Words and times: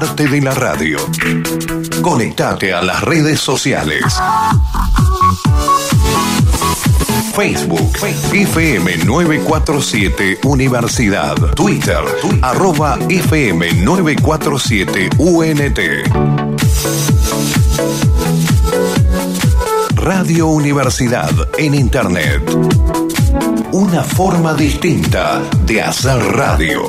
parte 0.00 0.26
de 0.26 0.40
la 0.40 0.52
radio. 0.52 0.98
Conectate 2.02 2.74
a 2.74 2.82
las 2.82 3.00
redes 3.02 3.38
sociales. 3.38 4.02
Facebook, 7.32 7.92
FM 8.32 9.04
947 9.04 10.40
Universidad. 10.42 11.36
Twitter, 11.54 12.00
arroba 12.42 12.98
FM 13.08 13.72
947 13.84 15.10
UNT. 15.16 15.78
Radio 19.94 20.48
Universidad 20.48 21.30
en 21.56 21.74
Internet. 21.76 22.42
Una 23.70 24.02
forma 24.02 24.54
distinta 24.54 25.40
de 25.64 25.82
hacer 25.82 26.18
radio. 26.32 26.88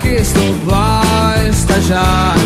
que 0.00 0.16
esto 0.16 0.40
va 0.70 1.32
a 1.32 1.46
estallar. 1.46 2.36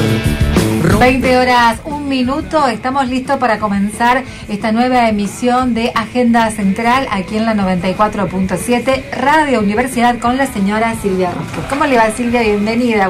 20 0.99 1.37
horas, 1.37 1.81
un 1.85 2.09
minuto, 2.09 2.69
estamos 2.69 3.09
listos 3.09 3.37
para 3.39 3.59
comenzar 3.59 4.25
esta 4.49 4.73
nueva 4.73 5.09
emisión 5.09 5.75
de 5.75 5.93
Agenda 5.95 6.51
Central 6.51 7.07
aquí 7.11 7.37
en 7.37 7.45
la 7.45 7.55
94.7 7.55 9.11
Radio 9.13 9.61
Universidad 9.61 10.19
con 10.19 10.37
la 10.37 10.47
señora 10.47 10.95
Silvia 11.01 11.31
Rosco. 11.31 11.63
¿Cómo 11.69 11.87
le 11.87 11.97
va 11.97 12.11
Silvia? 12.11 12.43
Bienvenida, 12.43 13.09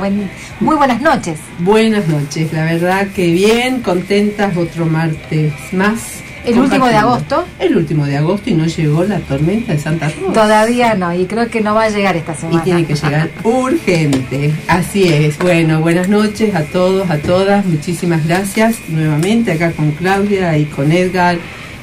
muy 0.60 0.77
buenas 0.77 1.00
noches. 1.00 1.38
Buenas 1.60 2.06
noches, 2.08 2.52
la 2.52 2.64
verdad 2.64 3.08
que 3.08 3.30
bien, 3.30 3.82
contentas 3.82 4.56
otro 4.56 4.86
martes 4.86 5.52
más 5.72 6.22
el 6.44 6.58
último 6.58 6.86
de 6.86 6.96
agosto. 6.96 7.44
El 7.58 7.76
último 7.76 8.06
de 8.06 8.16
agosto 8.16 8.50
y 8.50 8.54
no 8.54 8.66
llegó 8.66 9.04
la 9.04 9.18
tormenta 9.20 9.72
de 9.72 9.78
Santa 9.78 10.08
Rosa. 10.08 10.32
Todavía 10.32 10.94
no, 10.94 11.12
y 11.14 11.26
creo 11.26 11.48
que 11.48 11.60
no 11.60 11.74
va 11.74 11.84
a 11.84 11.88
llegar 11.90 12.16
esta 12.16 12.34
semana. 12.34 12.60
Y 12.60 12.64
tiene 12.64 12.84
que 12.84 12.94
llegar 12.94 13.30
urgente. 13.44 14.52
Así 14.68 15.04
es. 15.04 15.38
Bueno, 15.38 15.80
buenas 15.80 16.08
noches 16.08 16.54
a 16.54 16.62
todos, 16.64 17.10
a 17.10 17.18
todas. 17.18 17.64
Muchísimas 17.64 18.26
gracias 18.26 18.76
nuevamente 18.88 19.52
acá 19.52 19.72
con 19.72 19.92
Claudia 19.92 20.56
y 20.58 20.64
con 20.64 20.92
Edgar 20.92 21.38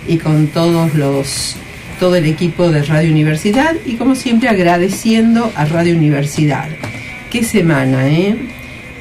y 0.07 0.17
con 0.17 0.47
todos 0.47 0.93
los 0.95 1.55
todo 1.99 2.15
el 2.15 2.25
equipo 2.25 2.69
de 2.69 2.81
Radio 2.83 3.11
Universidad 3.11 3.75
y 3.85 3.95
como 3.95 4.15
siempre 4.15 4.47
agradeciendo 4.47 5.51
a 5.55 5.65
Radio 5.65 5.95
Universidad. 5.95 6.69
Qué 7.29 7.43
semana, 7.43 8.07
¿eh? 8.07 8.37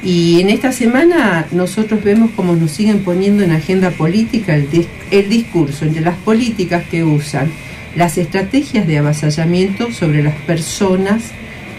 Y 0.03 0.39
en 0.39 0.49
esta 0.49 0.71
semana 0.71 1.47
nosotros 1.51 2.03
vemos 2.03 2.31
cómo 2.35 2.55
nos 2.55 2.71
siguen 2.71 3.03
poniendo 3.03 3.43
en 3.43 3.51
agenda 3.51 3.91
política 3.91 4.55
el, 4.55 4.87
el, 5.11 5.29
discurso 5.29 5.85
entre 5.85 6.01
las 6.01 6.15
políticas 6.17 6.85
que 6.89 7.03
usan 7.03 7.51
las 7.95 8.17
estrategias 8.17 8.87
de 8.87 8.99
avasallamiento 8.99 9.91
sobre 9.91 10.23
las 10.23 10.35
personas 10.35 11.31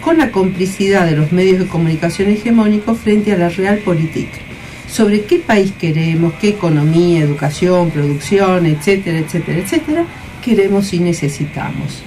con 0.02 0.18
la 0.18 0.30
complicidad 0.30 1.06
de 1.06 1.16
los 1.16 1.32
medios 1.32 1.60
de 1.60 1.66
comunicación 1.66 2.30
hegemónicos 2.30 2.98
frente 2.98 3.32
a 3.32 3.38
la 3.38 3.48
real 3.48 3.78
política. 3.78 4.38
Sobre 4.86 5.22
qué 5.22 5.38
país 5.38 5.72
queremos, 5.78 6.34
qué 6.34 6.48
economía, 6.48 7.20
educación, 7.20 7.90
producción, 7.90 8.66
etcétera, 8.66 9.18
etcétera, 9.18 9.58
etcétera, 9.58 10.04
queremos 10.42 10.92
y 10.92 10.98
necesitamos 10.98 12.02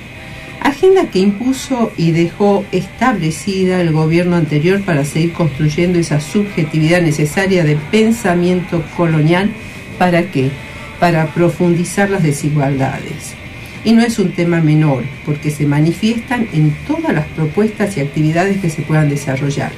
agenda 0.63 1.09
que 1.09 1.19
impuso 1.19 1.91
y 1.97 2.11
dejó 2.11 2.65
establecida 2.71 3.81
el 3.81 3.91
gobierno 3.91 4.35
anterior 4.35 4.81
para 4.81 5.05
seguir 5.05 5.33
construyendo 5.33 5.99
esa 5.99 6.19
subjetividad 6.19 7.01
necesaria 7.01 7.63
de 7.63 7.75
pensamiento 7.91 8.83
colonial. 8.95 9.49
¿Para 9.97 10.31
qué? 10.31 10.49
Para 10.99 11.27
profundizar 11.27 12.09
las 12.09 12.23
desigualdades. 12.23 13.35
Y 13.85 13.91
no 13.93 14.01
es 14.01 14.17
un 14.19 14.31
tema 14.31 14.61
menor, 14.61 15.03
porque 15.25 15.51
se 15.51 15.65
manifiestan 15.65 16.47
en 16.53 16.73
todas 16.87 17.13
las 17.13 17.25
propuestas 17.27 17.97
y 17.97 17.99
actividades 17.99 18.59
que 18.59 18.69
se 18.69 18.81
puedan 18.81 19.09
desarrollar. 19.09 19.71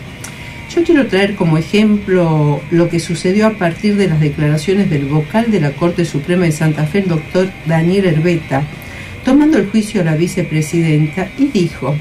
Yo 0.73 0.84
quiero 0.84 1.07
traer 1.07 1.35
como 1.35 1.57
ejemplo 1.57 2.62
lo 2.69 2.90
que 2.90 3.00
sucedió 3.00 3.47
a 3.47 3.52
partir 3.52 3.96
de 3.96 4.07
las 4.07 4.19
declaraciones 4.19 4.90
del 4.90 5.06
vocal 5.06 5.50
de 5.50 5.62
la 5.62 5.72
Corte 5.72 6.06
Suprema 6.06 6.46
de 6.46 6.52
Santa 6.52 6.85
Fe, 6.85 7.00
el 7.00 7.07
doctor 7.07 7.50
Daniel 7.66 8.06
Herbeta, 8.06 8.63
tomando 9.25 9.58
el 9.58 9.69
juicio 9.69 10.02
a 10.02 10.06
la 10.06 10.16
vicepresidenta 10.16 11.30
y 11.38 11.47
dijo, 11.47 11.96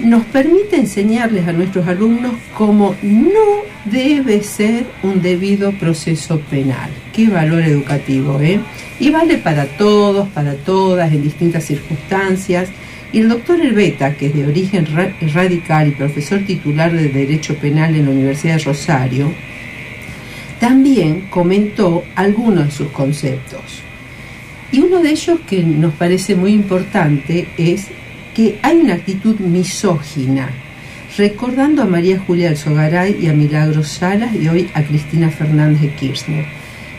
nos 0.00 0.24
permite 0.24 0.76
enseñarles 0.76 1.46
a 1.46 1.52
nuestros 1.52 1.86
alumnos 1.86 2.32
cómo 2.58 2.96
no 3.02 3.62
debe 3.84 4.42
ser 4.42 4.86
un 5.04 5.22
debido 5.22 5.72
proceso 5.72 6.40
penal. 6.50 6.90
Qué 7.12 7.28
valor 7.28 7.62
educativo, 7.62 8.40
¿eh? 8.40 8.60
Y 8.98 9.10
vale 9.10 9.38
para 9.38 9.64
todos, 9.64 10.28
para 10.30 10.54
todas, 10.54 11.12
en 11.12 11.22
distintas 11.22 11.64
circunstancias. 11.64 12.68
Y 13.12 13.20
el 13.20 13.28
doctor 13.28 13.60
Herbeta, 13.60 14.14
que 14.14 14.26
es 14.26 14.34
de 14.34 14.46
origen 14.46 14.88
radical 15.32 15.88
y 15.88 15.90
profesor 15.92 16.40
titular 16.40 16.92
de 16.92 17.08
Derecho 17.08 17.54
Penal 17.56 17.94
en 17.94 18.06
la 18.06 18.10
Universidad 18.10 18.56
de 18.56 18.64
Rosario, 18.64 19.32
también 20.58 21.26
comentó 21.30 22.02
algunos 22.16 22.66
de 22.66 22.70
sus 22.72 22.88
conceptos. 22.88 23.82
Y 24.72 24.80
uno 24.80 25.02
de 25.02 25.10
ellos 25.10 25.38
que 25.46 25.62
nos 25.62 25.92
parece 25.92 26.34
muy 26.34 26.52
importante 26.52 27.46
es 27.58 27.88
que 28.34 28.58
hay 28.62 28.78
una 28.78 28.94
actitud 28.94 29.38
misógina, 29.38 30.48
recordando 31.18 31.82
a 31.82 31.86
María 31.86 32.18
Julia 32.26 32.48
Alzogaray 32.48 33.18
y 33.20 33.28
a 33.28 33.34
Milagros 33.34 33.88
Salas 33.88 34.34
y 34.34 34.48
hoy 34.48 34.70
a 34.72 34.82
Cristina 34.82 35.30
Fernández 35.30 35.82
de 35.82 35.94
Kirchner. 35.94 36.46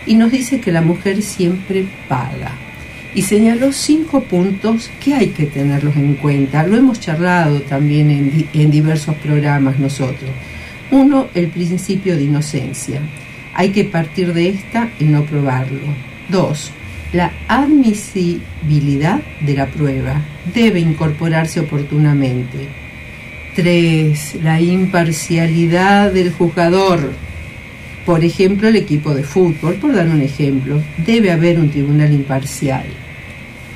Y 0.06 0.16
nos 0.16 0.32
dice 0.32 0.60
que 0.60 0.72
la 0.72 0.82
mujer 0.82 1.24
siempre 1.24 1.86
paga. 2.08 2.52
Y 3.16 3.24
señaló 3.24 3.72
cinco 3.72 4.22
puntos 4.24 4.92
que 5.04 5.16
hay 5.16 5.28
que 5.30 5.46
tenerlos 5.46 5.96
en 5.96 6.14
cuenta. 6.16 6.66
Lo 6.68 6.78
hemos 6.78 7.00
charlado 7.00 7.62
también 7.62 8.12
en, 8.12 8.48
en 8.54 8.72
diversos 8.72 9.16
programas 9.16 9.80
nosotros. 9.80 10.30
Uno, 10.92 11.28
el 11.34 11.48
principio 11.48 12.16
de 12.16 12.24
inocencia. 12.24 13.02
Hay 13.56 13.70
que 13.70 13.86
partir 13.86 14.34
de 14.34 14.50
esta 14.50 14.90
y 15.00 15.06
no 15.06 15.24
probarlo. 15.26 15.82
Dos, 16.28 16.72
la 17.14 17.32
admisibilidad 17.48 19.22
de 19.42 19.54
la 19.54 19.68
prueba 19.68 20.20
debe 20.54 20.80
incorporarse 20.80 21.60
oportunamente. 21.60 22.68
3. 23.56 24.40
La 24.44 24.60
imparcialidad 24.60 26.12
del 26.12 26.32
juzgador. 26.32 27.12
Por 28.04 28.26
ejemplo, 28.26 28.68
el 28.68 28.76
equipo 28.76 29.14
de 29.14 29.24
fútbol, 29.24 29.76
por 29.76 29.94
dar 29.94 30.08
un 30.08 30.22
ejemplo, 30.22 30.82
debe 31.06 31.32
haber 31.32 31.60
un 31.60 31.70
tribunal 31.70 32.12
imparcial. 32.12 32.86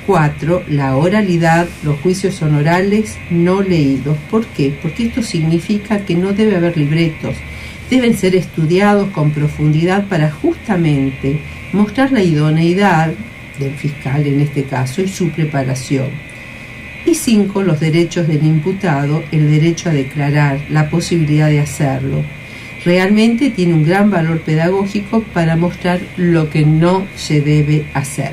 4. 0.06 0.64
La 0.68 0.96
oralidad, 0.96 1.68
los 1.84 2.00
juicios 2.00 2.34
son 2.34 2.56
orales 2.56 3.16
no 3.30 3.62
leídos. 3.62 4.18
¿Por 4.30 4.46
qué? 4.46 4.76
Porque 4.82 5.04
esto 5.04 5.22
significa 5.22 6.00
que 6.00 6.16
no 6.16 6.32
debe 6.32 6.56
haber 6.56 6.76
libretos. 6.76 7.36
Deben 7.88 8.16
ser 8.16 8.34
estudiados 8.34 9.10
con 9.10 9.30
profundidad 9.30 10.06
para 10.08 10.30
justamente 10.30 11.40
mostrar 11.72 12.12
la 12.12 12.22
idoneidad 12.22 13.12
del 13.58 13.74
fiscal 13.74 14.26
en 14.26 14.40
este 14.40 14.64
caso 14.64 15.02
y 15.02 15.08
su 15.08 15.30
preparación. 15.30 16.08
Y 17.06 17.14
cinco, 17.14 17.62
los 17.62 17.80
derechos 17.80 18.28
del 18.28 18.44
imputado, 18.44 19.22
el 19.32 19.50
derecho 19.50 19.88
a 19.88 19.92
declarar, 19.92 20.60
la 20.70 20.90
posibilidad 20.90 21.48
de 21.48 21.60
hacerlo. 21.60 22.22
Realmente 22.84 23.50
tiene 23.50 23.74
un 23.74 23.84
gran 23.84 24.10
valor 24.10 24.40
pedagógico 24.40 25.22
para 25.22 25.56
mostrar 25.56 26.00
lo 26.16 26.50
que 26.50 26.64
no 26.64 27.06
se 27.16 27.40
debe 27.40 27.86
hacer. 27.94 28.32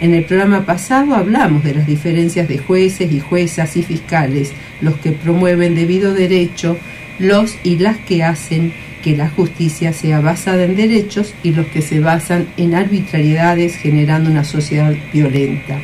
En 0.00 0.14
el 0.14 0.24
programa 0.24 0.66
pasado 0.66 1.14
hablamos 1.14 1.62
de 1.62 1.74
las 1.74 1.86
diferencias 1.86 2.48
de 2.48 2.58
jueces 2.58 3.12
y 3.12 3.20
juezas 3.20 3.76
y 3.76 3.82
fiscales, 3.82 4.52
los 4.80 4.96
que 4.96 5.12
promueven 5.12 5.76
debido 5.76 6.12
derecho, 6.12 6.76
los 7.18 7.56
y 7.62 7.78
las 7.78 7.98
que 7.98 8.24
hacen 8.24 8.72
que 9.02 9.16
la 9.16 9.28
justicia 9.28 9.92
sea 9.92 10.20
basada 10.20 10.64
en 10.64 10.76
derechos 10.76 11.34
y 11.42 11.50
los 11.50 11.66
que 11.66 11.82
se 11.82 12.00
basan 12.00 12.46
en 12.56 12.74
arbitrariedades 12.74 13.76
generando 13.76 14.30
una 14.30 14.44
sociedad 14.44 14.94
violenta. 15.12 15.78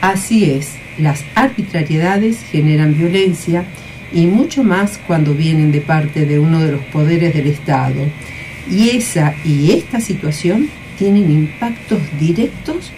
Así 0.00 0.50
es, 0.50 0.76
las 0.98 1.24
arbitrariedades 1.34 2.42
generan 2.50 2.96
violencia 2.96 3.64
y 4.12 4.26
mucho 4.26 4.62
más 4.62 4.98
cuando 5.06 5.34
vienen 5.34 5.72
de 5.72 5.80
parte 5.80 6.24
de 6.24 6.38
uno 6.38 6.60
de 6.60 6.72
los 6.72 6.82
poderes 6.84 7.34
del 7.34 7.48
Estado. 7.48 8.00
Y 8.70 8.90
esa 8.90 9.34
y 9.44 9.72
esta 9.72 10.00
situación 10.00 10.68
tienen 10.98 11.30
impactos 11.30 12.00
directos, 12.18 12.92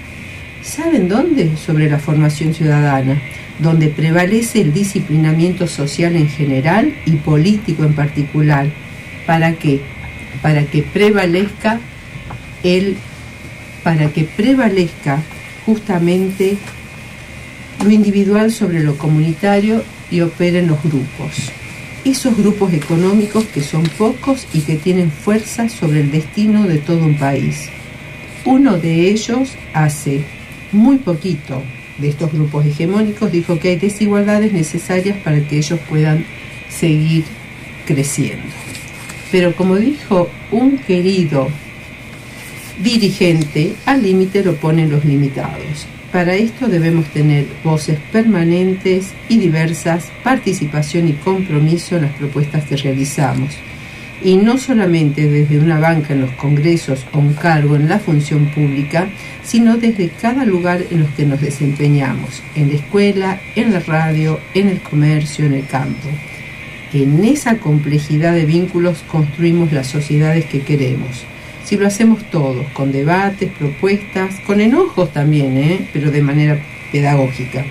¿saben 0.63 1.09
dónde? 1.09 1.57
Sobre 1.57 1.91
la 1.91 1.99
formación 1.99 2.55
ciudadana. 2.55 3.21
donde 3.59 3.89
prevalece 3.89 4.61
el 4.61 4.73
disciplinamiento 4.73 5.67
social 5.67 6.15
en 6.15 6.29
general 6.29 6.95
y 7.07 7.17
político 7.17 7.83
en 7.85 7.93
particular. 7.93 8.69
¿Para 9.29 9.57
qué? 9.57 9.83
Para 10.41 10.65
que 10.65 10.83
prevalezca 10.83 11.81
el 12.63 12.97
para 13.85 14.11
que 14.11 14.25
prevalezca 14.25 15.21
justamente 15.67 16.57
lo 17.85 17.91
individual 17.91 18.51
sobre 18.51 18.83
lo 18.83 18.97
comunitario 18.97 19.85
y 20.11 20.23
operen 20.23 20.67
los 20.67 20.83
grupos. 20.83 21.53
Esos 22.07 22.39
grupos 22.39 22.73
económicos 22.73 23.45
que 23.45 23.61
son 23.61 23.83
pocos 23.99 24.47
y 24.55 24.61
que 24.61 24.77
tienen 24.77 25.11
fuerza 25.11 25.69
sobre 25.69 26.01
el 26.01 26.11
destino 26.11 26.67
de 26.67 26.79
todo 26.79 27.05
un 27.05 27.19
país. 27.19 27.69
Uno 28.47 28.79
de 28.79 29.11
ellos 29.11 29.51
hace 29.75 30.25
muy 30.73 30.97
poquito 30.97 31.63
de 31.99 32.09
estos 32.09 32.33
grupos 32.33 32.65
hegemónicos 32.65 33.31
dijo 33.31 33.59
que 33.59 33.69
hay 33.69 33.77
desigualdades 33.77 34.55
necesarias 34.55 35.19
para 35.23 35.47
que 35.47 35.59
ellos 35.59 35.79
puedan 35.87 36.25
seguir 36.71 37.25
creciendo. 37.85 38.68
Pero 39.31 39.55
como 39.55 39.77
dijo 39.77 40.29
un 40.51 40.79
querido 40.79 41.49
dirigente, 42.83 43.75
al 43.85 44.03
límite 44.03 44.45
lo 44.45 44.55
ponen 44.55 44.91
los 44.91 45.05
limitados. 45.05 45.87
Para 46.13 46.35
esto 46.35 46.69
debemos 46.69 47.07
tener 47.09 47.47
voces 47.63 47.99
permanentes 48.13 49.13
y 49.29 49.37
diversas, 49.37 50.11
participación 50.25 51.09
y 51.09 51.13
compromiso 51.13 51.97
en 51.97 52.03
las 52.03 52.15
propuestas 52.15 52.65
que 52.65 52.77
realizamos. 52.77 53.55
Y 54.23 54.37
no 54.37 54.57
solamente 54.57 55.29
desde 55.29 55.59
una 55.59 55.79
banca 55.79 56.15
en 56.15 56.23
los 56.23 56.31
congresos 56.33 57.05
o 57.13 57.19
un 57.19 57.35
cargo 57.35 57.77
en 57.77 57.89
la 57.89 57.99
función 57.99 58.47
pública, 58.47 59.09
sino 59.45 59.77
desde 59.77 60.09
cada 60.09 60.45
lugar 60.45 60.83
en 60.91 61.01
los 61.01 61.11
que 61.11 61.27
nos 61.27 61.41
desempeñamos, 61.41 62.43
en 62.55 62.69
la 62.69 62.75
escuela, 62.77 63.41
en 63.55 63.73
la 63.73 63.81
radio, 63.81 64.41
en 64.55 64.69
el 64.69 64.81
comercio, 64.81 65.45
en 65.45 65.55
el 65.55 65.67
campo. 65.67 66.09
En 66.93 67.25
esa 67.25 67.59
complejidad 67.59 68.35
de 68.35 68.47
vínculos 68.47 69.05
construimos 69.07 69.73
las 69.73 69.87
sociedades 69.87 70.47
que 70.47 70.63
queremos 70.63 71.25
si 71.69 71.77
lo 71.77 71.87
hacemos 71.87 72.25
todos, 72.31 72.67
con 72.73 72.93
debates, 72.93 73.51
propuestas, 73.59 74.37
con 74.47 74.63
enojos 74.63 75.13
también, 75.13 75.59
¿eh? 75.59 75.87
pero 75.93 76.11
de 76.11 76.23
manera 76.23 76.59
pedagógica. 76.91 77.63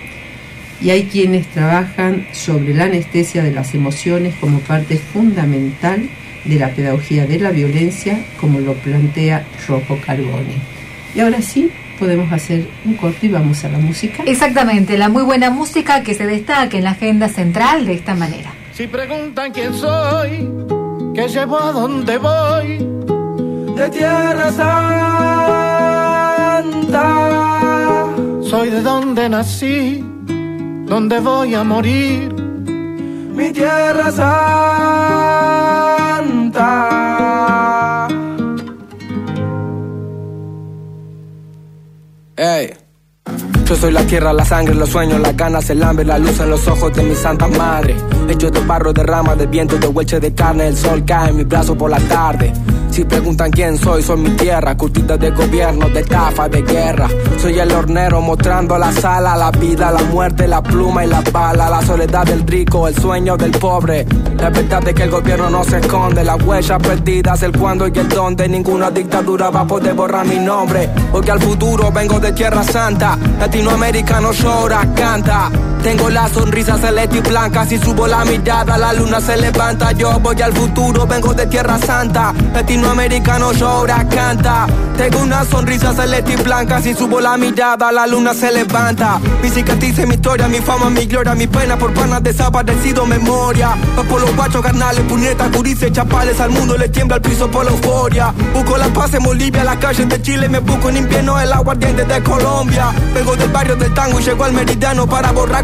Y 0.79 0.91
hay 0.91 1.05
quienes 1.05 1.47
trabajan 1.47 2.27
sobre 2.31 2.75
la 2.75 2.83
anestesia 2.83 3.41
de 3.41 3.51
las 3.51 3.73
emociones 3.73 4.35
como 4.39 4.59
parte 4.59 4.97
fundamental 4.97 6.07
de 6.45 6.59
la 6.59 6.69
pedagogía 6.69 7.25
de 7.25 7.39
la 7.39 7.49
violencia, 7.49 8.19
como 8.39 8.59
lo 8.59 8.75
plantea 8.75 9.47
Rojo 9.67 9.97
Carbone. 10.05 10.61
Y 11.15 11.21
ahora 11.21 11.41
sí, 11.41 11.71
podemos 11.97 12.31
hacer 12.31 12.67
un 12.85 12.93
corte 12.93 13.25
y 13.25 13.29
vamos 13.29 13.63
a 13.63 13.69
la 13.69 13.79
música. 13.79 14.21
Exactamente, 14.27 14.99
la 14.99 15.09
muy 15.09 15.23
buena 15.23 15.49
música 15.49 16.03
que 16.03 16.13
se 16.13 16.27
destaca 16.27 16.77
en 16.77 16.83
la 16.83 16.91
agenda 16.91 17.29
central 17.29 17.87
de 17.87 17.93
esta 17.93 18.13
manera. 18.13 18.53
Si 18.77 18.85
preguntan 18.85 19.51
quién 19.53 19.73
soy, 19.73 20.53
qué 21.15 21.27
llevo 21.27 21.57
a 21.59 21.71
dónde 21.71 22.19
voy, 22.19 22.77
de 23.75 23.89
Tierra 23.89 24.51
Santa. 24.51 25.07
soy 28.43 28.69
de 28.69 28.83
donde 28.83 29.29
nací, 29.29 30.05
donde 30.85 31.19
voy 31.19 31.55
a 31.55 31.63
morir. 31.63 32.31
Mi 33.33 33.51
Tierra 33.51 34.11
Santa. 34.11 34.37
Ey. 42.35 42.76
Yo 43.67 43.75
soy 43.75 43.91
la 43.91 44.03
tierra, 44.03 44.31
la 44.31 44.45
sangre, 44.45 44.73
los 44.73 44.87
sueños, 44.87 45.19
las 45.19 45.35
ganas, 45.35 45.69
el 45.69 45.83
hambre, 45.83 46.05
la 46.05 46.17
luz 46.17 46.39
en 46.39 46.49
los 46.49 46.65
ojos 46.69 46.93
de 46.93 47.03
mi 47.03 47.13
santa 47.13 47.49
madre. 47.49 47.97
Hecho 48.29 48.49
de 48.49 48.61
barro, 48.61 48.93
de 48.93 49.03
rama, 49.03 49.35
de 49.35 49.45
viento, 49.45 49.77
de 49.77 49.87
hueche 49.87 50.21
de 50.21 50.33
carne, 50.33 50.67
el 50.67 50.77
sol 50.77 51.03
cae 51.05 51.31
en 51.31 51.35
mi 51.35 51.43
brazo 51.43 51.77
por 51.77 51.91
la 51.91 51.99
tarde. 51.99 52.53
Si 52.91 53.03
preguntan 53.03 53.51
quién 53.51 53.77
soy, 53.77 54.01
soy 54.01 54.17
mi 54.17 54.29
tierra, 54.31 54.75
curtida 54.75 55.17
de 55.17 55.29
gobierno, 55.31 55.89
de 55.89 55.99
estafa, 55.99 56.47
de 56.47 56.61
guerra. 56.61 57.07
Soy 57.39 57.59
el 57.59 57.71
hornero 57.71 58.21
mostrando 58.21 58.77
la 58.77 58.91
sala, 58.91 59.35
la 59.35 59.51
vida, 59.51 59.91
la 59.91 60.01
muerte, 60.03 60.47
la 60.47 60.63
pluma 60.63 61.05
y 61.05 61.07
la 61.07 61.21
bala, 61.31 61.69
la 61.69 61.81
soledad 61.81 62.25
del 62.25 62.47
rico, 62.47 62.87
el 62.87 62.95
sueño 62.95 63.37
del 63.37 63.51
pobre. 63.51 64.07
La 64.39 64.49
verdad 64.49 64.87
es 64.87 64.95
que 64.95 65.03
el 65.03 65.11
gobierno 65.11 65.49
no 65.49 65.63
se 65.63 65.77
esconde, 65.77 66.23
las 66.23 66.41
huellas 66.41 66.81
perdidas, 66.81 67.43
el 67.43 67.55
cuándo 67.55 67.87
y 67.87 67.99
el 67.99 68.07
dónde. 68.07 68.47
Ninguna 68.47 68.89
dictadura 68.89 69.49
va 69.49 69.61
a 69.61 69.67
poder 69.67 69.93
borrar 69.93 70.25
mi 70.25 70.39
nombre, 70.39 70.89
porque 71.11 71.31
al 71.31 71.39
futuro 71.39 71.91
vengo 71.91 72.19
de 72.19 72.31
Tierra 72.31 72.63
Santa. 72.63 73.17
Latinoamericano 73.57 74.31
llora, 74.33 74.87
canta. 74.93 75.76
Tengo 75.83 76.09
la 76.09 76.27
sonrisa 76.27 76.77
celeste 76.77 77.17
y 77.17 77.21
blanca, 77.21 77.65
si 77.65 77.77
subo 77.77 78.07
la 78.07 78.25
mirada 78.25 78.77
la 78.77 78.93
luna 78.93 79.21
se 79.21 79.37
levanta. 79.37 79.91
Yo 79.93 80.19
voy 80.19 80.41
al 80.41 80.53
futuro, 80.53 81.07
vengo 81.07 81.33
de 81.33 81.45
Tierra 81.47 81.77
Santa. 81.79 82.33
Latinoamericano 82.53 83.53
llora, 83.53 84.05
canta. 84.09 84.67
Tengo 84.97 85.19
una 85.19 85.45
sonrisa 85.45 85.93
celeste 85.93 86.33
y 86.33 86.35
blanca, 86.35 86.81
si 86.81 86.93
subo 86.93 87.19
la 87.21 87.37
mirada 87.37 87.91
la 87.91 88.07
luna 88.07 88.33
se 88.33 88.51
levanta. 88.51 89.19
Mi 89.41 89.49
cicatriz 89.49 89.97
mi 90.05 90.15
historia, 90.15 90.47
mi 90.47 90.57
fama, 90.57 90.89
mi 90.89 91.05
gloria, 91.05 91.35
mi 91.35 91.47
pena 91.47 91.77
por 91.77 91.93
panas 91.93 92.21
desaparecido, 92.23 93.05
memoria. 93.05 93.69
Va 93.97 94.03
por 94.03 94.19
los 94.19 94.35
guachos 94.35 94.61
carnales, 94.61 95.01
puñetas, 95.07 95.49
curices, 95.55 95.91
chapales, 95.91 96.39
al 96.39 96.49
mundo 96.49 96.77
le 96.77 96.89
tiembla 96.89 97.17
el 97.17 97.21
piso 97.21 97.49
por 97.49 97.65
la 97.65 97.71
euforia. 97.71 98.33
Busco 98.53 98.77
la 98.77 98.87
paz 98.87 99.13
en 99.13 99.23
Bolivia, 99.23 99.63
las 99.63 99.77
calles 99.77 100.09
de 100.09 100.21
Chile, 100.21 100.49
me 100.49 100.59
busco 100.59 100.89
en 100.89 100.97
invierno 100.97 101.39
el 101.39 101.53
aguardiente 101.53 102.03
de 102.03 102.23
Colombia. 102.23 102.91
Vengo 103.13 103.35
del 103.35 103.49
barrio 103.49 103.75
del 103.75 103.93
tango 103.93 104.19
y 104.19 104.23
llego 104.23 104.43
al 104.43 104.53
meridiano 104.53 105.07
para 105.07 105.31
borrar 105.31 105.63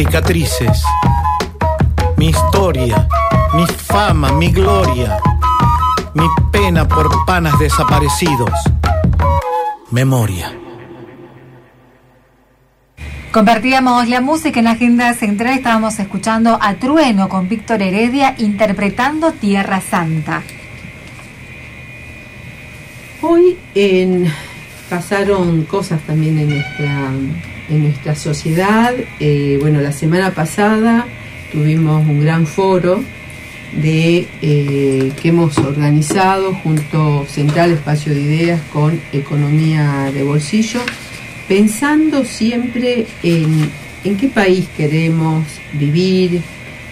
cicatrices, 0.00 0.82
mi 2.16 2.28
historia, 2.30 3.06
mi 3.52 3.66
fama, 3.66 4.32
mi 4.32 4.50
gloria, 4.50 5.18
mi 6.14 6.24
pena 6.50 6.88
por 6.88 7.26
panas 7.26 7.58
desaparecidos, 7.58 8.50
memoria. 9.90 10.56
Compartíamos 13.30 14.08
la 14.08 14.22
música 14.22 14.60
en 14.60 14.64
la 14.64 14.70
agenda 14.70 15.12
central, 15.12 15.52
estábamos 15.52 15.98
escuchando 15.98 16.58
a 16.58 16.76
Trueno 16.76 17.28
con 17.28 17.50
Víctor 17.50 17.82
Heredia 17.82 18.34
interpretando 18.38 19.32
Tierra 19.32 19.82
Santa. 19.82 20.42
Hoy 23.20 23.58
en, 23.74 24.32
pasaron 24.88 25.64
cosas 25.64 26.00
también 26.06 26.38
en 26.38 26.48
nuestra, 26.48 27.10
en 27.70 27.84
nuestra 27.84 28.14
sociedad. 28.14 28.92
Eh, 29.20 29.58
bueno, 29.60 29.80
la 29.80 29.92
semana 29.92 30.32
pasada 30.32 31.06
tuvimos 31.52 32.06
un 32.06 32.20
gran 32.20 32.46
foro 32.46 33.02
eh, 33.82 35.12
que 35.22 35.28
hemos 35.28 35.56
organizado 35.58 36.54
junto 36.54 37.24
Central 37.26 37.70
Espacio 37.72 38.12
de 38.12 38.20
Ideas 38.20 38.60
con 38.72 39.00
Economía 39.12 40.10
de 40.12 40.24
Bolsillo, 40.24 40.80
pensando 41.48 42.24
siempre 42.24 43.06
en, 43.22 43.70
en 44.04 44.16
qué 44.16 44.28
país 44.28 44.66
queremos 44.76 45.44
vivir, 45.72 46.42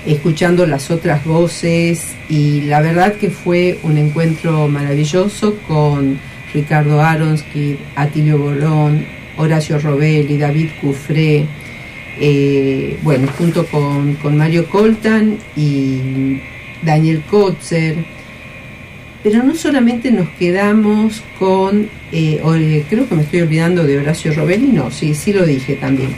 escuchando 0.06 0.66
las 0.66 0.90
otras 0.90 1.24
voces 1.24 2.14
y 2.28 2.62
la 2.62 2.80
verdad 2.80 3.14
que 3.14 3.30
fue 3.30 3.78
un 3.82 3.98
encuentro 3.98 4.68
maravilloso 4.68 5.56
con 5.66 6.18
Ricardo 6.54 7.02
Aronsky, 7.02 7.76
Atilio 7.96 8.38
Bolón, 8.38 9.04
Horacio 9.38 9.78
Robelli, 9.78 10.36
David 10.36 10.68
Cufré, 10.80 11.46
eh, 12.20 12.98
bueno, 13.02 13.28
junto 13.38 13.66
con, 13.66 14.14
con 14.16 14.36
Mario 14.36 14.68
Coltan 14.68 15.38
y 15.56 16.40
Daniel 16.82 17.22
Kotzer. 17.30 17.96
Pero 19.22 19.42
no 19.42 19.54
solamente 19.54 20.10
nos 20.10 20.28
quedamos 20.30 21.22
con, 21.38 21.88
eh, 22.12 22.40
eh, 22.44 22.84
creo 22.88 23.08
que 23.08 23.14
me 23.14 23.22
estoy 23.22 23.40
olvidando 23.40 23.84
de 23.84 23.98
Horacio 23.98 24.32
Robelli, 24.32 24.68
no, 24.68 24.90
sí, 24.90 25.14
sí 25.14 25.32
lo 25.32 25.44
dije 25.44 25.74
también. 25.74 26.10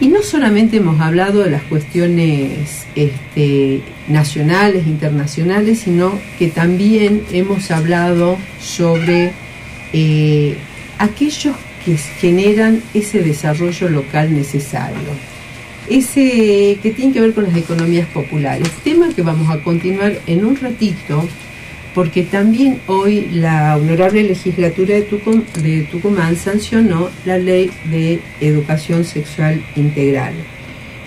Y 0.00 0.08
no 0.08 0.22
solamente 0.22 0.76
hemos 0.76 1.00
hablado 1.00 1.42
de 1.42 1.50
las 1.50 1.62
cuestiones 1.62 2.86
este, 2.94 3.80
nacionales, 4.06 4.86
internacionales, 4.86 5.80
sino 5.80 6.12
que 6.38 6.48
también 6.48 7.24
hemos 7.32 7.72
hablado 7.72 8.38
sobre 8.60 9.32
eh, 9.92 10.56
aquellos 10.98 11.56
que 11.88 11.96
generan 11.96 12.82
ese 12.92 13.22
desarrollo 13.22 13.88
local 13.88 14.34
necesario. 14.34 15.08
Ese 15.88 16.78
que 16.82 16.90
tiene 16.94 17.14
que 17.14 17.22
ver 17.22 17.32
con 17.32 17.44
las 17.44 17.56
economías 17.56 18.06
populares, 18.08 18.68
tema 18.84 19.08
que 19.14 19.22
vamos 19.22 19.48
a 19.48 19.60
continuar 19.60 20.18
en 20.26 20.44
un 20.44 20.56
ratito, 20.56 21.26
porque 21.94 22.24
también 22.24 22.78
hoy 22.88 23.30
la 23.32 23.78
Honorable 23.78 24.22
Legislatura 24.22 24.96
de 24.96 25.88
Tucumán, 25.90 26.36
sancionó 26.36 27.08
la 27.24 27.38
Ley 27.38 27.70
de 27.90 28.20
Educación 28.42 29.06
Sexual 29.06 29.64
Integral. 29.74 30.34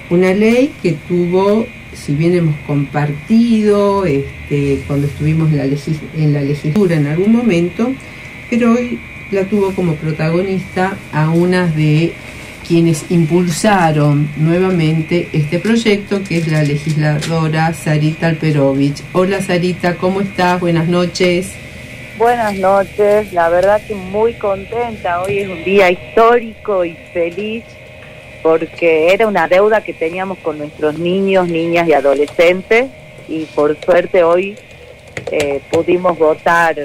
Una 0.10 0.34
ley 0.34 0.72
que 0.82 0.94
tuvo, 1.08 1.68
si 1.94 2.16
bien 2.16 2.34
hemos 2.34 2.56
compartido 2.66 4.04
este, 4.06 4.82
cuando 4.88 5.06
estuvimos 5.06 5.52
en 5.52 6.34
la 6.34 6.42
legislatura 6.42 6.96
en 6.96 7.06
algún 7.06 7.34
momento, 7.34 7.94
pero 8.50 8.74
hoy 8.74 9.00
la 9.32 9.46
tuvo 9.46 9.74
como 9.74 9.96
protagonista 9.96 10.98
a 11.14 11.30
unas 11.30 11.76
de 11.76 12.14
quienes 12.68 13.10
impulsaron 13.10 14.30
nuevamente 14.38 15.30
este 15.34 15.60
proyecto, 15.60 16.22
que 16.24 16.38
es 16.38 16.48
la 16.48 16.64
legisladora 16.64 17.74
Sarita 17.74 18.28
Alperovich. 18.28 19.02
Hola 19.14 19.42
Sarita, 19.42 19.96
¿cómo 19.96 20.22
estás? 20.22 20.60
Buenas 20.60 20.88
noches. 20.88 21.54
Buenas 22.18 22.56
noches, 22.56 23.34
la 23.34 23.50
verdad 23.50 23.82
que 23.88 23.96
muy 23.96 24.34
contenta. 24.34 25.22
Hoy 25.22 25.40
es 25.40 25.50
un 25.50 25.64
día 25.64 25.90
histórico 25.90 26.86
y 26.86 26.96
feliz 27.14 27.64
porque 28.44 29.14
era 29.14 29.28
una 29.28 29.48
deuda 29.48 29.82
que 29.82 29.94
teníamos 29.94 30.38
con 30.40 30.58
nuestros 30.58 31.00
niños, 31.00 31.48
niñas 31.48 31.88
y 31.88 31.94
adolescentes 31.94 32.88
y 33.28 33.46
por 33.46 33.78
suerte 33.84 34.24
hoy 34.24 34.56
eh, 35.32 35.62
pudimos 35.72 36.18
votar 36.18 36.76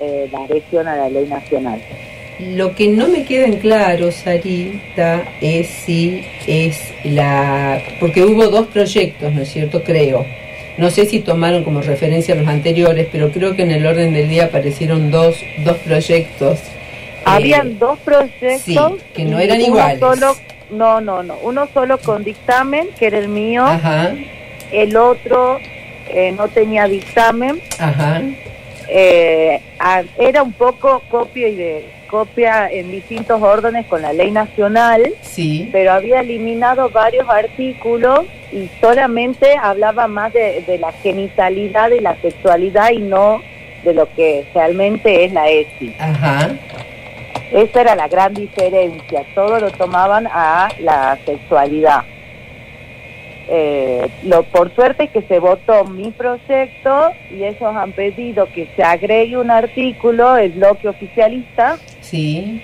eh, 0.00 0.28
la 0.30 0.44
adhesión 0.44 0.88
a 0.88 0.96
la 0.96 1.08
ley 1.08 1.26
nacional. 1.26 1.80
Lo 2.38 2.74
que 2.74 2.88
no 2.88 3.08
me 3.08 3.24
queda 3.24 3.46
en 3.46 3.56
claro, 3.56 4.12
Sarita, 4.12 5.24
es 5.40 5.66
si 5.66 6.24
es 6.46 6.78
la... 7.04 7.82
porque 7.98 8.24
hubo 8.24 8.46
dos 8.46 8.68
proyectos, 8.68 9.32
¿no 9.32 9.42
es 9.42 9.48
cierto? 9.48 9.82
Creo. 9.82 10.24
No 10.76 10.90
sé 10.90 11.06
si 11.06 11.18
tomaron 11.18 11.64
como 11.64 11.82
referencia 11.82 12.36
los 12.36 12.46
anteriores, 12.46 13.08
pero 13.10 13.32
creo 13.32 13.56
que 13.56 13.62
en 13.62 13.72
el 13.72 13.84
orden 13.84 14.14
del 14.14 14.28
día 14.28 14.44
aparecieron 14.44 15.10
dos, 15.10 15.36
dos 15.64 15.76
proyectos. 15.78 16.60
Habían 17.24 17.72
eh, 17.72 17.76
dos 17.80 17.98
proyectos 17.98 18.62
sí, 18.62 18.78
que 19.12 19.24
no 19.24 19.40
eran 19.40 19.60
iguales. 19.60 19.98
Solo, 19.98 20.36
no, 20.70 21.00
no, 21.00 21.24
no. 21.24 21.36
Uno 21.42 21.68
solo 21.74 21.98
con 21.98 22.22
dictamen, 22.22 22.90
que 22.96 23.08
era 23.08 23.18
el 23.18 23.28
mío. 23.28 23.64
Ajá. 23.64 24.14
El 24.70 24.96
otro 24.96 25.58
eh, 26.08 26.32
no 26.32 26.46
tenía 26.46 26.86
dictamen. 26.86 27.60
Ajá. 27.80 28.22
Eh, 28.88 29.60
era 30.18 30.42
un 30.42 30.52
poco 30.52 31.02
copia 31.10 31.48
y 31.48 31.56
de 31.56 31.90
copia 32.08 32.70
en 32.70 32.90
distintos 32.90 33.40
órdenes 33.42 33.86
con 33.86 34.00
la 34.02 34.12
ley 34.12 34.30
nacional, 34.30 35.12
sí. 35.20 35.68
pero 35.70 35.92
había 35.92 36.20
eliminado 36.20 36.88
varios 36.88 37.28
artículos 37.28 38.24
y 38.50 38.68
solamente 38.80 39.56
hablaba 39.60 40.08
más 40.08 40.32
de, 40.32 40.64
de 40.66 40.78
la 40.78 40.92
genitalidad 40.92 41.90
y 41.90 42.00
la 42.00 42.16
sexualidad 42.20 42.90
y 42.90 43.00
no 43.00 43.42
de 43.84 43.94
lo 43.94 44.08
que 44.14 44.46
realmente 44.54 45.24
es 45.24 45.32
la 45.32 45.48
ESI. 45.48 45.94
Ajá. 45.98 46.50
Esa 47.52 47.80
era 47.80 47.94
la 47.94 48.08
gran 48.08 48.34
diferencia, 48.34 49.24
todo 49.34 49.58
lo 49.58 49.70
tomaban 49.70 50.26
a 50.30 50.68
la 50.80 51.18
sexualidad. 51.24 52.04
Eh, 53.50 54.06
lo, 54.24 54.42
por 54.42 54.74
suerte 54.74 55.08
que 55.08 55.22
se 55.22 55.38
votó 55.38 55.84
mi 55.84 56.10
proyecto 56.10 57.10
y 57.30 57.44
ellos 57.44 57.62
han 57.74 57.92
pedido 57.92 58.46
que 58.52 58.68
se 58.76 58.82
agregue 58.82 59.38
un 59.38 59.50
artículo, 59.50 60.36
el 60.36 60.50
bloque 60.52 60.86
oficialista, 60.88 61.78
sí. 62.02 62.60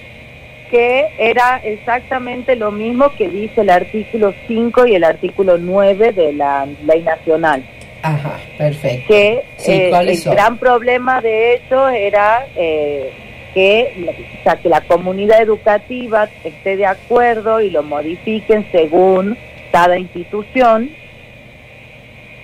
que 0.71 1.07
era 1.19 1.57
exactamente 1.65 2.55
lo 2.57 2.71
mismo 2.71 3.11
que 3.17 3.29
dice 3.29 3.63
el 3.63 3.71
artículo 3.71 4.35
5 4.47 4.87
y 4.87 4.95
el 4.95 5.05
artículo 5.05 5.57
9 5.57 6.13
de 6.13 6.33
la 6.35 6.67
ley 6.85 7.03
nacional. 7.03 7.63
Ajá, 8.03 8.39
perfecto. 8.59 9.07
Que 9.09 9.43
Sí, 9.57 9.73
eh, 9.73 9.87
¿cuáles 9.89 10.19
el 10.19 10.23
son? 10.25 10.35
gran 10.35 10.59
problema 10.59 11.23
de 11.23 11.55
eso 11.55 11.89
era 11.89 12.45
eh, 12.57 13.11
que, 13.55 13.95
o 14.39 14.43
sea, 14.43 14.57
que 14.57 14.69
la 14.69 14.83
comunidad 14.83 15.41
educativa 15.41 16.29
esté 16.45 16.77
de 16.77 16.85
acuerdo 16.85 17.63
y 17.63 17.71
lo 17.71 17.83
modifiquen 17.83 18.67
según 18.71 19.39
cada 19.75 19.99
institución 19.99 20.89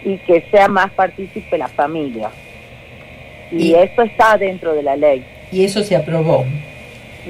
y 0.04 0.16
que 0.26 0.44
sea 0.50 0.66
más 0.66 0.90
partícipe 0.90 1.56
la 1.56 1.68
familia. 1.68 2.28
Y, 3.52 3.68
Y- 3.68 3.74
eso 3.74 4.02
está 4.02 4.36
dentro 4.36 4.74
de 4.74 4.82
la 4.82 4.96
ley. 4.96 5.22
Y 5.52 5.62
eso 5.64 5.84
se 5.84 5.94
aprobó. 5.94 6.44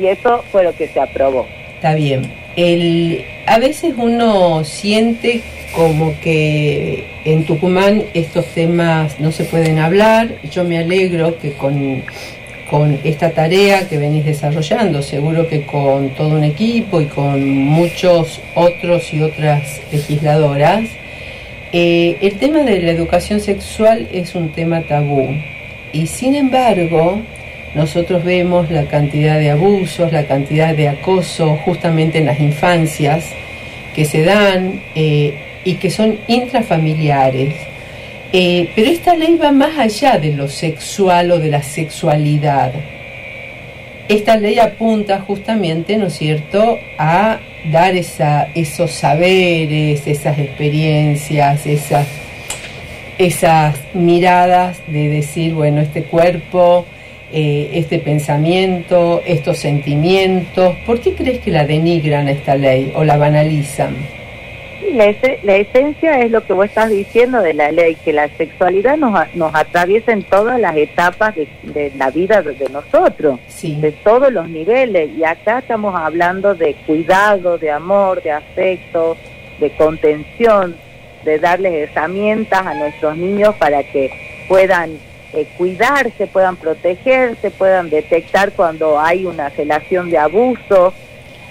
Y 0.00 0.06
eso 0.06 0.42
fue 0.50 0.64
lo 0.64 0.72
que 0.74 0.88
se 0.88 0.98
aprobó. 1.00 1.46
Está 1.74 1.94
bien. 1.94 2.32
El, 2.56 3.22
a 3.46 3.58
veces 3.58 3.92
uno 3.98 4.64
siente 4.64 5.42
como 5.76 6.18
que 6.22 7.06
en 7.26 7.44
Tucumán 7.44 8.04
estos 8.14 8.46
temas 8.54 9.20
no 9.20 9.30
se 9.32 9.44
pueden 9.44 9.78
hablar. 9.78 10.28
Yo 10.50 10.64
me 10.64 10.78
alegro 10.78 11.38
que 11.38 11.52
con, 11.52 12.02
con 12.70 13.00
esta 13.02 13.30
tarea 13.30 13.88
que 13.88 13.98
venís 13.98 14.24
desarrollando, 14.24 15.02
seguro 15.02 15.48
que 15.48 15.66
con 15.66 16.10
todo 16.10 16.36
un 16.36 16.44
equipo 16.44 17.00
y 17.00 17.06
con 17.06 17.44
muchos 17.64 18.40
otros 18.54 19.12
y 19.12 19.22
otras 19.22 19.80
legisladoras, 19.90 20.84
eh, 21.72 22.16
el 22.20 22.38
tema 22.38 22.60
de 22.60 22.80
la 22.80 22.92
educación 22.92 23.40
sexual 23.40 24.08
es 24.12 24.36
un 24.36 24.50
tema 24.50 24.82
tabú. 24.82 25.26
Y 25.92 26.06
sin 26.06 26.36
embargo, 26.36 27.20
nosotros 27.74 28.24
vemos 28.24 28.70
la 28.70 28.84
cantidad 28.84 29.40
de 29.40 29.50
abusos, 29.50 30.12
la 30.12 30.26
cantidad 30.26 30.72
de 30.72 30.88
acoso 30.88 31.58
justamente 31.64 32.18
en 32.18 32.26
las 32.26 32.38
infancias 32.38 33.24
que 33.96 34.04
se 34.04 34.22
dan 34.22 34.80
eh, 34.94 35.34
y 35.64 35.74
que 35.74 35.90
son 35.90 36.20
intrafamiliares. 36.28 37.69
Eh, 38.32 38.70
pero 38.76 38.90
esta 38.90 39.16
ley 39.16 39.36
va 39.36 39.50
más 39.50 39.76
allá 39.76 40.18
de 40.18 40.32
lo 40.32 40.48
sexual 40.48 41.32
o 41.32 41.38
de 41.38 41.48
la 41.48 41.62
sexualidad. 41.62 42.72
Esta 44.08 44.36
ley 44.36 44.58
apunta 44.58 45.20
justamente, 45.20 45.96
¿no 45.96 46.06
es 46.06 46.14
cierto?, 46.14 46.78
a 46.98 47.40
dar 47.72 47.96
esa, 47.96 48.48
esos 48.54 48.92
saberes, 48.92 50.06
esas 50.06 50.38
experiencias, 50.38 51.66
esas, 51.66 52.06
esas 53.18 53.76
miradas 53.94 54.80
de 54.86 55.08
decir, 55.08 55.54
bueno, 55.54 55.80
este 55.80 56.04
cuerpo, 56.04 56.86
eh, 57.32 57.70
este 57.74 57.98
pensamiento, 57.98 59.22
estos 59.26 59.58
sentimientos, 59.58 60.76
¿por 60.86 61.00
qué 61.00 61.14
crees 61.14 61.40
que 61.40 61.50
la 61.50 61.64
denigran 61.64 62.28
esta 62.28 62.56
ley 62.56 62.92
o 62.94 63.04
la 63.04 63.16
banalizan? 63.16 64.19
La, 64.94 65.06
ese- 65.06 65.38
la 65.42 65.56
esencia 65.56 66.20
es 66.20 66.30
lo 66.30 66.44
que 66.44 66.52
vos 66.52 66.66
estás 66.66 66.88
diciendo 66.90 67.40
de 67.42 67.54
la 67.54 67.70
ley, 67.72 67.94
que 67.96 68.12
la 68.12 68.28
sexualidad 68.36 68.96
nos, 68.96 69.12
nos 69.34 69.54
atraviesa 69.54 70.12
en 70.12 70.22
todas 70.22 70.60
las 70.60 70.76
etapas 70.76 71.34
de, 71.34 71.48
de 71.62 71.92
la 71.96 72.10
vida 72.10 72.42
de, 72.42 72.52
de 72.54 72.68
nosotros, 72.68 73.38
de 73.80 73.92
todos 73.92 74.32
los 74.32 74.48
niveles. 74.48 75.10
Y 75.16 75.24
acá 75.24 75.58
estamos 75.60 75.94
hablando 75.94 76.54
de 76.54 76.74
cuidado, 76.86 77.58
de 77.58 77.70
amor, 77.70 78.22
de 78.22 78.32
afecto, 78.32 79.16
de 79.58 79.70
contención, 79.76 80.76
de 81.24 81.38
darles 81.38 81.90
herramientas 81.90 82.66
a 82.66 82.74
nuestros 82.74 83.16
niños 83.16 83.54
para 83.56 83.82
que 83.82 84.10
puedan 84.48 84.92
eh, 85.32 85.46
cuidarse, 85.56 86.26
puedan 86.26 86.56
protegerse, 86.56 87.50
puedan 87.52 87.88
detectar 87.90 88.50
cuando 88.52 88.98
hay 88.98 89.24
una 89.26 89.48
relación 89.50 90.10
de 90.10 90.18
abuso, 90.18 90.92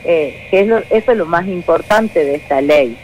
eh, 0.03 0.47
que 0.49 0.61
es 0.61 0.67
lo- 0.67 0.79
eso 0.89 1.11
es 1.11 1.17
lo 1.17 1.25
más 1.25 1.47
importante 1.47 2.25
de 2.25 2.35
esta 2.35 2.59
ley. 2.61 2.97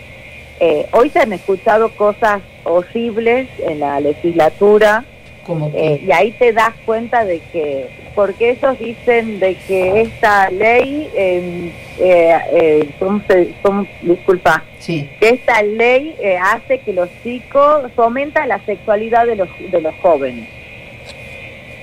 Eh, 0.60 0.86
hoy 0.94 1.10
se 1.10 1.20
han 1.20 1.34
escuchado 1.34 1.90
cosas 1.90 2.42
horribles 2.64 3.48
en 3.60 3.82
la 3.82 4.00
legislatura 4.00 5.04
eh, 5.76 6.02
y 6.08 6.12
ahí 6.12 6.32
te 6.32 6.54
das 6.54 6.74
cuenta 6.86 7.24
de 7.26 7.40
que, 7.52 7.88
porque 8.16 8.52
ellos 8.52 8.80
dicen 8.80 9.40
de 9.40 9.56
que 9.68 10.02
esta 10.02 10.50
ley, 10.50 11.10
eh, 11.14 11.72
eh, 12.00 12.38
eh, 12.54 12.90
¿cómo 13.00 13.22
se- 13.28 13.50
cómo- 13.62 13.86
disculpa, 14.02 14.64
Sí. 14.80 15.08
que 15.20 15.30
esta 15.30 15.62
ley 15.62 16.16
hace 16.42 16.80
que 16.80 16.94
los 16.94 17.10
chicos 17.24 17.92
fomenta 17.96 18.48
la 18.48 18.60
sexualidad 18.66 19.26
de 19.28 19.36
los, 19.36 19.50
de 19.72 19.82
los 19.82 19.94
jóvenes. 20.02 20.48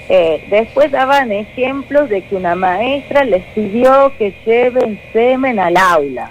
Eh, 0.08 0.42
después 0.50 0.90
daban 0.90 1.30
ejemplos 1.30 2.08
de 2.08 2.22
que 2.22 2.34
una 2.34 2.54
maestra 2.54 3.22
les 3.24 3.42
pidió 3.54 4.12
que 4.18 4.32
lleven 4.44 4.98
semen 5.12 5.58
al 5.60 5.76
aula. 5.76 6.30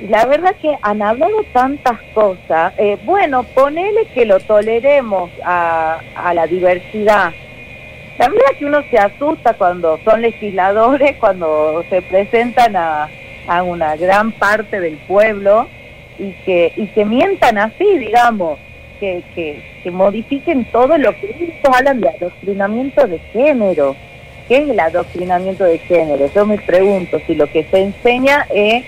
La 0.00 0.26
verdad 0.26 0.56
que 0.60 0.76
han 0.82 1.02
hablado 1.02 1.44
tantas 1.52 2.00
cosas. 2.14 2.72
Eh, 2.78 2.98
bueno, 3.04 3.44
ponele 3.44 4.06
que 4.06 4.26
lo 4.26 4.40
toleremos 4.40 5.30
a, 5.44 6.00
a 6.16 6.34
la 6.34 6.46
diversidad. 6.46 7.32
La 8.18 8.28
verdad 8.28 8.58
que 8.58 8.66
uno 8.66 8.82
se 8.90 8.98
asusta 8.98 9.54
cuando 9.54 9.98
son 10.04 10.20
legisladores, 10.22 11.16
cuando 11.20 11.84
se 11.90 12.02
presentan 12.02 12.76
a, 12.76 13.08
a 13.46 13.62
una 13.62 13.96
gran 13.96 14.32
parte 14.32 14.80
del 14.80 14.96
pueblo 14.98 15.68
y 16.18 16.32
que, 16.44 16.72
y 16.76 16.86
que 16.88 17.04
mientan 17.04 17.58
así, 17.58 17.98
digamos, 17.98 18.58
que, 19.00 19.22
que, 19.34 19.62
que 19.82 19.90
modifiquen 19.90 20.64
todo 20.66 20.96
lo 20.98 21.12
que 21.18 21.36
ellos 21.38 21.54
hablan 21.72 22.00
de 22.00 22.08
adoctrinamiento 22.08 23.06
de 23.06 23.18
género. 23.18 23.96
¿Qué 24.48 24.58
es 24.58 24.68
el 24.68 24.78
adoctrinamiento 24.78 25.64
de 25.64 25.78
género? 25.78 26.30
Yo 26.34 26.46
me 26.46 26.58
pregunto 26.58 27.18
si 27.26 27.34
lo 27.34 27.46
que 27.46 27.64
se 27.64 27.80
enseña 27.80 28.46
es 28.54 28.84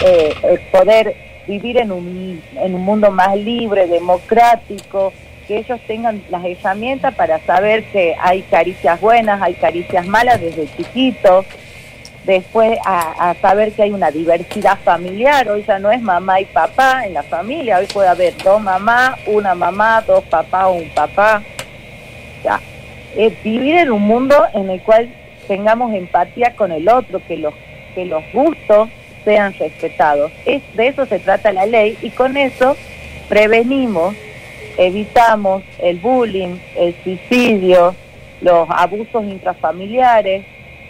eh, 0.00 0.34
eh, 0.42 0.58
poder 0.72 1.14
vivir 1.46 1.78
en 1.78 1.92
un, 1.92 2.42
en 2.56 2.74
un 2.74 2.82
mundo 2.82 3.10
más 3.10 3.36
libre, 3.36 3.86
democrático, 3.86 5.12
que 5.46 5.58
ellos 5.58 5.80
tengan 5.86 6.22
las 6.30 6.44
herramientas 6.44 7.14
para 7.14 7.40
saber 7.40 7.84
que 7.84 8.14
hay 8.20 8.42
caricias 8.42 9.00
buenas, 9.00 9.42
hay 9.42 9.54
caricias 9.54 10.06
malas 10.06 10.40
desde 10.40 10.68
chiquitos, 10.76 11.44
después 12.24 12.78
a, 12.86 13.34
saber 13.40 13.72
que 13.72 13.82
hay 13.82 13.90
una 13.90 14.10
diversidad 14.10 14.78
familiar, 14.84 15.48
hoy 15.48 15.64
ya 15.66 15.78
no 15.78 15.90
es 15.90 16.00
mamá 16.00 16.40
y 16.40 16.44
papá 16.44 17.04
en 17.04 17.14
la 17.14 17.22
familia, 17.22 17.78
hoy 17.78 17.86
puede 17.86 18.08
haber 18.08 18.36
dos 18.38 18.60
mamás, 18.62 19.18
una 19.26 19.54
mamá, 19.54 20.02
dos 20.06 20.22
papás 20.24 20.68
un 20.72 20.88
papá. 20.90 21.42
O 22.38 22.42
sea, 22.42 22.60
vivir 23.42 23.76
en 23.76 23.90
un 23.90 24.02
mundo 24.02 24.36
en 24.54 24.70
el 24.70 24.80
cual 24.82 25.12
tengamos 25.48 25.92
empatía 25.94 26.54
con 26.54 26.70
el 26.70 26.88
otro, 26.88 27.20
que 27.26 27.36
los, 27.36 27.54
que 27.94 28.04
los 28.04 28.22
gustos 28.32 28.88
sean 29.24 29.54
respetados. 29.58 30.32
Es, 30.44 30.62
de 30.74 30.88
eso 30.88 31.06
se 31.06 31.18
trata 31.18 31.52
la 31.52 31.66
ley 31.66 31.96
y 32.02 32.10
con 32.10 32.36
eso 32.36 32.76
prevenimos, 33.28 34.14
evitamos 34.76 35.62
el 35.78 35.98
bullying, 35.98 36.56
el 36.76 36.94
suicidio, 37.02 37.94
los 38.40 38.68
abusos 38.70 39.24
intrafamiliares, 39.24 40.44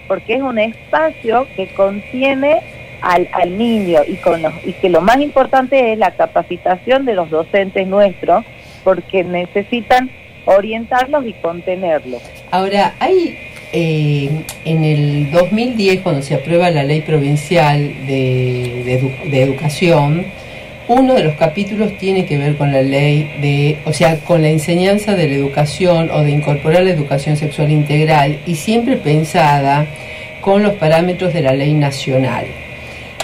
porque 0.08 0.34
es 0.34 0.42
un 0.42 0.58
espacio 0.58 1.46
que 1.56 1.68
contiene 1.74 2.60
al, 3.02 3.28
al 3.32 3.56
niño 3.56 4.00
y, 4.06 4.16
con 4.16 4.42
y 4.64 4.72
que 4.74 4.88
lo 4.88 5.00
más 5.00 5.20
importante 5.20 5.92
es 5.92 5.98
la 5.98 6.12
capacitación 6.12 7.04
de 7.04 7.14
los 7.14 7.30
docentes 7.30 7.86
nuestros, 7.86 8.44
porque 8.84 9.24
necesitan 9.24 10.10
orientarlos 10.44 11.26
y 11.26 11.32
contenerlos. 11.34 12.22
Ahora, 12.50 12.94
hay 12.98 13.38
eh, 13.72 14.28
en 14.64 14.84
el 14.84 15.30
2010, 15.30 16.00
cuando 16.00 16.22
se 16.22 16.34
aprueba 16.34 16.70
la 16.70 16.82
ley 16.84 17.00
provincial 17.02 17.78
de, 18.06 18.82
de 18.84 19.00
edu- 19.00 19.30
de 19.30 19.42
educación, 19.42 20.26
uno 20.88 21.14
de 21.14 21.22
los 21.22 21.34
capítulos 21.36 21.96
tiene 21.98 22.24
que 22.26 22.36
ver 22.36 22.56
con 22.56 22.72
la 22.72 22.82
ley 22.82 23.30
de, 23.40 23.78
o 23.84 23.92
sea, 23.92 24.16
con 24.18 24.42
la 24.42 24.48
enseñanza 24.48 25.14
de 25.14 25.28
la 25.28 25.34
educación 25.36 26.10
o 26.10 26.22
de 26.22 26.32
incorporar 26.32 26.82
la 26.82 26.90
educación 26.90 27.36
sexual 27.36 27.70
integral 27.70 28.40
y 28.44 28.56
siempre 28.56 28.96
pensada 28.96 29.86
con 30.40 30.62
los 30.64 30.72
parámetros 30.74 31.32
de 31.32 31.42
la 31.42 31.52
ley 31.52 31.74
nacional. 31.74 32.46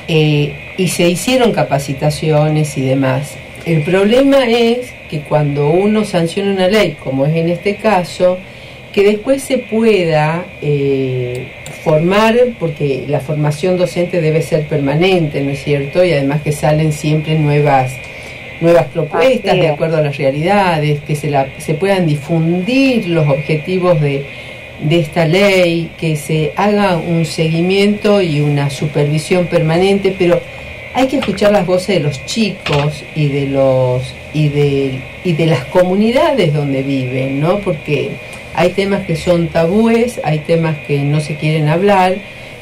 Eh, 0.06 0.52
y 0.78 0.88
se 0.88 1.08
hicieron 1.08 1.52
capacitaciones 1.52 2.76
y 2.78 2.82
demás. 2.82 3.34
El 3.64 3.82
problema 3.82 4.46
es 4.46 4.92
que 5.10 5.20
cuando 5.22 5.68
uno 5.70 6.04
sanciona 6.04 6.52
una 6.52 6.68
ley, 6.68 6.96
como 7.02 7.26
es 7.26 7.34
en 7.34 7.48
este 7.48 7.76
caso, 7.76 8.38
que 8.96 9.04
después 9.04 9.42
se 9.42 9.58
pueda 9.58 10.46
eh, 10.62 11.48
formar, 11.84 12.34
porque 12.58 13.04
la 13.06 13.20
formación 13.20 13.76
docente 13.76 14.22
debe 14.22 14.40
ser 14.40 14.66
permanente, 14.68 15.42
¿no 15.42 15.50
es 15.50 15.62
cierto? 15.62 16.02
Y 16.02 16.14
además 16.14 16.40
que 16.40 16.50
salen 16.50 16.94
siempre 16.94 17.38
nuevas 17.38 17.92
nuevas 18.62 18.86
propuestas 18.86 19.54
de 19.54 19.68
acuerdo 19.68 19.98
a 19.98 20.00
las 20.00 20.16
realidades, 20.16 21.00
que 21.00 21.14
se, 21.14 21.28
la, 21.28 21.46
se 21.58 21.74
puedan 21.74 22.06
difundir 22.06 23.06
los 23.08 23.28
objetivos 23.28 24.00
de, 24.00 24.24
de 24.80 24.98
esta 24.98 25.26
ley, 25.26 25.90
que 25.98 26.16
se 26.16 26.54
haga 26.56 26.96
un 26.96 27.26
seguimiento 27.26 28.22
y 28.22 28.40
una 28.40 28.70
supervisión 28.70 29.44
permanente, 29.44 30.16
pero 30.18 30.40
hay 30.94 31.06
que 31.06 31.18
escuchar 31.18 31.52
las 31.52 31.66
voces 31.66 31.96
de 31.96 32.00
los 32.00 32.24
chicos 32.24 33.04
y 33.14 33.28
de 33.28 33.46
los 33.48 34.14
y 34.32 34.48
de, 34.48 35.00
y 35.22 35.34
de 35.34 35.44
las 35.44 35.66
comunidades 35.66 36.54
donde 36.54 36.82
viven, 36.82 37.40
¿no? 37.40 37.58
Porque 37.58 38.12
hay 38.56 38.70
temas 38.70 39.06
que 39.06 39.16
son 39.16 39.48
tabúes, 39.48 40.18
hay 40.24 40.38
temas 40.40 40.78
que 40.86 40.98
no 41.00 41.20
se 41.20 41.36
quieren 41.36 41.68
hablar, 41.68 42.16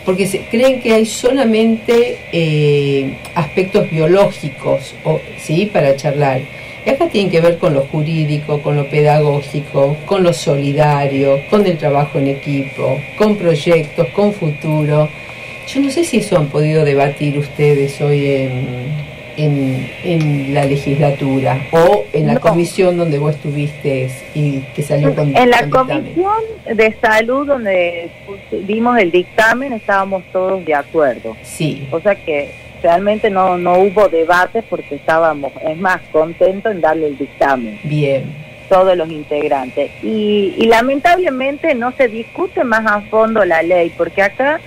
porque 0.05 0.27
se 0.27 0.41
creen 0.41 0.81
que 0.81 0.93
hay 0.93 1.07
solamente 1.07 2.19
eh, 2.33 3.15
aspectos 3.37 3.89
biológicos, 3.89 4.95
¿sí? 5.39 5.67
Para 5.73 5.95
charlar. 5.95 6.41
Y 6.85 6.91
acá 6.91 7.09
tienen 7.09 7.31
que 7.31 7.41
ver 7.41 7.59
con 7.59 7.75
lo 7.75 7.83
jurídico, 7.83 8.61
con 8.61 8.77
lo 8.77 8.91
pedagógico, 8.91 9.97
con 10.05 10.25
lo 10.25 10.33
solidario, 10.33 11.41
con 11.49 11.65
el 11.65 11.79
trabajo 11.79 12.19
en 12.19 12.29
equipo, 12.29 13.01
con 13.17 13.37
proyectos, 13.37 14.09
con 14.09 14.35
futuro. 14.35 15.09
Yo 15.69 15.81
no 15.81 15.91
sé 15.91 16.05
si 16.05 16.19
eso 16.19 16.37
han 16.37 16.49
podido 16.49 16.85
debatir 16.85 17.39
ustedes 17.39 18.01
hoy 18.01 18.27
en, 18.27 19.14
en, 19.37 19.91
en 20.05 20.55
la 20.55 20.65
legislatura 20.65 21.59
o 21.73 22.05
en 22.13 22.27
la 22.27 22.35
No. 22.35 22.41
comisión 22.41 22.97
donde 22.97 23.19
vos 23.19 23.35
estuviste 23.35 24.11
y 24.35 24.61
que 24.75 24.83
salió 24.83 25.15
con 25.15 25.37
En 25.37 25.51
la 25.51 25.69
con 25.71 25.89
comisión 25.89 26.43
de 26.73 26.97
salud 27.01 27.47
donde 27.47 28.11
dimos 28.67 28.99
el 28.99 29.11
dictamen 29.11 29.73
estábamos 29.73 30.23
todos 30.33 30.65
de 30.65 30.75
acuerdo. 30.75 31.37
Sí. 31.43 31.87
O 31.91 32.01
sea 32.01 32.15
que 32.15 32.51
realmente 32.83 33.31
no, 33.31 33.57
no 33.57 33.79
hubo 33.79 34.09
debate 34.09 34.63
porque 34.63 34.97
estábamos, 34.97 35.53
es 35.67 35.77
más, 35.79 36.01
contentos 36.13 36.71
en 36.73 36.81
darle 36.83 37.07
el 37.09 37.17
dictamen, 37.19 37.79
Bien. 37.85 38.25
todos 38.69 38.95
los 38.97 39.09
integrantes. 39.11 39.91
Y, 40.03 40.55
y 40.59 40.67
lamentablemente 40.67 41.75
no 41.75 41.93
se 41.93 42.09
discute 42.09 42.63
más 42.63 42.85
a 42.87 43.01
fondo 43.03 43.43
la 43.45 43.63
ley, 43.63 43.91
porque 43.97 44.23
acá 44.23 44.61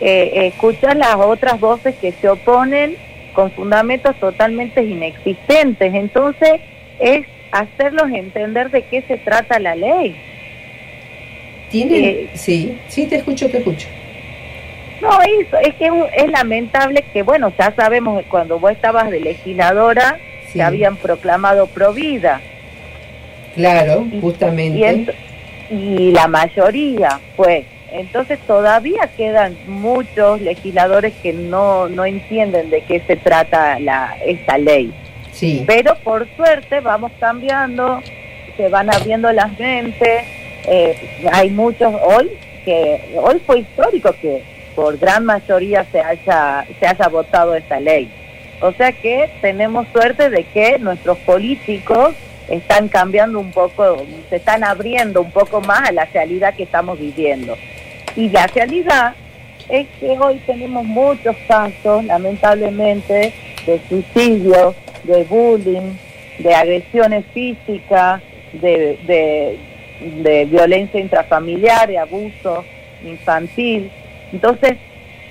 eh, 0.00 0.48
escuchas 0.52 0.96
las 0.96 1.14
otras 1.16 1.60
voces 1.60 1.94
que 2.00 2.10
se 2.12 2.28
oponen 2.28 2.96
con 3.40 3.50
fundamentos 3.52 4.14
totalmente 4.20 4.82
inexistentes. 4.82 5.94
Entonces 5.94 6.60
es 6.98 7.26
hacerlos 7.52 8.10
entender 8.12 8.70
de 8.70 8.82
qué 8.82 9.00
se 9.08 9.16
trata 9.16 9.58
la 9.58 9.74
ley. 9.74 10.14
¿Tienen? 11.70 12.04
Eh, 12.04 12.28
sí, 12.34 12.76
sí, 12.88 13.06
te 13.06 13.16
escucho, 13.16 13.48
te 13.48 13.58
escucho. 13.58 13.88
No, 15.00 15.08
eso, 15.22 15.56
es 15.62 15.74
que 15.76 15.90
es 16.16 16.30
lamentable 16.30 17.02
que, 17.14 17.22
bueno, 17.22 17.50
ya 17.58 17.72
sabemos 17.74 18.20
que 18.22 18.28
cuando 18.28 18.58
vos 18.58 18.72
estabas 18.72 19.10
de 19.10 19.20
legisladora, 19.20 20.18
Sí. 20.48 20.58
se 20.58 20.62
habían 20.62 20.96
proclamado 20.96 21.66
pro 21.68 21.94
vida. 21.94 22.40
Claro, 23.54 24.04
Y, 24.12 24.20
justamente. 24.20 24.78
ent- 24.80 25.14
y 25.70 26.10
la 26.10 26.26
mayoría 26.28 27.18
fue. 27.36 27.64
Entonces 27.92 28.38
todavía 28.46 29.10
quedan 29.16 29.56
muchos 29.66 30.40
legisladores 30.40 31.12
que 31.22 31.32
no, 31.32 31.88
no 31.88 32.04
entienden 32.04 32.70
de 32.70 32.82
qué 32.82 33.00
se 33.00 33.16
trata 33.16 33.78
la, 33.80 34.16
esta 34.24 34.58
ley. 34.58 34.92
sí. 35.32 35.64
Pero 35.66 35.94
por 35.96 36.28
suerte 36.36 36.80
vamos 36.80 37.12
cambiando, 37.18 38.00
se 38.56 38.68
van 38.68 38.92
abriendo 38.92 39.32
las 39.32 39.58
mentes. 39.58 40.24
eh, 40.66 40.96
hay 41.32 41.50
muchos 41.50 41.92
hoy 42.02 42.30
que 42.64 43.14
hoy 43.16 43.40
fue 43.46 43.60
histórico 43.60 44.12
que 44.20 44.42
por 44.76 44.98
gran 44.98 45.24
mayoría 45.24 45.84
se 45.90 46.00
haya 46.00 46.66
se 46.78 46.86
haya 46.86 47.08
votado 47.08 47.54
esta 47.54 47.80
ley. 47.80 48.10
O 48.60 48.72
sea 48.72 48.92
que 48.92 49.30
tenemos 49.40 49.86
suerte 49.92 50.28
de 50.28 50.44
que 50.44 50.78
nuestros 50.78 51.16
políticos 51.18 52.14
están 52.48 52.88
cambiando 52.88 53.38
un 53.38 53.52
poco, 53.52 54.04
se 54.28 54.36
están 54.36 54.64
abriendo 54.64 55.22
un 55.22 55.30
poco 55.30 55.60
más 55.60 55.88
a 55.88 55.92
la 55.92 56.04
realidad 56.04 56.54
que 56.54 56.64
estamos 56.64 56.98
viviendo. 56.98 57.56
Y 58.16 58.28
la 58.28 58.46
realidad 58.48 59.14
es 59.68 59.86
que 59.98 60.18
hoy 60.18 60.40
tenemos 60.46 60.84
muchos 60.84 61.36
casos, 61.46 62.04
lamentablemente, 62.04 63.32
de 63.66 63.80
suicidio, 63.88 64.74
de 65.04 65.24
bullying, 65.24 65.94
de 66.38 66.54
agresiones 66.54 67.24
físicas, 67.32 68.20
de, 68.52 68.98
de, 69.06 70.44
violencia 70.46 70.98
intrafamiliar, 70.98 71.88
de 71.88 71.98
abuso 71.98 72.64
infantil. 73.04 73.90
Entonces, 74.32 74.76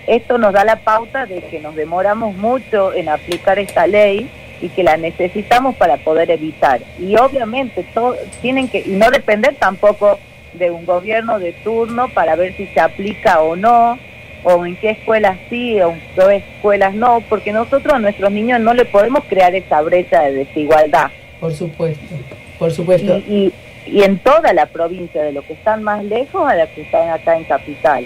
esto 0.07 0.37
nos 0.37 0.53
da 0.53 0.63
la 0.63 0.77
pauta 0.77 1.25
de 1.25 1.41
que 1.41 1.59
nos 1.59 1.75
demoramos 1.75 2.35
mucho 2.35 2.93
en 2.93 3.09
aplicar 3.09 3.59
esta 3.59 3.87
ley 3.87 4.29
y 4.61 4.69
que 4.69 4.83
la 4.83 4.97
necesitamos 4.97 5.75
para 5.75 5.97
poder 5.97 6.31
evitar. 6.31 6.81
Y 6.99 7.15
obviamente 7.17 7.83
todo, 7.93 8.15
tienen 8.41 8.67
que, 8.67 8.79
y 8.79 8.91
no 8.91 9.09
depender 9.11 9.55
tampoco 9.55 10.19
de 10.53 10.71
un 10.71 10.85
gobierno 10.85 11.39
de 11.39 11.53
turno 11.53 12.09
para 12.09 12.35
ver 12.35 12.55
si 12.55 12.67
se 12.67 12.79
aplica 12.79 13.41
o 13.41 13.55
no, 13.55 13.97
o 14.43 14.65
en 14.65 14.75
qué 14.77 14.91
escuelas 14.91 15.37
sí 15.49 15.81
o 15.81 15.91
en 15.91 16.01
qué 16.15 16.35
escuelas 16.37 16.93
no, 16.93 17.21
porque 17.29 17.51
nosotros 17.51 17.93
a 17.93 17.99
nuestros 17.99 18.31
niños 18.31 18.59
no 18.59 18.73
le 18.73 18.85
podemos 18.85 19.23
crear 19.25 19.53
esa 19.55 19.81
brecha 19.81 20.21
de 20.23 20.33
desigualdad. 20.33 21.11
Por 21.39 21.53
supuesto, 21.53 22.15
por 22.57 22.71
supuesto. 22.71 23.17
Y, 23.27 23.53
y, 23.85 23.97
y 23.97 24.03
en 24.03 24.19
toda 24.19 24.53
la 24.53 24.67
provincia, 24.67 25.23
de 25.23 25.31
los 25.33 25.45
que 25.45 25.53
están 25.53 25.83
más 25.83 26.03
lejos 26.03 26.49
a 26.49 26.55
los 26.55 26.69
que 26.69 26.81
están 26.81 27.09
acá 27.09 27.37
en 27.37 27.43
Capital. 27.45 28.05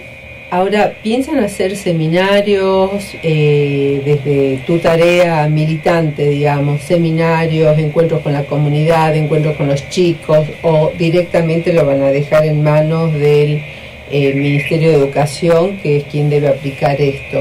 Ahora, 0.54 0.92
¿piensan 1.02 1.40
hacer 1.40 1.74
seminarios 1.74 3.16
eh, 3.24 4.00
desde 4.04 4.58
tu 4.64 4.78
tarea 4.78 5.48
militante, 5.48 6.28
digamos, 6.28 6.80
seminarios, 6.82 7.76
encuentros 7.76 8.22
con 8.22 8.34
la 8.34 8.44
comunidad, 8.44 9.16
encuentros 9.16 9.56
con 9.56 9.66
los 9.66 9.88
chicos, 9.88 10.46
o 10.62 10.92
directamente 10.96 11.72
lo 11.72 11.84
van 11.84 12.02
a 12.02 12.12
dejar 12.12 12.44
en 12.44 12.62
manos 12.62 13.12
del 13.14 13.64
eh, 14.12 14.32
Ministerio 14.32 14.90
de 14.90 14.94
Educación, 14.98 15.78
que 15.78 15.96
es 15.96 16.04
quien 16.04 16.30
debe 16.30 16.46
aplicar 16.46 17.00
esto? 17.00 17.38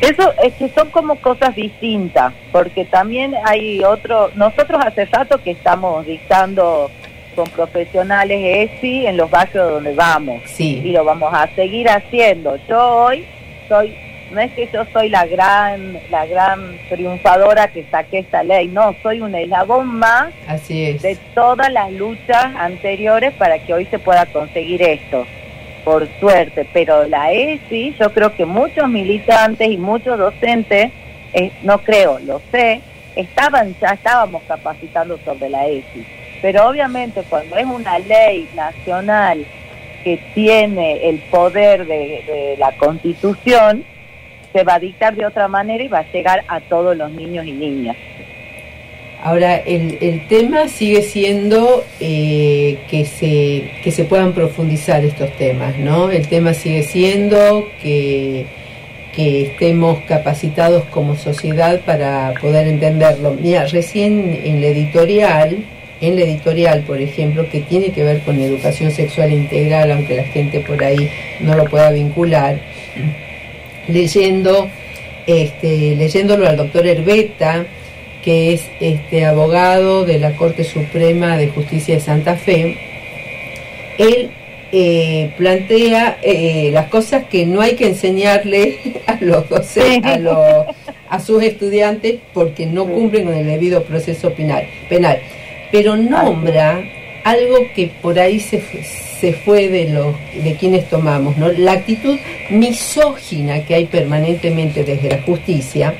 Eso 0.00 0.34
es 0.42 0.52
que 0.54 0.68
son 0.70 0.90
como 0.90 1.14
cosas 1.20 1.54
distintas, 1.54 2.32
porque 2.50 2.84
también 2.84 3.36
hay 3.44 3.84
otro, 3.84 4.32
nosotros 4.34 4.80
hace 4.84 5.04
rato 5.04 5.40
que 5.44 5.52
estamos 5.52 6.04
dictando 6.06 6.90
con 7.34 7.48
profesionales 7.50 8.38
ESI 8.40 9.06
en 9.06 9.16
los 9.16 9.30
barrios 9.30 9.70
donde 9.70 9.94
vamos. 9.94 10.42
Sí. 10.46 10.82
Y 10.84 10.92
lo 10.92 11.04
vamos 11.04 11.32
a 11.32 11.48
seguir 11.54 11.88
haciendo. 11.88 12.56
Yo 12.68 12.78
hoy 12.78 13.24
soy, 13.68 13.96
no 14.30 14.40
es 14.40 14.52
que 14.52 14.68
yo 14.72 14.84
soy 14.92 15.08
la 15.08 15.26
gran, 15.26 15.98
la 16.10 16.26
gran 16.26 16.78
triunfadora 16.88 17.68
que 17.68 17.84
saqué 17.90 18.20
esta 18.20 18.42
ley, 18.42 18.68
no, 18.68 18.94
soy 19.02 19.20
un 19.20 19.34
eslabón 19.34 19.86
más 19.98 20.32
Así 20.46 20.84
es. 20.84 21.02
de 21.02 21.16
todas 21.34 21.72
las 21.72 21.92
luchas 21.92 22.54
anteriores 22.56 23.32
para 23.34 23.58
que 23.58 23.74
hoy 23.74 23.86
se 23.86 23.98
pueda 23.98 24.26
conseguir 24.26 24.82
esto. 24.82 25.26
Por 25.84 26.08
suerte, 26.20 26.64
pero 26.72 27.08
la 27.08 27.32
ESI, 27.32 27.96
yo 27.98 28.12
creo 28.12 28.32
que 28.36 28.44
muchos 28.44 28.88
militantes 28.88 29.68
y 29.68 29.76
muchos 29.76 30.16
docentes, 30.16 30.92
eh, 31.32 31.50
no 31.64 31.78
creo, 31.78 32.20
lo 32.20 32.40
sé, 32.52 32.80
estaban 33.16 33.74
ya 33.80 33.94
estábamos 33.94 34.42
capacitando 34.46 35.18
sobre 35.24 35.48
la 35.48 35.66
ESI 35.66 36.06
pero 36.42 36.68
obviamente 36.68 37.22
cuando 37.30 37.56
es 37.56 37.64
una 37.64 38.00
ley 38.00 38.48
nacional 38.54 39.46
que 40.02 40.18
tiene 40.34 41.08
el 41.08 41.20
poder 41.30 41.86
de, 41.86 42.56
la 42.58 42.72
constitución, 42.72 43.84
se 44.52 44.64
va 44.64 44.74
a 44.74 44.78
dictar 44.80 45.14
de 45.14 45.24
otra 45.24 45.46
manera 45.46 45.82
y 45.82 45.88
va 45.88 46.00
a 46.00 46.12
llegar 46.12 46.44
a 46.48 46.60
todos 46.60 46.96
los 46.96 47.10
niños 47.12 47.46
y 47.46 47.52
niñas. 47.52 47.96
Ahora, 49.22 49.56
el, 49.58 49.98
el 50.00 50.26
tema 50.26 50.66
sigue 50.66 51.02
siendo 51.02 51.84
eh, 52.00 52.80
que, 52.90 53.04
se, 53.04 53.70
que 53.84 53.92
se 53.92 54.04
puedan 54.04 54.32
profundizar 54.32 55.04
estos 55.04 55.30
temas, 55.36 55.78
¿no? 55.78 56.10
El 56.10 56.26
tema 56.26 56.54
sigue 56.54 56.82
siendo 56.82 57.68
que, 57.80 58.46
que 59.14 59.42
estemos 59.42 60.00
capacitados 60.08 60.82
como 60.86 61.14
sociedad 61.14 61.80
para 61.86 62.34
poder 62.40 62.66
entenderlo. 62.66 63.36
Mira, 63.40 63.66
recién 63.66 64.40
en 64.44 64.60
la 64.60 64.66
editorial 64.66 65.58
en 66.02 66.16
la 66.16 66.22
editorial, 66.22 66.82
por 66.82 67.00
ejemplo, 67.00 67.48
que 67.48 67.60
tiene 67.60 67.92
que 67.92 68.02
ver 68.02 68.20
con 68.22 68.40
educación 68.40 68.90
sexual 68.90 69.32
integral, 69.32 69.92
aunque 69.92 70.16
la 70.16 70.24
gente 70.24 70.58
por 70.60 70.82
ahí 70.82 71.08
no 71.40 71.54
lo 71.54 71.64
pueda 71.66 71.92
vincular, 71.92 72.58
leyendo, 73.86 74.68
este, 75.28 75.94
leyéndolo 75.94 76.48
al 76.48 76.56
doctor 76.56 76.88
Herbeta, 76.88 77.66
que 78.24 78.52
es 78.52 78.68
este 78.80 79.24
abogado 79.24 80.04
de 80.04 80.18
la 80.18 80.32
Corte 80.32 80.64
Suprema 80.64 81.36
de 81.36 81.48
Justicia 81.48 81.94
de 81.94 82.00
Santa 82.00 82.34
Fe, 82.34 82.76
él 83.98 84.30
eh, 84.72 85.30
plantea 85.36 86.18
eh, 86.22 86.70
las 86.72 86.88
cosas 86.88 87.24
que 87.26 87.46
no 87.46 87.60
hay 87.60 87.76
que 87.76 87.86
enseñarle 87.86 88.78
a 89.06 89.18
los 89.20 89.48
docentes, 89.48 90.10
a, 90.10 90.18
los, 90.18 90.66
a 91.08 91.20
sus 91.20 91.44
estudiantes 91.44 92.16
porque 92.34 92.66
no 92.66 92.86
cumplen 92.86 93.26
con 93.26 93.34
el 93.34 93.46
debido 93.46 93.84
proceso 93.84 94.32
penal. 94.32 94.66
penal 94.88 95.20
pero 95.72 95.96
nombra 95.96 96.84
algo. 97.24 97.66
que 97.74 97.90
por 98.00 98.18
ahí 98.18 98.38
se, 98.38 98.62
se 99.20 99.32
fue 99.32 99.68
de 99.68 99.88
los 99.88 100.14
de 100.44 100.54
quienes 100.54 100.88
tomamos, 100.88 101.36
¿no? 101.36 101.50
La 101.50 101.72
actitud 101.72 102.18
misógina 102.50 103.64
que 103.64 103.74
hay 103.74 103.86
permanentemente 103.86 104.84
desde 104.84 105.08
la 105.08 105.22
justicia, 105.22 105.94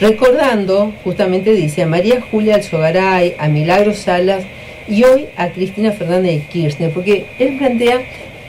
recordando, 0.00 0.94
justamente 1.04 1.52
dice, 1.52 1.82
a 1.82 1.86
María 1.86 2.22
Julia 2.30 2.54
Alzogaray, 2.54 3.34
a 3.38 3.48
Milagro 3.48 3.92
Salas 3.92 4.44
y 4.88 5.04
hoy 5.04 5.26
a 5.36 5.48
Cristina 5.50 5.92
Fernández 5.92 6.32
de 6.32 6.46
Kirchner, 6.46 6.90
porque 6.90 7.26
él 7.38 7.58
plantea 7.58 8.00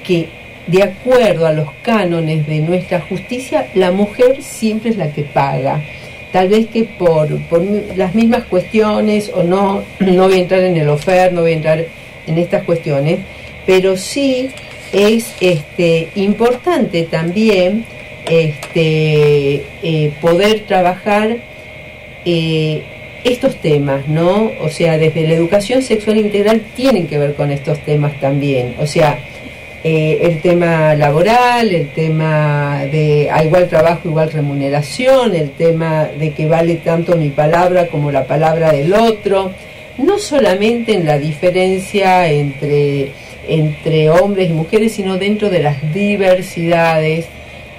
que 0.06 0.30
de 0.68 0.84
acuerdo 0.84 1.48
a 1.48 1.54
los 1.54 1.70
cánones 1.82 2.48
de 2.48 2.60
nuestra 2.60 3.02
justicia, 3.02 3.68
la 3.74 3.92
mujer 3.92 4.42
siempre 4.42 4.92
es 4.92 4.98
la 4.98 5.12
que 5.12 5.24
paga 5.24 5.82
tal 6.32 6.50
vez 6.50 6.68
que 6.68 6.84
por, 6.84 7.38
por 7.44 7.62
las 7.96 8.16
mismas 8.16 8.44
cuestiones, 8.44 9.32
o 9.34 9.44
no, 9.44 9.84
no 10.00 10.24
voy 10.24 10.36
a 10.36 10.42
entrar 10.42 10.62
en 10.62 10.78
el 10.78 10.90
ofer, 10.90 11.34
no 11.34 11.42
voy 11.42 11.52
a 11.52 11.56
entrar 11.56 11.86
en 12.28 12.38
estas 12.38 12.64
cuestiones, 12.64 13.20
pero 13.66 13.98
sí 13.98 14.50
es 14.92 15.34
este, 15.40 16.10
importante 16.16 17.04
también 17.04 17.86
este, 18.30 19.64
eh, 19.84 20.12
poder 20.22 20.62
trabajar 20.62 21.38
eh, 22.26 22.84
estos 23.24 23.56
temas, 23.58 24.08
¿no? 24.08 24.52
O 24.62 24.70
sea, 24.70 24.98
desde 24.98 25.28
la 25.28 25.34
educación 25.34 25.82
sexual 25.82 26.18
integral 26.18 26.62
tienen 26.76 27.08
que 27.08 27.18
ver 27.18 27.36
con 27.36 27.52
estos 27.52 27.80
temas 27.80 28.20
también. 28.20 28.76
O 28.80 28.88
sea, 28.88 29.20
eh, 29.84 30.20
el 30.22 30.42
tema 30.42 30.94
laboral, 30.94 31.74
el 31.74 31.90
tema 31.90 32.86
de 32.92 33.30
a 33.32 33.44
igual 33.44 33.68
trabajo, 33.68 34.10
igual 34.10 34.32
remuneración, 34.32 35.34
el 35.36 35.50
tema 35.52 36.06
de 36.06 36.34
que 36.34 36.46
vale 36.46 36.76
tanto 36.76 37.16
mi 37.16 37.30
palabra 37.30 37.88
como 37.88 38.12
la 38.12 38.26
palabra 38.26 38.72
del 38.72 38.94
otro, 38.94 39.52
no 39.98 40.20
solamente 40.20 40.94
en 40.94 41.08
la 41.08 41.18
diferencia 41.18 42.28
entre, 42.30 43.12
entre 43.48 44.12
hombres 44.12 44.52
y 44.52 44.54
mujeres, 44.54 44.92
sino 44.92 45.18
dentro 45.18 45.50
de 45.50 45.64
las 45.64 45.94
diversidades, 45.94 47.26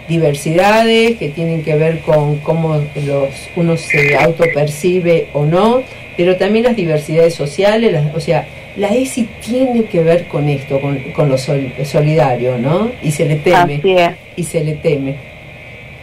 diversidades 0.09 1.19
que 1.19 1.29
tienen 1.29 1.63
que 1.63 1.77
ver 1.77 2.01
con 2.01 2.39
cómo 2.39 2.83
los, 3.07 3.29
uno 3.55 3.77
se 3.77 4.17
autopercibe 4.17 5.29
o 5.35 5.45
no, 5.45 5.85
pero 6.17 6.35
también 6.35 6.65
las 6.65 6.75
diversidades 6.75 7.35
sociales, 7.37 7.93
las, 7.93 8.13
o 8.13 8.19
sea, 8.19 8.45
la 8.77 8.89
ESI 8.89 9.29
tiene 9.45 9.85
que 9.85 10.03
ver 10.03 10.27
con 10.29 10.49
esto, 10.49 10.81
con, 10.81 10.99
con 11.13 11.29
lo 11.29 11.39
sol, 11.39 11.73
solidario, 11.85 12.59
¿no? 12.59 12.91
Y 13.03 13.11
se 13.11 13.27
le 13.27 13.37
teme. 13.37 13.77
Así 13.77 13.93
es. 13.93 14.11
Y 14.37 14.43
se 14.45 14.65
le 14.65 14.73
teme. 14.75 15.17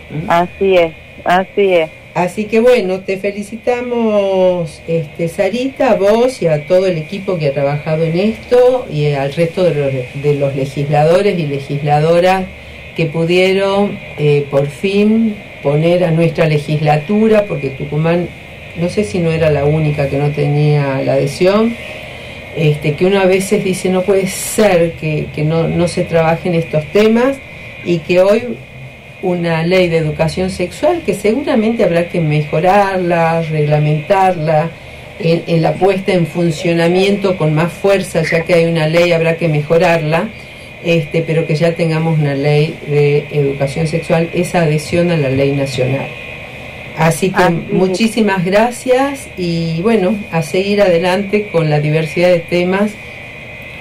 ¿Mm? 0.09 0.29
Así 0.29 0.77
es, 0.77 0.91
así 1.23 1.73
es. 1.73 1.89
Así 2.13 2.45
que 2.45 2.59
bueno, 2.59 2.99
te 3.01 3.17
felicitamos, 3.17 4.81
este, 4.87 5.27
Sarita, 5.27 5.91
a 5.91 5.95
vos 5.95 6.41
y 6.41 6.47
a 6.47 6.65
todo 6.65 6.87
el 6.87 6.97
equipo 6.97 7.37
que 7.37 7.47
ha 7.47 7.53
trabajado 7.53 8.03
en 8.03 8.17
esto 8.17 8.87
y 8.91 9.11
al 9.13 9.31
resto 9.33 9.63
de 9.63 9.75
los, 9.75 10.23
de 10.23 10.33
los 10.35 10.55
legisladores 10.55 11.37
y 11.37 11.45
legisladoras 11.45 12.45
que 12.95 13.05
pudieron 13.05 13.97
eh, 14.17 14.45
por 14.49 14.67
fin 14.67 15.35
poner 15.63 16.03
a 16.03 16.11
nuestra 16.11 16.47
legislatura, 16.47 17.45
porque 17.47 17.69
Tucumán, 17.69 18.27
no 18.75 18.89
sé 18.89 19.03
si 19.03 19.19
no 19.19 19.31
era 19.31 19.49
la 19.51 19.65
única 19.65 20.09
que 20.09 20.17
no 20.17 20.31
tenía 20.31 21.01
la 21.03 21.13
adhesión, 21.13 21.75
este, 22.55 22.95
que 22.95 23.05
uno 23.05 23.19
a 23.19 23.25
veces 23.25 23.63
dice 23.63 23.89
no 23.89 24.01
puede 24.01 24.27
ser 24.27 24.93
que, 24.93 25.27
que 25.33 25.43
no, 25.43 25.67
no 25.67 25.87
se 25.87 26.03
trabajen 26.03 26.55
estos 26.55 26.83
temas 26.91 27.37
y 27.85 27.99
que 27.99 28.21
hoy 28.21 28.57
una 29.21 29.63
ley 29.63 29.87
de 29.87 29.97
educación 29.97 30.49
sexual 30.49 31.01
que 31.05 31.13
seguramente 31.13 31.83
habrá 31.83 32.07
que 32.07 32.21
mejorarla, 32.21 33.41
reglamentarla, 33.41 34.69
en, 35.19 35.43
en, 35.47 35.61
la 35.61 35.73
puesta 35.73 36.13
en 36.13 36.25
funcionamiento 36.25 37.37
con 37.37 37.53
más 37.53 37.73
fuerza, 37.73 38.23
ya 38.23 38.43
que 38.43 38.53
hay 38.53 38.65
una 38.65 38.87
ley 38.87 39.11
habrá 39.11 39.35
que 39.35 39.49
mejorarla, 39.49 40.29
este, 40.83 41.21
pero 41.21 41.45
que 41.45 41.55
ya 41.55 41.73
tengamos 41.73 42.17
una 42.17 42.35
ley 42.35 42.77
de 42.87 43.27
educación 43.31 43.87
sexual, 43.87 44.29
esa 44.33 44.61
adhesión 44.61 45.11
a 45.11 45.17
la 45.17 45.29
ley 45.29 45.51
nacional. 45.51 46.07
Así 46.99 47.31
que 47.31 47.43
Así 47.43 47.67
muchísimas 47.71 48.43
gracias 48.43 49.27
y 49.37 49.81
bueno, 49.81 50.15
a 50.31 50.41
seguir 50.41 50.81
adelante 50.81 51.49
con 51.51 51.69
la 51.69 51.79
diversidad 51.79 52.27
de 52.29 52.39
temas 52.39 52.91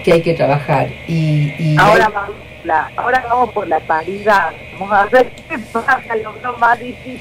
que 0.05 0.13
hay 0.13 0.23
que 0.23 0.35
trabajar. 0.35 0.89
Y, 1.09 1.53
y 1.59 1.77
Ahora 1.79 2.07
hay- 2.07 2.13
vamos, 2.13 2.37
la, 2.65 2.91
ahora 2.97 3.25
vamos 3.29 3.51
por 3.53 3.67
la 3.67 3.81
paridad. 3.81 4.51
Vamos 4.79 4.93
a 4.93 5.07
ver 5.07 5.27
qué 5.49 5.59
pasa, 5.73 6.01
lo 6.23 6.57
más 6.59 6.79
difícil. 6.79 7.19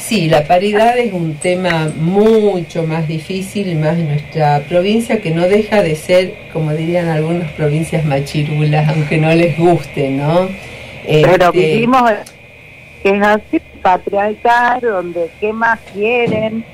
Sí, 0.00 0.28
la 0.28 0.44
paridad 0.44 0.96
es 0.98 1.12
un 1.12 1.34
tema 1.34 1.90
mucho 1.96 2.84
más 2.84 3.08
difícil, 3.08 3.76
más 3.76 3.94
en 3.98 4.08
nuestra 4.10 4.60
provincia, 4.68 5.20
que 5.20 5.32
no 5.32 5.48
deja 5.48 5.82
de 5.82 5.96
ser, 5.96 6.34
como 6.52 6.72
dirían 6.72 7.08
algunas 7.08 7.50
provincias 7.52 8.04
machirulas, 8.04 8.88
aunque 8.88 9.18
no 9.18 9.34
les 9.34 9.58
guste, 9.58 10.10
¿no? 10.10 10.48
Pero 11.06 11.46
Este, 11.46 11.50
vivimos 11.50 12.12
que 13.02 13.10
es 13.10 13.22
así, 13.22 13.60
patriarcal, 13.84 14.80
donde 14.80 15.28
qué 15.38 15.52
más 15.52 15.78
quieren, 15.92 16.64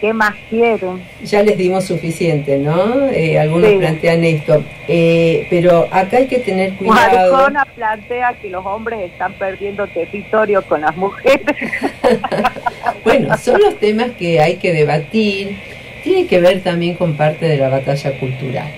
qué 0.00 0.12
más 0.12 0.34
quieren. 0.50 1.00
ya 1.24 1.42
les 1.44 1.56
dimos 1.56 1.84
suficiente, 1.84 2.58
¿no? 2.58 3.06
Eh, 3.10 3.38
algunos 3.38 3.70
Sí. 3.70 3.76
plantean 3.78 4.24
esto, 4.24 4.64
Eh, 4.88 5.46
pero 5.50 5.86
acá 5.92 6.16
hay 6.18 6.26
que 6.26 6.38
tener 6.40 6.74
cuidado. 6.78 7.36
Arjona 7.36 7.64
plantea 7.76 8.34
que 8.42 8.50
los 8.50 8.66
hombres 8.66 9.00
están 9.12 9.32
perdiendo 9.34 9.86
territorio 9.86 10.62
con 10.62 10.80
las 10.82 10.96
mujeres. 10.96 11.40
Bueno, 13.04 13.36
son 13.38 13.60
los 13.60 13.78
temas 13.78 14.10
que 14.18 14.40
hay 14.40 14.56
que 14.56 14.72
debatir. 14.72 15.56
Tiene 16.04 16.26
que 16.26 16.40
ver 16.40 16.60
también 16.62 16.94
con 16.94 17.16
parte 17.16 17.46
de 17.46 17.56
la 17.56 17.68
batalla 17.70 18.18
cultural. 18.18 18.68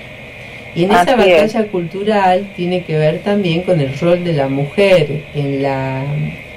Y 0.74 0.84
en 0.84 0.92
esa 0.92 1.16
batalla 1.16 1.44
es. 1.44 1.54
cultural 1.72 2.52
tiene 2.54 2.84
que 2.84 2.96
ver 2.96 3.18
también 3.20 3.62
con 3.62 3.80
el 3.80 3.98
rol 3.98 4.22
de 4.22 4.32
la 4.34 4.46
mujer 4.48 5.24
en 5.34 5.62
la, 5.62 6.04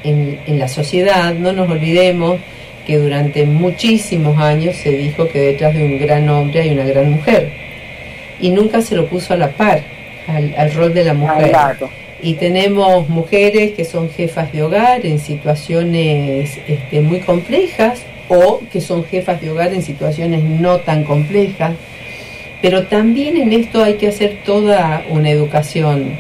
en, 0.04 0.40
en 0.46 0.60
la 0.60 0.68
sociedad. 0.68 1.34
No 1.34 1.54
nos 1.54 1.70
olvidemos 1.70 2.40
que 2.86 2.98
durante 2.98 3.46
muchísimos 3.46 4.38
años 4.38 4.76
se 4.76 4.92
dijo 4.92 5.28
que 5.28 5.40
detrás 5.40 5.74
de 5.74 5.84
un 5.84 6.00
gran 6.00 6.28
hombre 6.30 6.62
hay 6.62 6.72
una 6.72 6.86
gran 6.86 7.12
mujer. 7.12 7.50
Y 8.40 8.50
nunca 8.50 8.82
se 8.82 8.96
lo 8.96 9.08
puso 9.08 9.34
a 9.34 9.38
la 9.38 9.52
par 9.52 9.82
al, 10.28 10.54
al 10.58 10.74
rol 10.74 10.94
de 10.94 11.04
la 11.06 11.14
mujer. 11.14 11.50
Claro. 11.50 11.90
Y 12.22 12.36
tenemos 12.36 13.10
mujeres 13.10 13.72
que 13.74 13.84
son 13.84 14.10
jefas 14.10 14.52
de 14.54 14.64
hogar 14.64 15.06
en 15.06 15.20
situaciones 15.20 16.58
este, 16.68 17.02
muy 17.02 17.20
complejas 17.20 18.02
o 18.30 18.62
que 18.72 18.80
son 18.80 19.04
jefas 19.04 19.42
de 19.42 19.52
hogar 19.52 19.74
en 19.74 19.82
situaciones 19.82 20.44
no 20.44 20.78
tan 20.78 21.04
complejas. 21.04 21.74
Pero 22.62 22.84
también 22.84 23.36
en 23.36 23.52
esto 23.52 23.84
hay 23.84 23.96
que 23.96 24.08
hacer 24.08 24.38
toda 24.46 25.04
una 25.10 25.30
educación, 25.30 26.16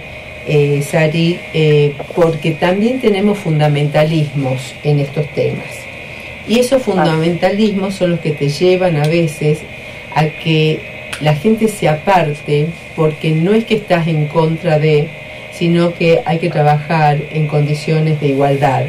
eh, 0.48 0.82
Sari, 0.82 1.40
eh, 1.54 1.94
porque 2.16 2.52
también 2.52 3.00
tenemos 3.00 3.38
fundamentalismos 3.38 4.76
en 4.84 5.00
estos 5.00 5.28
temas. 5.34 5.68
Y 6.48 6.60
esos 6.60 6.84
fundamentalismos 6.84 7.96
son 7.96 8.12
los 8.12 8.20
que 8.20 8.32
te 8.32 8.50
llevan 8.50 8.98
a 8.98 9.08
veces 9.08 9.60
a 10.14 10.26
que 10.28 10.80
la 11.22 11.36
gente 11.36 11.68
se 11.68 11.88
aparte 11.88 12.68
porque 12.96 13.32
no 13.32 13.54
es 13.54 13.66
que 13.66 13.76
estás 13.76 14.08
en 14.08 14.28
contra 14.28 14.80
de, 14.80 15.08
sino 15.52 15.94
que 15.94 16.22
hay 16.26 16.40
que 16.40 16.50
trabajar 16.50 17.18
en 17.32 17.48
condiciones 17.48 18.20
de 18.20 18.28
igualdad. 18.28 18.86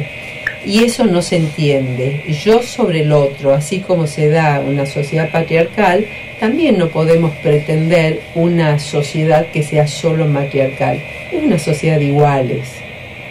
Y 0.65 0.83
eso 0.83 1.05
no 1.05 1.21
se 1.21 1.35
entiende. 1.35 2.23
Yo 2.43 2.63
sobre 2.63 3.01
el 3.01 3.11
otro, 3.11 3.53
así 3.53 3.81
como 3.81 4.07
se 4.07 4.29
da 4.29 4.59
una 4.59 4.85
sociedad 4.85 5.31
patriarcal, 5.31 6.05
también 6.39 6.77
no 6.77 6.87
podemos 6.89 7.31
pretender 7.43 8.21
una 8.33 8.79
sociedad 8.79 9.45
que 9.53 9.61
sea 9.61 9.87
solo 9.87 10.25
matriarcal. 10.25 11.01
Es 11.31 11.43
una 11.43 11.59
sociedad 11.59 11.99
de 11.99 12.05
iguales. 12.05 12.69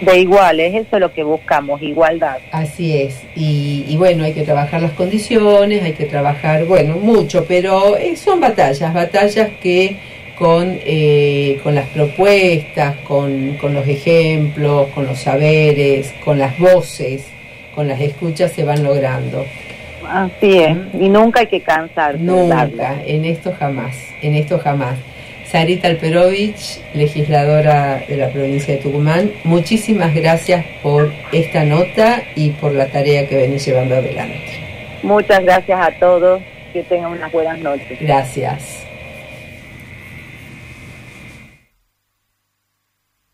De 0.00 0.18
iguales, 0.18 0.74
eso 0.74 0.96
es 0.96 1.00
lo 1.00 1.12
que 1.12 1.22
buscamos, 1.22 1.80
igualdad. 1.82 2.38
Así 2.50 2.98
es, 2.98 3.22
y, 3.36 3.84
y 3.88 3.96
bueno, 3.96 4.24
hay 4.24 4.32
que 4.32 4.42
trabajar 4.42 4.82
las 4.82 4.92
condiciones, 4.92 5.82
hay 5.82 5.92
que 5.92 6.04
trabajar, 6.04 6.64
bueno, 6.66 6.96
mucho, 6.96 7.44
pero 7.46 7.96
eh, 7.96 8.16
son 8.16 8.40
batallas, 8.40 8.92
batallas 8.92 9.50
que 9.62 9.96
con, 10.38 10.78
eh, 10.84 11.60
con 11.62 11.74
las 11.74 11.88
propuestas, 11.88 12.96
con, 13.06 13.56
con 13.60 13.74
los 13.74 13.86
ejemplos, 13.86 14.88
con 14.88 15.06
los 15.06 15.18
saberes, 15.18 16.12
con 16.24 16.38
las 16.38 16.58
voces, 16.58 17.26
con 17.74 17.88
las 17.88 18.00
escuchas 18.00 18.52
se 18.52 18.64
van 18.64 18.82
logrando. 18.82 19.44
Así 20.08 20.58
es, 20.58 20.76
y 20.98 21.08
nunca 21.08 21.40
hay 21.40 21.46
que 21.46 21.60
cansarse. 21.60 22.18
de 22.18 22.24
Nunca, 22.24 23.02
en 23.06 23.24
esto 23.24 23.54
jamás, 23.58 23.96
en 24.22 24.34
esto 24.34 24.58
jamás. 24.58 24.98
Sarita 25.46 25.88
Alperovich, 25.88 26.80
legisladora 26.94 28.02
de 28.08 28.16
la 28.16 28.28
provincia 28.28 28.74
de 28.74 28.80
Tucumán, 28.80 29.30
muchísimas 29.44 30.14
gracias 30.14 30.64
por 30.82 31.12
esta 31.32 31.64
nota 31.64 32.22
y 32.34 32.50
por 32.50 32.72
la 32.72 32.86
tarea 32.86 33.28
que 33.28 33.36
venís 33.36 33.64
llevando 33.64 33.94
adelante. 33.94 34.40
Muchas 35.02 35.44
gracias 35.44 35.78
a 35.80 35.92
todos, 35.92 36.42
que 36.72 36.82
tengan 36.82 37.12
unas 37.12 37.30
buenas 37.30 37.58
noches. 37.60 37.98
Gracias. 38.00 38.84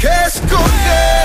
que 0.00 0.08
escoger, 0.26 1.19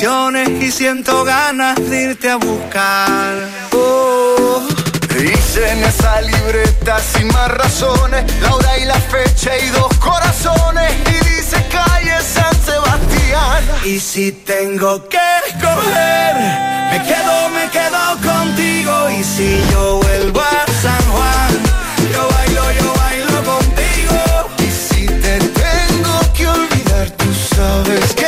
Y 0.00 0.70
siento 0.70 1.24
ganas 1.24 1.74
de 1.90 2.02
irte 2.02 2.30
a 2.30 2.36
buscar. 2.36 3.34
Oh, 3.72 4.62
Dice 5.08 5.72
en 5.72 5.82
esa 5.82 6.20
libreta 6.20 7.00
sin 7.00 7.26
más 7.26 7.48
razones 7.48 8.24
La 8.40 8.54
hora 8.54 8.78
y 8.78 8.84
la 8.84 8.94
fecha 8.94 9.58
y 9.58 9.68
dos 9.70 9.92
corazones 9.98 10.92
Y 11.08 11.34
dice 11.34 11.56
calle 11.68 12.12
San 12.22 12.54
Sebastián 12.64 13.64
Y 13.84 13.98
si 13.98 14.30
tengo 14.30 15.08
que 15.08 15.18
escoger, 15.48 16.36
me 16.92 17.02
quedo, 17.02 17.48
me 17.48 17.68
quedo 17.68 18.32
contigo. 18.32 19.10
Y 19.10 19.24
si 19.24 19.60
yo 19.72 19.96
vuelvo 19.96 20.40
a 20.40 20.64
San 20.80 21.02
Juan, 21.10 21.52
yo 22.12 22.28
bailo, 22.28 22.70
yo 22.80 22.94
bailo 22.94 23.42
contigo. 23.42 24.16
Y 24.58 24.70
si 24.70 25.06
te 25.06 25.38
tengo 25.38 26.20
que 26.36 26.46
olvidar 26.46 27.10
Tú 27.16 27.34
sabes 27.34 28.14
que 28.14 28.27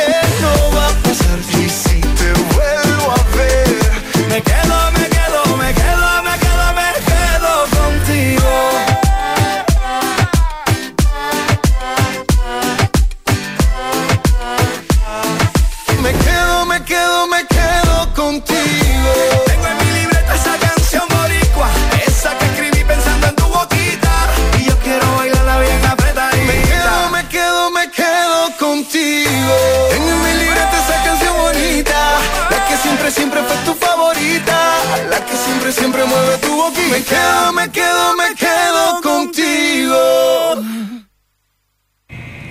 Me 36.91 37.01
quedo, 37.03 37.53
me 37.53 37.71
quedo, 37.71 38.15
me 38.17 38.35
quedo 38.35 39.01
contigo. 39.01 39.95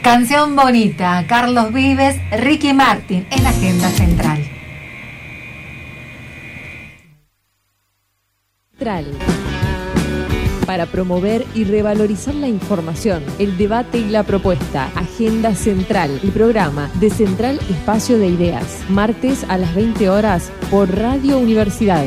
Canción 0.02 0.56
bonita, 0.56 1.26
Carlos 1.28 1.74
Vives, 1.74 2.16
Ricky 2.30 2.72
Martin 2.72 3.26
en 3.30 3.46
Agenda 3.46 3.90
Central. 3.90 4.50
Central. 8.70 9.18
Para 10.64 10.86
promover 10.86 11.44
y 11.54 11.64
revalorizar 11.64 12.34
la 12.34 12.48
información, 12.48 13.22
el 13.38 13.58
debate 13.58 13.98
y 13.98 14.08
la 14.08 14.22
propuesta. 14.22 14.90
Agenda 14.94 15.54
Central, 15.54 16.18
el 16.22 16.30
programa 16.30 16.90
de 16.94 17.10
Central 17.10 17.60
Espacio 17.68 18.16
de 18.16 18.28
Ideas. 18.28 18.84
Martes 18.88 19.44
a 19.50 19.58
las 19.58 19.74
20 19.74 20.08
horas 20.08 20.50
por 20.70 20.96
Radio 20.96 21.36
Universidad. 21.36 22.06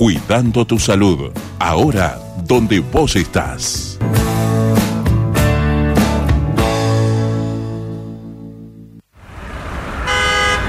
cuidando 0.00 0.64
tu 0.64 0.78
salud. 0.78 1.30
Ahora, 1.58 2.18
donde 2.46 2.80
vos 2.80 3.16
estás. 3.16 3.98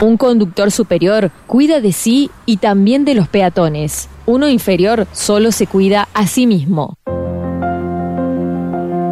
Un 0.01 0.17
conductor 0.17 0.69
superior 0.69 1.31
cuida 1.47 1.79
de 1.79 1.93
sí 1.93 2.29
y 2.45 2.57
también 2.57 3.05
de 3.05 3.15
los 3.15 3.29
peatones. 3.29 4.09
Uno 4.25 4.49
inferior 4.49 5.07
solo 5.13 5.53
se 5.53 5.65
cuida 5.65 6.09
a 6.13 6.27
sí 6.27 6.45
mismo. 6.45 6.97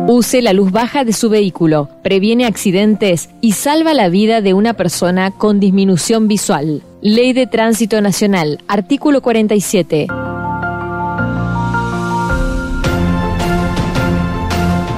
Use 0.09 0.41
la 0.41 0.51
luz 0.51 0.73
baja 0.73 1.05
de 1.05 1.13
su 1.13 1.29
vehículo, 1.29 1.87
previene 2.03 2.45
accidentes 2.45 3.29
y 3.39 3.53
salva 3.53 3.93
la 3.93 4.09
vida 4.09 4.41
de 4.41 4.53
una 4.53 4.73
persona 4.73 5.31
con 5.31 5.61
disminución 5.61 6.27
visual. 6.27 6.83
Ley 7.01 7.31
de 7.31 7.47
Tránsito 7.47 8.01
Nacional, 8.01 8.61
artículo 8.67 9.21
47. 9.21 10.07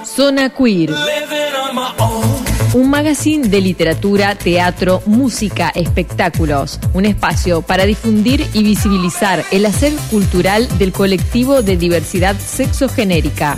Zona 0.04 0.50
Queer. 0.50 0.94
Un 2.74 2.90
magazine 2.90 3.48
de 3.48 3.62
literatura, 3.62 4.36
teatro, 4.36 5.02
música, 5.06 5.72
espectáculos. 5.74 6.82
Un 6.94 7.06
espacio 7.06 7.62
para 7.62 7.86
difundir 7.86 8.46
y 8.54 8.62
visibilizar 8.62 9.46
el 9.52 9.66
hacer 9.66 9.94
cultural 10.12 10.68
del 10.78 10.92
colectivo 10.92 11.62
de 11.62 11.78
diversidad 11.78 12.36
sexogenérica. 12.38 13.58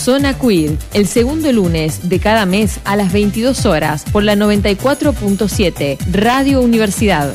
Zona 0.00 0.32
Queer, 0.38 0.78
el 0.94 1.06
segundo 1.06 1.52
lunes 1.52 2.08
de 2.08 2.18
cada 2.20 2.46
mes 2.46 2.80
a 2.84 2.96
las 2.96 3.12
22 3.12 3.66
horas 3.66 4.04
por 4.10 4.24
la 4.24 4.34
94.7 4.34 5.98
Radio 6.10 6.62
Universidad. 6.62 7.34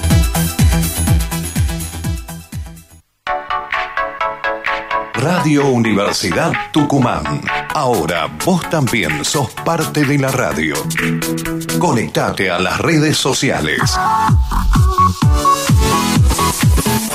Radio 5.14 5.68
Universidad 5.68 6.54
Tucumán. 6.72 7.42
Ahora 7.76 8.28
vos 8.44 8.68
también 8.68 9.24
sos 9.24 9.52
parte 9.64 10.04
de 10.04 10.18
la 10.18 10.32
radio. 10.32 10.76
Conectate 11.78 12.50
a 12.50 12.58
las 12.58 12.80
redes 12.80 13.16
sociales. 13.16 13.80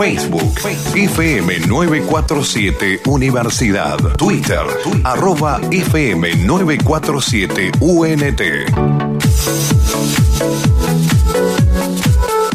Facebook, 0.00 0.58
FM 0.94 1.66
947 1.68 3.02
Universidad. 3.04 3.98
Twitter, 4.16 4.64
arroba 5.04 5.60
FM 5.70 6.36
947 6.36 7.70
UNT. 7.80 8.40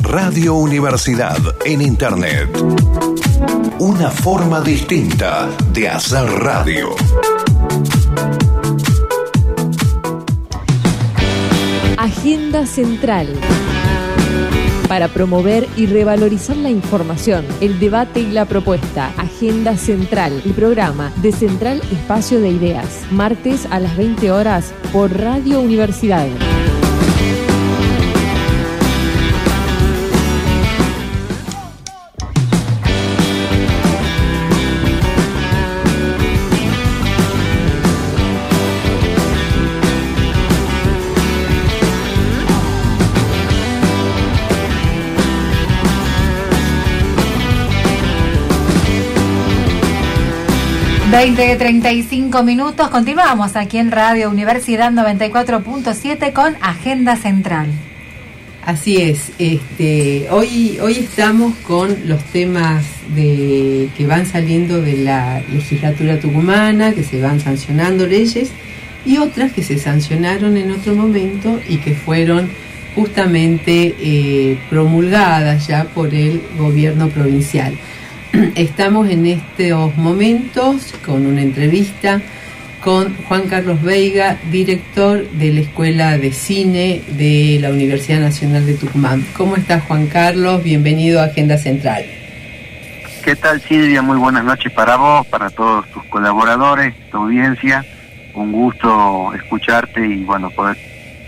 Radio 0.01 0.55
Universidad 0.55 1.37
en 1.65 1.83
Internet. 1.83 2.49
Una 3.77 4.09
forma 4.09 4.61
distinta 4.61 5.47
de 5.71 5.87
hacer 5.87 6.25
radio. 6.25 6.95
Agenda 11.95 12.65
Central. 12.65 13.39
Para 14.87 15.07
promover 15.07 15.67
y 15.75 15.87
revalorizar 15.87 16.57
la 16.57 16.69
información, 16.69 17.45
el 17.59 17.79
debate 17.79 18.19
y 18.19 18.31
la 18.31 18.45
propuesta. 18.45 19.13
Agenda 19.17 19.77
Central, 19.77 20.41
el 20.45 20.53
programa 20.53 21.11
de 21.21 21.31
Central 21.31 21.81
Espacio 21.91 22.39
de 22.39 22.49
Ideas. 22.49 23.01
Martes 23.11 23.67
a 23.71 23.79
las 23.79 23.97
20 23.97 24.31
horas 24.31 24.73
por 24.93 25.11
Radio 25.17 25.59
Universidad. 25.59 26.27
20, 51.15 51.55
35 51.55 52.43
minutos. 52.43 52.89
Continuamos 52.89 53.55
aquí 53.55 53.77
en 53.77 53.89
Radio 53.89 54.29
Universidad 54.29 54.91
94.7 54.91 56.33
con 56.33 56.57
Agenda 56.59 57.15
Central. 57.15 57.67
Así 58.65 58.97
es, 58.97 59.31
este, 59.39 60.27
hoy, 60.29 60.77
hoy 60.81 60.97
estamos 60.97 61.55
con 61.59 61.95
los 62.09 62.21
temas 62.25 62.83
de, 63.15 63.87
que 63.95 64.05
van 64.05 64.25
saliendo 64.25 64.81
de 64.81 64.97
la 64.97 65.41
legislatura 65.49 66.19
tucumana, 66.19 66.91
que 66.91 67.05
se 67.05 67.21
van 67.21 67.39
sancionando 67.39 68.05
leyes, 68.05 68.49
y 69.05 69.17
otras 69.17 69.53
que 69.53 69.63
se 69.63 69.79
sancionaron 69.79 70.57
en 70.57 70.69
otro 70.71 70.95
momento 70.95 71.61
y 71.69 71.77
que 71.77 71.95
fueron 71.95 72.49
justamente 72.93 73.95
eh, 74.01 74.57
promulgadas 74.69 75.65
ya 75.65 75.85
por 75.85 76.13
el 76.13 76.41
gobierno 76.57 77.07
provincial. 77.07 77.73
Estamos 78.55 79.09
en 79.09 79.25
estos 79.25 79.95
momentos 79.97 80.93
con 81.05 81.25
una 81.25 81.41
entrevista 81.41 82.21
con 82.81 83.15
Juan 83.23 83.47
Carlos 83.47 83.81
Veiga, 83.81 84.37
director 84.51 85.27
de 85.31 85.53
la 85.53 85.61
Escuela 85.61 86.17
de 86.17 86.31
Cine 86.31 87.01
de 87.07 87.57
la 87.61 87.69
Universidad 87.69 88.19
Nacional 88.19 88.65
de 88.65 88.75
Tucumán. 88.75 89.25
¿Cómo 89.35 89.55
estás 89.55 89.83
Juan 89.83 90.07
Carlos? 90.07 90.63
Bienvenido 90.63 91.19
a 91.19 91.25
Agenda 91.25 91.57
Central. 91.57 92.05
¿Qué 93.23 93.35
tal 93.35 93.59
Silvia? 93.61 94.01
Muy 94.01 94.17
buenas 94.17 94.43
noches 94.43 94.71
para 94.71 94.97
vos, 94.97 95.25
para 95.27 95.49
todos 95.49 95.87
tus 95.89 96.03
colaboradores, 96.05 96.93
tu 97.09 97.17
audiencia. 97.17 97.83
Un 98.33 98.51
gusto 98.51 99.33
escucharte 99.33 100.05
y 100.05 100.23
bueno, 100.25 100.51
poder 100.51 100.77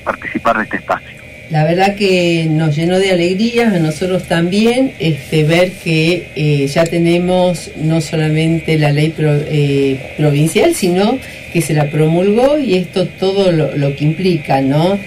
participar 0.03 0.58
de 0.58 0.64
este 0.66 0.78
espacio. 0.78 1.16
La 1.49 1.63
verdad 1.63 1.95
que 1.95 2.45
nos 2.49 2.75
llenó 2.75 2.99
de 2.99 3.11
alegría, 3.11 3.69
a 3.69 3.79
nosotros 3.79 4.23
también, 4.23 4.91
este, 4.99 5.45
ver 5.45 5.71
que 5.71 6.27
eh, 6.35 6.67
ya 6.67 6.83
tenemos 6.83 7.71
no 7.77 8.01
solamente 8.01 8.77
la 8.77 8.91
ley 8.91 9.13
eh, 9.17 10.13
provincial, 10.17 10.75
sino 10.75 11.17
que 11.53 11.61
se 11.61 11.73
la 11.73 11.89
promulgó 11.89 12.59
y 12.59 12.73
esto 12.75 13.07
todo 13.07 13.53
lo, 13.53 13.95
que 13.95 14.03
implica, 14.03 14.59
¿no? 14.59 14.99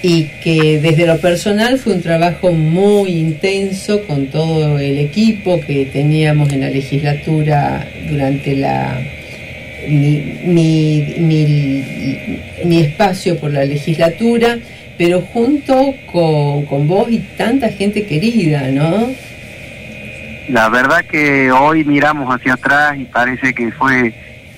Y 0.00 0.28
que 0.44 0.78
desde 0.78 1.06
lo 1.06 1.18
personal 1.18 1.78
fue 1.78 1.94
un 1.94 2.02
trabajo 2.02 2.52
muy 2.52 3.10
intenso 3.10 4.04
con 4.04 4.26
todo 4.26 4.78
el 4.78 4.96
equipo 4.96 5.60
que 5.60 5.86
teníamos 5.86 6.52
en 6.52 6.60
la 6.60 6.70
legislatura 6.70 7.84
durante 8.08 8.54
la 8.54 8.96
mi, 9.88 11.16
mi 12.64 12.78
espacio 12.78 13.36
por 13.38 13.52
la 13.52 13.64
legislatura 13.64 14.58
pero 15.00 15.22
junto 15.32 15.94
con, 16.12 16.86
vos 16.86 17.10
y 17.10 17.20
tanta 17.38 17.70
gente 17.70 18.04
querida, 18.04 18.68
¿no? 18.70 19.08
La 20.50 20.68
verdad 20.68 21.06
que 21.06 21.50
hoy 21.50 21.86
miramos 21.86 22.28
hacia 22.28 22.52
atrás 22.52 22.98
y 22.98 23.06
parece 23.06 23.54
que 23.54 23.72
fue 23.72 24.12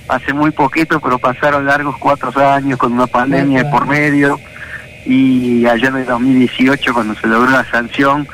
hace 0.09 0.33
muy 0.33 0.51
poquito, 0.51 0.99
pero 0.99 1.21
pasaron 1.21 1.65
largos 1.65 1.97
cuatro 1.97 2.33
años 2.45 2.77
con 2.77 2.93
una 2.93 3.07
pandemia 3.07 3.71
por 3.71 3.87
medio 3.87 4.41
y 5.07 5.65
allá 5.65 5.91
en 5.91 5.97
el 5.99 6.07
2018 6.07 6.93
cuando 6.93 7.15
se 7.15 7.29
logró 7.29 7.49
la 7.49 7.65
sanción 7.71 8.27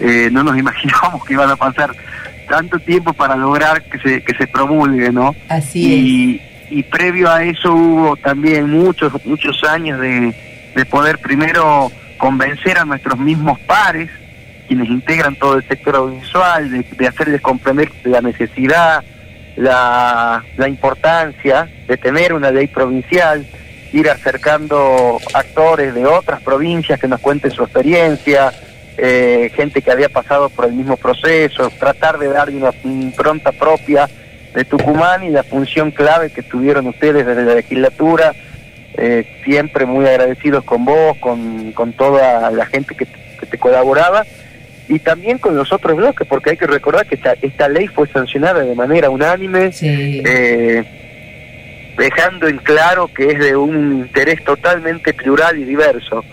eh, 0.00 0.30
no 0.32 0.42
nos 0.42 0.58
imaginábamos 0.58 1.24
que 1.24 1.34
iban 1.34 1.50
a 1.50 1.54
pasar 1.54 1.94
tanto 2.48 2.80
tiempo 2.80 3.12
para 3.12 3.36
lograr 3.36 3.80
que 3.84 4.00
se, 4.00 4.22
que 4.24 4.34
se 4.34 4.48
promulgue, 4.48 5.12
¿no? 5.12 5.36
Así 5.48 6.40
y, 6.68 6.78
Y 6.78 6.82
previo 6.82 7.30
a 7.30 7.44
eso 7.44 7.72
hubo 7.72 8.16
también 8.16 8.68
muchos, 8.68 9.24
muchos 9.24 9.62
años 9.62 10.00
de 10.00 10.34
de 10.74 10.84
poder 10.84 11.18
primero 11.18 11.90
convencer 12.16 12.78
a 12.78 12.84
nuestros 12.84 13.18
mismos 13.18 13.58
pares, 13.60 14.10
quienes 14.66 14.88
integran 14.88 15.36
todo 15.36 15.56
el 15.56 15.68
sector 15.68 15.96
audiovisual, 15.96 16.70
de, 16.70 17.06
hacerles 17.06 17.40
comprender 17.40 17.90
la 18.04 18.20
necesidad, 18.20 19.04
la, 19.56 20.42
importancia 20.66 21.68
de 21.86 21.96
tener 21.96 22.32
una 22.32 22.50
ley 22.50 22.66
provincial, 22.66 23.46
ir 23.92 24.08
acercando 24.08 25.18
actores 25.34 25.94
de 25.94 26.06
otras 26.06 26.42
provincias 26.42 26.98
que 26.98 27.08
nos 27.08 27.20
cuenten 27.20 27.50
su 27.50 27.62
experiencia, 27.62 28.52
eh, 28.96 29.50
gente 29.54 29.82
que 29.82 29.90
había 29.90 30.08
pasado 30.08 30.48
por 30.48 30.64
el 30.64 30.72
mismo 30.72 30.96
proceso, 30.96 31.70
tratar 31.78 32.18
de 32.18 32.28
darle 32.28 32.56
una 32.56 32.72
impronta 32.84 33.52
propia 33.52 34.08
de 34.54 34.64
Tucumán 34.64 35.24
y 35.24 35.30
la 35.30 35.42
función 35.42 35.90
clave 35.90 36.30
que 36.30 36.42
tuvieron 36.42 36.86
ustedes 36.86 37.26
desde 37.26 37.44
la 37.44 37.56
legislatura 37.56 38.34
eh, 38.96 39.24
siempre 39.44 39.86
muy 39.86 40.06
agradecidos 40.06 40.64
con 40.64 40.84
vos, 40.84 41.16
con, 41.18 41.72
con 41.72 41.92
toda 41.92 42.50
la 42.50 42.66
gente 42.66 42.94
que, 42.94 43.06
te 43.44 43.58
colaboraba 43.58 44.24
y 44.88 44.98
también 45.00 45.36
con 45.36 45.54
los 45.54 45.70
otros 45.70 45.98
bloques, 45.98 46.26
porque 46.26 46.50
hay 46.50 46.56
que 46.56 46.66
recordar 46.66 47.04
que 47.06 47.16
esta, 47.16 47.34
esta 47.42 47.68
ley 47.68 47.88
fue 47.88 48.08
sancionada 48.08 48.64
de 48.64 48.74
manera 48.74 49.10
unánime, 49.10 49.70
eh, 49.82 50.82
dejando 51.98 52.48
en 52.48 52.56
claro 52.56 53.08
que 53.08 53.32
es 53.32 53.38
de 53.38 53.54
un 53.54 53.98
interés 53.98 54.42
totalmente 54.44 55.12
plural 55.12 55.58
y 55.58 55.64
diverso. 55.64 56.24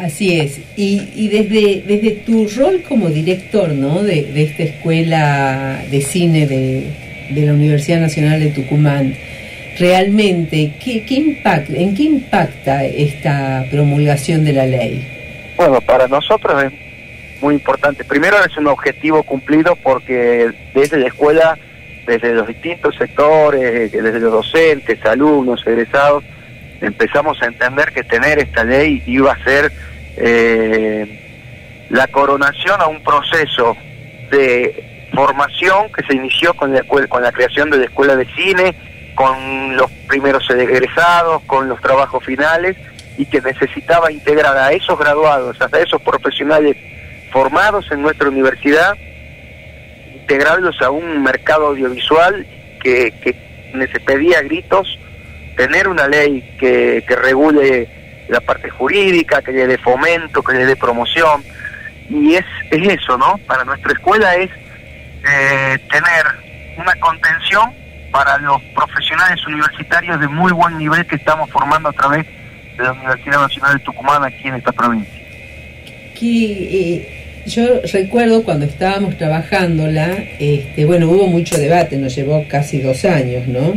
Así 0.00 0.40
es, 0.40 0.58
y, 0.76 1.10
y 1.14 1.28
desde, 1.28 1.82
desde 1.86 2.10
tu 2.26 2.48
rol 2.48 2.82
como 2.88 3.08
director 3.08 3.68
¿no? 3.68 4.02
de, 4.02 4.24
de 4.24 4.42
esta 4.42 4.64
escuela 4.64 5.80
de 5.88 6.00
cine 6.00 6.46
de, 6.46 6.90
de 7.30 7.46
la 7.46 7.52
Universidad 7.52 8.00
Nacional 8.00 8.40
de 8.40 8.50
Tucumán, 8.50 9.14
realmente, 9.78 10.72
¿qué, 10.82 11.04
impacta, 11.08 11.72
¿en 11.74 11.94
qué 11.94 12.04
impacta 12.04 12.84
esta 12.84 13.64
promulgación 13.70 14.44
de 14.44 14.52
la 14.52 14.66
ley? 14.66 15.06
Bueno, 15.56 15.80
para 15.80 16.08
nosotros 16.08 16.64
es 16.64 16.72
muy 17.42 17.54
importante. 17.54 18.04
Primero 18.04 18.36
es 18.44 18.56
un 18.56 18.66
objetivo 18.66 19.22
cumplido 19.22 19.76
porque 19.76 20.50
desde 20.74 20.98
la 20.98 21.08
escuela, 21.08 21.58
desde 22.06 22.34
los 22.34 22.46
distintos 22.46 22.94
sectores, 22.96 23.92
desde 23.92 24.20
los 24.20 24.32
docentes, 24.32 25.04
alumnos, 25.04 25.66
egresados, 25.66 26.24
empezamos 26.80 27.40
a 27.42 27.46
entender 27.46 27.92
que 27.92 28.04
tener 28.04 28.38
esta 28.38 28.64
ley 28.64 29.02
iba 29.06 29.32
a 29.32 29.44
ser 29.44 29.72
eh, 30.16 31.86
la 31.90 32.06
coronación 32.08 32.80
a 32.80 32.86
un 32.86 33.02
proceso 33.02 33.76
de 34.30 35.08
formación 35.14 35.90
que 35.92 36.02
se 36.04 36.14
inició 36.14 36.54
con 36.54 36.72
la, 36.72 36.82
con 36.82 37.22
la 37.22 37.32
creación 37.32 37.70
de 37.70 37.78
la 37.78 37.84
escuela 37.84 38.16
de 38.16 38.26
cine 38.34 38.74
con 39.16 39.76
los 39.76 39.90
primeros 40.06 40.48
egresados, 40.50 41.42
con 41.46 41.68
los 41.68 41.80
trabajos 41.80 42.24
finales 42.24 42.76
y 43.18 43.26
que 43.26 43.40
necesitaba 43.40 44.12
integrar 44.12 44.56
a 44.56 44.70
esos 44.70 44.96
graduados, 44.96 45.56
a 45.60 45.78
esos 45.78 46.00
profesionales 46.02 46.76
formados 47.32 47.90
en 47.90 48.02
nuestra 48.02 48.28
universidad, 48.28 48.96
integrarlos 50.14 50.80
a 50.82 50.90
un 50.90 51.22
mercado 51.24 51.66
audiovisual 51.68 52.46
que, 52.80 53.12
que 53.22 53.34
se 53.92 54.00
pedía 54.00 54.42
gritos 54.42 54.98
tener 55.56 55.88
una 55.88 56.06
ley 56.06 56.42
que, 56.58 57.02
que 57.08 57.16
regule 57.16 57.88
la 58.28 58.40
parte 58.40 58.70
jurídica, 58.70 59.42
que 59.42 59.52
le 59.52 59.66
dé 59.66 59.78
fomento, 59.78 60.42
que 60.42 60.52
le 60.52 60.66
dé 60.66 60.76
promoción. 60.76 61.42
Y 62.08 62.34
es, 62.34 62.44
es 62.70 63.00
eso, 63.00 63.16
¿no? 63.18 63.38
Para 63.46 63.64
nuestra 63.64 63.92
escuela 63.92 64.36
es 64.36 64.50
eh, 65.28 65.78
tener 65.90 66.26
una 66.76 66.94
contención 66.96 67.72
para 68.16 68.38
los 68.38 68.62
profesionales 68.74 69.46
universitarios 69.46 70.18
de 70.18 70.26
muy 70.26 70.50
buen 70.50 70.78
nivel 70.78 71.04
que 71.04 71.16
estamos 71.16 71.50
formando 71.50 71.90
a 71.90 71.92
través 71.92 72.24
de 72.78 72.82
la 72.82 72.92
Universidad 72.92 73.42
Nacional 73.42 73.74
de 73.74 73.80
Tucumán 73.80 74.24
aquí 74.24 74.48
en 74.48 74.54
esta 74.54 74.72
provincia. 74.72 75.20
Que, 76.18 76.24
eh, 76.24 77.08
yo 77.44 77.82
recuerdo 77.92 78.42
cuando 78.42 78.64
estábamos 78.64 79.18
trabajándola, 79.18 80.16
este, 80.38 80.86
bueno, 80.86 81.10
hubo 81.10 81.26
mucho 81.26 81.58
debate, 81.58 81.98
nos 81.98 82.16
llevó 82.16 82.42
casi 82.48 82.80
dos 82.80 83.04
años, 83.04 83.46
¿no? 83.48 83.74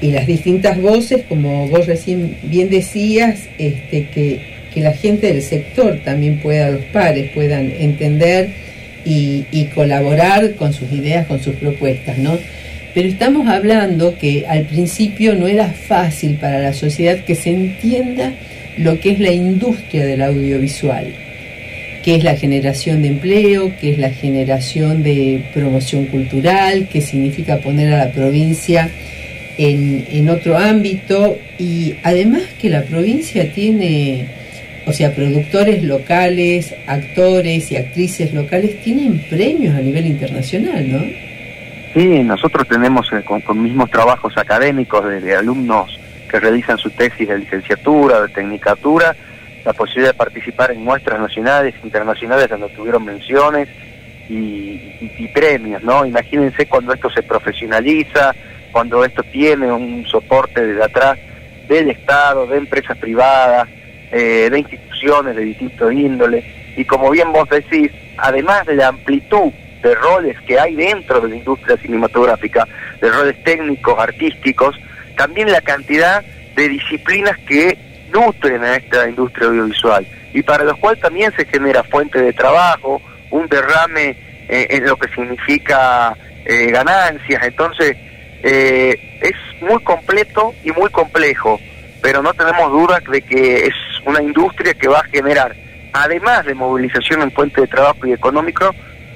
Y 0.00 0.12
las 0.12 0.26
distintas 0.26 0.80
voces, 0.80 1.22
como 1.28 1.68
vos 1.68 1.86
recién 1.86 2.38
bien 2.44 2.70
decías, 2.70 3.50
este, 3.58 4.08
que, 4.08 4.40
que 4.72 4.80
la 4.80 4.94
gente 4.94 5.26
del 5.26 5.42
sector 5.42 6.00
también 6.02 6.40
pueda, 6.40 6.70
los 6.70 6.84
pares, 6.84 7.32
puedan 7.34 7.70
entender 7.70 8.48
y, 9.04 9.44
y 9.50 9.66
colaborar 9.66 10.54
con 10.54 10.72
sus 10.72 10.90
ideas, 10.90 11.26
con 11.26 11.38
sus 11.38 11.54
propuestas, 11.56 12.16
¿no? 12.16 12.38
Pero 12.94 13.08
estamos 13.08 13.48
hablando 13.48 14.16
que 14.16 14.46
al 14.48 14.62
principio 14.66 15.34
no 15.34 15.48
era 15.48 15.66
fácil 15.66 16.36
para 16.36 16.60
la 16.60 16.72
sociedad 16.72 17.24
que 17.24 17.34
se 17.34 17.50
entienda 17.50 18.32
lo 18.78 19.00
que 19.00 19.10
es 19.10 19.18
la 19.18 19.32
industria 19.32 20.06
del 20.06 20.22
audiovisual, 20.22 21.06
que 22.04 22.14
es 22.14 22.22
la 22.22 22.36
generación 22.36 23.02
de 23.02 23.08
empleo, 23.08 23.72
que 23.80 23.90
es 23.90 23.98
la 23.98 24.10
generación 24.10 25.02
de 25.02 25.42
promoción 25.52 26.06
cultural, 26.06 26.86
que 26.88 27.00
significa 27.00 27.58
poner 27.58 27.92
a 27.92 28.06
la 28.06 28.12
provincia 28.12 28.88
en, 29.58 30.06
en 30.12 30.28
otro 30.28 30.56
ámbito 30.56 31.36
y 31.58 31.94
además 32.04 32.42
que 32.60 32.70
la 32.70 32.84
provincia 32.84 33.52
tiene, 33.52 34.26
o 34.86 34.92
sea, 34.92 35.12
productores 35.16 35.82
locales, 35.82 36.74
actores 36.86 37.72
y 37.72 37.76
actrices 37.76 38.32
locales 38.32 38.80
tienen 38.82 39.18
premios 39.28 39.74
a 39.74 39.80
nivel 39.80 40.06
internacional, 40.06 40.92
¿no? 40.92 41.23
Sí, 41.94 42.24
nosotros 42.24 42.66
tenemos 42.66 43.10
eh, 43.12 43.22
con, 43.22 43.62
mismos 43.62 43.88
trabajos 43.88 44.36
académicos 44.36 45.06
de, 45.06 45.36
alumnos 45.36 45.96
que 46.28 46.40
realizan 46.40 46.76
su 46.76 46.90
tesis 46.90 47.28
de 47.28 47.38
licenciatura, 47.38 48.22
de 48.22 48.28
tecnicatura, 48.30 49.14
la 49.64 49.72
posibilidad 49.72 50.10
de 50.10 50.18
participar 50.18 50.72
en 50.72 50.82
muestras 50.82 51.20
nacionales, 51.20 51.72
internacionales 51.84 52.50
donde 52.50 52.68
tuvieron 52.70 53.04
menciones 53.04 53.68
y, 54.28 55.28
premios, 55.32 55.82
¿no? 55.82 56.04
Imagínense 56.04 56.66
cuando 56.66 56.92
esto 56.92 57.10
se 57.10 57.22
profesionaliza, 57.22 58.34
cuando 58.72 59.04
esto 59.04 59.22
tiene 59.24 59.70
un 59.70 60.04
soporte 60.06 60.64
desde 60.66 60.84
atrás 60.84 61.18
del 61.68 61.90
Estado, 61.90 62.46
de 62.46 62.58
empresas 62.58 62.96
privadas, 62.98 63.68
eh, 64.10 64.48
de 64.50 64.58
instituciones 64.58 65.36
de 65.36 65.42
distintos 65.42 65.92
índoles. 65.92 66.44
Y 66.76 66.84
como 66.84 67.10
bien 67.10 67.32
vos 67.32 67.48
decís, 67.48 67.90
además 68.16 68.66
de 68.66 68.76
la 68.76 68.88
amplitud 68.88 69.52
de 69.84 69.94
roles 69.94 70.40
que 70.40 70.58
hay 70.58 70.74
dentro 70.74 71.20
de 71.20 71.28
la 71.28 71.36
industria 71.36 71.76
cinematográfica, 71.76 72.66
de 73.00 73.10
roles 73.10 73.44
técnicos, 73.44 73.98
artísticos, 73.98 74.76
también 75.16 75.52
la 75.52 75.60
cantidad 75.60 76.24
de 76.56 76.68
disciplinas 76.68 77.38
que 77.46 77.78
nutren 78.12 78.64
a 78.64 78.76
esta 78.76 79.08
industria 79.08 79.48
audiovisual 79.48 80.06
y 80.32 80.42
para 80.42 80.64
los 80.64 80.78
cuales 80.78 81.00
también 81.00 81.32
se 81.36 81.44
genera 81.44 81.84
fuente 81.84 82.20
de 82.20 82.32
trabajo, 82.32 83.00
un 83.30 83.46
derrame 83.46 84.16
eh, 84.48 84.66
en 84.70 84.86
lo 84.86 84.96
que 84.96 85.08
significa 85.08 86.16
eh, 86.44 86.70
ganancias. 86.70 87.42
Entonces, 87.44 87.96
eh, 88.42 89.20
es 89.20 89.62
muy 89.62 89.82
completo 89.82 90.54
y 90.64 90.72
muy 90.72 90.90
complejo, 90.90 91.60
pero 92.02 92.22
no 92.22 92.32
tenemos 92.34 92.70
duda 92.72 93.00
de 93.10 93.22
que 93.22 93.66
es 93.66 93.74
una 94.06 94.22
industria 94.22 94.74
que 94.74 94.88
va 94.88 95.00
a 95.00 95.04
generar, 95.04 95.54
además 95.92 96.44
de 96.46 96.54
movilización 96.54 97.22
en 97.22 97.32
fuente 97.32 97.60
de 97.60 97.66
trabajo 97.66 98.06
y 98.06 98.12
económico, 98.12 98.74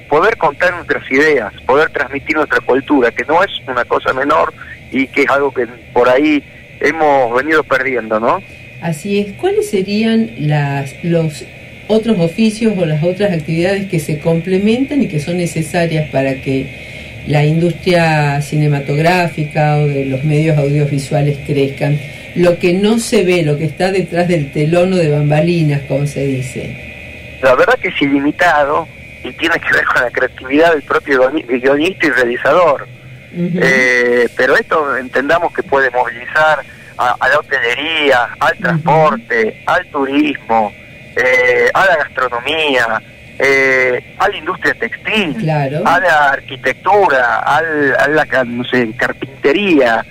poder 0.09 0.35
contar 0.37 0.73
nuestras 0.73 1.09
ideas, 1.11 1.53
poder 1.65 1.89
transmitir 1.91 2.35
nuestra 2.35 2.59
cultura, 2.59 3.11
que 3.11 3.23
no 3.25 3.41
es 3.43 3.51
una 3.67 3.85
cosa 3.85 4.11
menor 4.11 4.53
y 4.91 5.07
que 5.07 5.21
es 5.23 5.29
algo 5.29 5.53
que 5.53 5.67
por 5.93 6.09
ahí 6.09 6.43
hemos 6.81 7.33
venido 7.35 7.63
perdiendo, 7.63 8.19
¿no? 8.19 8.41
Así 8.81 9.19
es. 9.19 9.33
¿Cuáles 9.33 9.69
serían 9.69 10.31
las, 10.39 10.91
los 11.03 11.45
otros 11.87 12.19
oficios 12.19 12.73
o 12.77 12.85
las 12.85 13.03
otras 13.03 13.31
actividades 13.31 13.87
que 13.87 13.99
se 13.99 14.19
complementan 14.19 15.01
y 15.01 15.07
que 15.07 15.19
son 15.19 15.37
necesarias 15.37 16.09
para 16.11 16.35
que 16.41 17.23
la 17.27 17.45
industria 17.45 18.41
cinematográfica 18.41 19.77
o 19.77 19.87
de 19.87 20.05
los 20.05 20.23
medios 20.23 20.57
audiovisuales 20.57 21.37
crezcan? 21.45 21.99
Lo 22.35 22.57
que 22.57 22.73
no 22.73 22.99
se 22.99 23.23
ve, 23.23 23.43
lo 23.43 23.57
que 23.57 23.65
está 23.65 23.91
detrás 23.91 24.27
del 24.27 24.51
telón 24.51 24.93
o 24.93 24.97
de 24.97 25.09
bambalinas, 25.09 25.81
como 25.87 26.07
se 26.07 26.25
dice. 26.25 27.39
La 27.41 27.55
verdad 27.55 27.77
que 27.79 27.89
es 27.89 28.01
ilimitado 28.01 28.87
y 29.23 29.33
tiene 29.33 29.59
que 29.59 29.71
ver 29.71 29.85
con 29.85 30.01
la 30.01 30.11
creatividad 30.11 30.71
del 30.73 30.83
propio 30.83 31.31
guionista 31.31 32.05
y 32.05 32.09
realizador. 32.09 32.87
eh, 33.31 34.27
pero 34.35 34.55
esto 34.55 34.97
entendamos 34.97 35.53
que 35.53 35.61
puede 35.63 35.91
movilizar 35.91 36.63
a, 36.97 37.27
la 37.27 37.39
hotelería, 37.39 38.29
al 38.39 38.57
transporte, 38.57 39.63
al 39.65 39.85
turismo, 39.87 40.73
eh, 41.15 41.69
a 41.73 41.85
la 41.85 41.95
gastronomía, 41.97 43.01
eh, 43.37 44.15
a 44.17 44.27
la 44.27 44.35
industria 44.35 44.73
textil, 44.73 45.49
a 45.49 45.99
la 45.99 46.29
arquitectura, 46.31 47.39
al, 47.39 47.95
a 47.95 48.07
la 48.07 48.43
no 48.43 48.63
sé, 48.65 48.89
carpintería, 48.97 50.05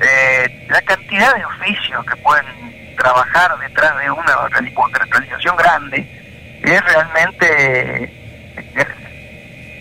eh, 0.00 0.66
la 0.68 0.82
cantidad 0.82 1.34
de 1.34 1.44
oficios 1.44 2.04
que 2.04 2.16
pueden 2.16 2.44
trabajar 2.96 3.58
detrás 3.58 3.98
de 4.00 4.10
una 4.10 4.48
realización 4.48 5.56
grande 5.56 6.06
es 6.62 6.84
realmente 6.84 8.12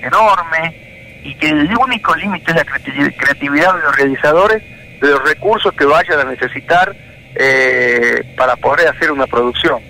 enorme 0.04 1.22
y 1.24 1.36
que 1.36 1.50
el 1.50 1.76
único 1.78 2.16
límite 2.16 2.52
es 2.52 2.58
la 2.58 2.66
creatividad 2.66 3.76
de 3.76 3.82
los 3.82 3.96
realizadores 3.96 4.62
de 5.04 5.10
los 5.10 5.24
recursos 5.24 5.74
que 5.74 5.86
vayan 5.86 6.20
a 6.20 6.32
necesitar 6.32 6.96
eh, 7.36 8.24
para 8.38 8.56
poder 8.56 8.88
hacer 8.88 9.12
una 9.12 9.28
producción. 9.28 9.82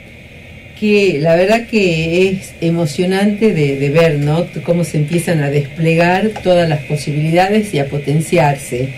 Que 0.80 1.20
la 1.20 1.36
verdad 1.36 1.68
que 1.70 2.30
es 2.30 2.56
emocionante 2.62 3.54
de, 3.54 3.90
ver, 3.90 4.20
¿no? 4.20 4.46
Cómo 4.66 4.84
se 4.84 4.98
empiezan 4.98 5.44
a 5.44 5.50
desplegar 5.50 6.30
todas 6.44 6.68
las 6.68 6.80
posibilidades 6.86 7.74
y 7.74 7.80
a 7.80 7.88
potenciarse. 7.88 8.90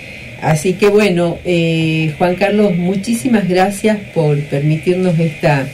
Así 0.41 0.74
que 0.74 0.88
bueno, 0.88 1.38
eh, 1.43 2.13
Juan 2.18 2.36
Carlos, 2.36 2.76
muchísimas 2.76 3.47
gracias 3.47 3.97
por 4.13 4.39
permitirnos 4.45 5.20
esta 5.20 5.68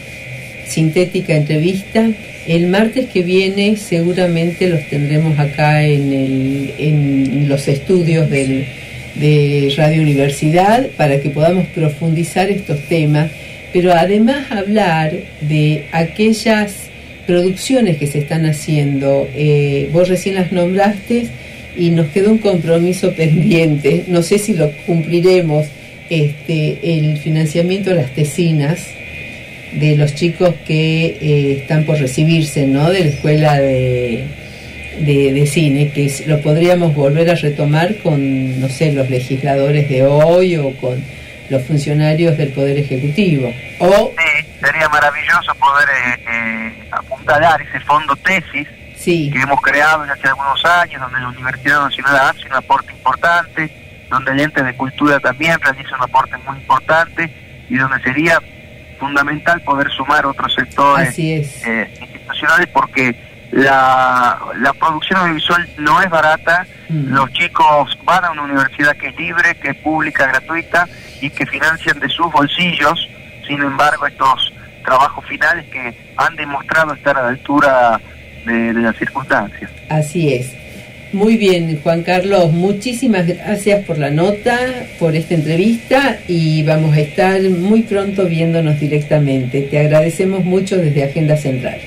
sintética 0.65 1.33
entrevista. 1.35 2.07
El 2.47 2.67
martes 2.67 3.07
que 3.07 3.21
viene 3.21 3.77
seguramente 3.77 4.67
los 4.67 4.87
tendremos 4.89 5.37
acá 5.37 5.83
en, 5.83 6.11
el, 6.11 6.73
en 6.79 7.49
los 7.49 7.67
estudios 7.67 8.29
del, 8.29 8.65
de 9.15 9.73
Radio 9.77 10.01
Universidad 10.01 10.87
para 10.97 11.19
que 11.19 11.29
podamos 11.29 11.67
profundizar 11.67 12.49
estos 12.49 12.79
temas, 12.87 13.31
pero 13.73 13.93
además 13.93 14.51
hablar 14.51 15.13
de 15.41 15.85
aquellas 15.91 16.73
producciones 17.27 17.97
que 17.97 18.07
se 18.07 18.19
están 18.19 18.45
haciendo. 18.45 19.29
Eh, 19.35 19.89
vos 19.93 20.09
recién 20.09 20.35
las 20.35 20.51
nombraste 20.51 21.27
y 21.77 21.91
nos 21.91 22.07
quedó 22.07 22.31
un 22.31 22.39
compromiso 22.39 23.13
pendiente, 23.15 24.05
no 24.07 24.23
sé 24.23 24.39
si 24.39 24.53
lo 24.53 24.71
cumpliremos, 24.85 25.67
este, 26.09 26.79
el 26.97 27.17
financiamiento 27.17 27.91
de 27.91 27.95
las 27.97 28.13
tesinas 28.13 28.85
de 29.73 29.95
los 29.95 30.15
chicos 30.15 30.53
que 30.65 31.17
eh, 31.21 31.57
están 31.61 31.85
por 31.85 31.97
recibirse 31.97 32.67
¿no? 32.67 32.89
de 32.89 32.99
la 32.99 33.05
escuela 33.05 33.59
de 33.59 34.27
de, 34.99 35.47
cine, 35.47 35.91
que 35.91 36.11
lo 36.27 36.41
podríamos 36.41 36.93
volver 36.93 37.29
a 37.29 37.35
retomar 37.35 37.95
con, 38.03 38.59
no 38.59 38.69
sé, 38.69 38.91
los 38.91 39.09
legisladores 39.09 39.89
de 39.89 40.05
hoy 40.05 40.57
o 40.57 40.75
con 40.77 41.03
los 41.49 41.63
funcionarios 41.65 42.37
del 42.37 42.49
Poder 42.53 42.77
Ejecutivo. 42.77 43.51
O, 43.79 44.13
sí, 44.17 44.47
sería 44.63 44.87
maravilloso 44.89 45.53
poder 45.55 45.89
eh, 45.89 46.23
eh, 46.31 46.87
apuntalar 46.91 47.61
ese 47.61 47.79
fondo 47.81 48.15
tesis 48.17 48.67
que 49.03 49.41
hemos 49.41 49.59
creado 49.61 50.05
ya 50.05 50.13
hace 50.13 50.27
algunos 50.27 50.63
años, 50.63 51.01
donde 51.01 51.19
la 51.19 51.29
Universidad 51.29 51.81
Nacional 51.81 52.17
hace 52.29 52.45
un 52.45 52.53
aporte 52.53 52.91
importante, 52.91 53.71
donde 54.09 54.31
el 54.31 54.41
ente 54.41 54.61
de 54.61 54.75
cultura 54.75 55.19
también 55.19 55.59
realiza 55.59 55.95
un 55.95 56.03
aporte 56.03 56.37
muy 56.45 56.57
importante 56.57 57.31
y 57.67 57.77
donde 57.77 57.99
sería 58.01 58.39
fundamental 59.01 59.59
poder 59.61 59.89
sumar 59.89 60.27
otros 60.27 60.53
sectores 60.53 61.17
eh, 61.17 61.89
institucionales 61.99 62.67
porque 62.67 63.15
la, 63.51 64.39
la 64.59 64.73
producción 64.73 65.19
audiovisual 65.19 65.67
no 65.79 66.01
es 66.01 66.09
barata, 66.09 66.67
mm. 66.87 67.13
los 67.13 67.33
chicos 67.33 67.97
van 68.05 68.23
a 68.25 68.31
una 68.31 68.43
universidad 68.43 68.95
que 68.95 69.07
es 69.07 69.17
libre, 69.17 69.55
que 69.55 69.71
es 69.71 69.77
pública, 69.77 70.27
gratuita 70.27 70.87
y 71.19 71.31
que 71.31 71.47
financian 71.47 71.99
de 71.99 72.09
sus 72.09 72.31
bolsillos, 72.31 73.09
sin 73.47 73.61
embargo 73.61 74.05
estos 74.05 74.53
trabajos 74.85 75.25
finales 75.25 75.65
que 75.69 75.93
han 76.15 76.35
demostrado 76.35 76.93
estar 76.93 77.17
a 77.17 77.23
la 77.23 77.29
altura 77.29 77.99
de, 78.45 78.73
de 78.73 78.81
las 78.81 78.95
circunstancias. 78.97 79.71
Así 79.89 80.33
es. 80.33 80.60
Muy 81.13 81.35
bien, 81.35 81.77
Juan 81.83 82.03
Carlos, 82.03 82.53
muchísimas 82.53 83.27
gracias 83.27 83.83
por 83.85 83.97
la 83.97 84.09
nota, 84.09 84.57
por 84.97 85.13
esta 85.13 85.33
entrevista 85.33 86.19
y 86.25 86.63
vamos 86.63 86.95
a 86.95 87.01
estar 87.01 87.41
muy 87.41 87.81
pronto 87.81 88.23
viéndonos 88.23 88.79
directamente. 88.79 89.63
Te 89.63 89.79
agradecemos 89.79 90.45
mucho 90.45 90.77
desde 90.77 91.03
Agenda 91.03 91.35
Central. 91.35 91.81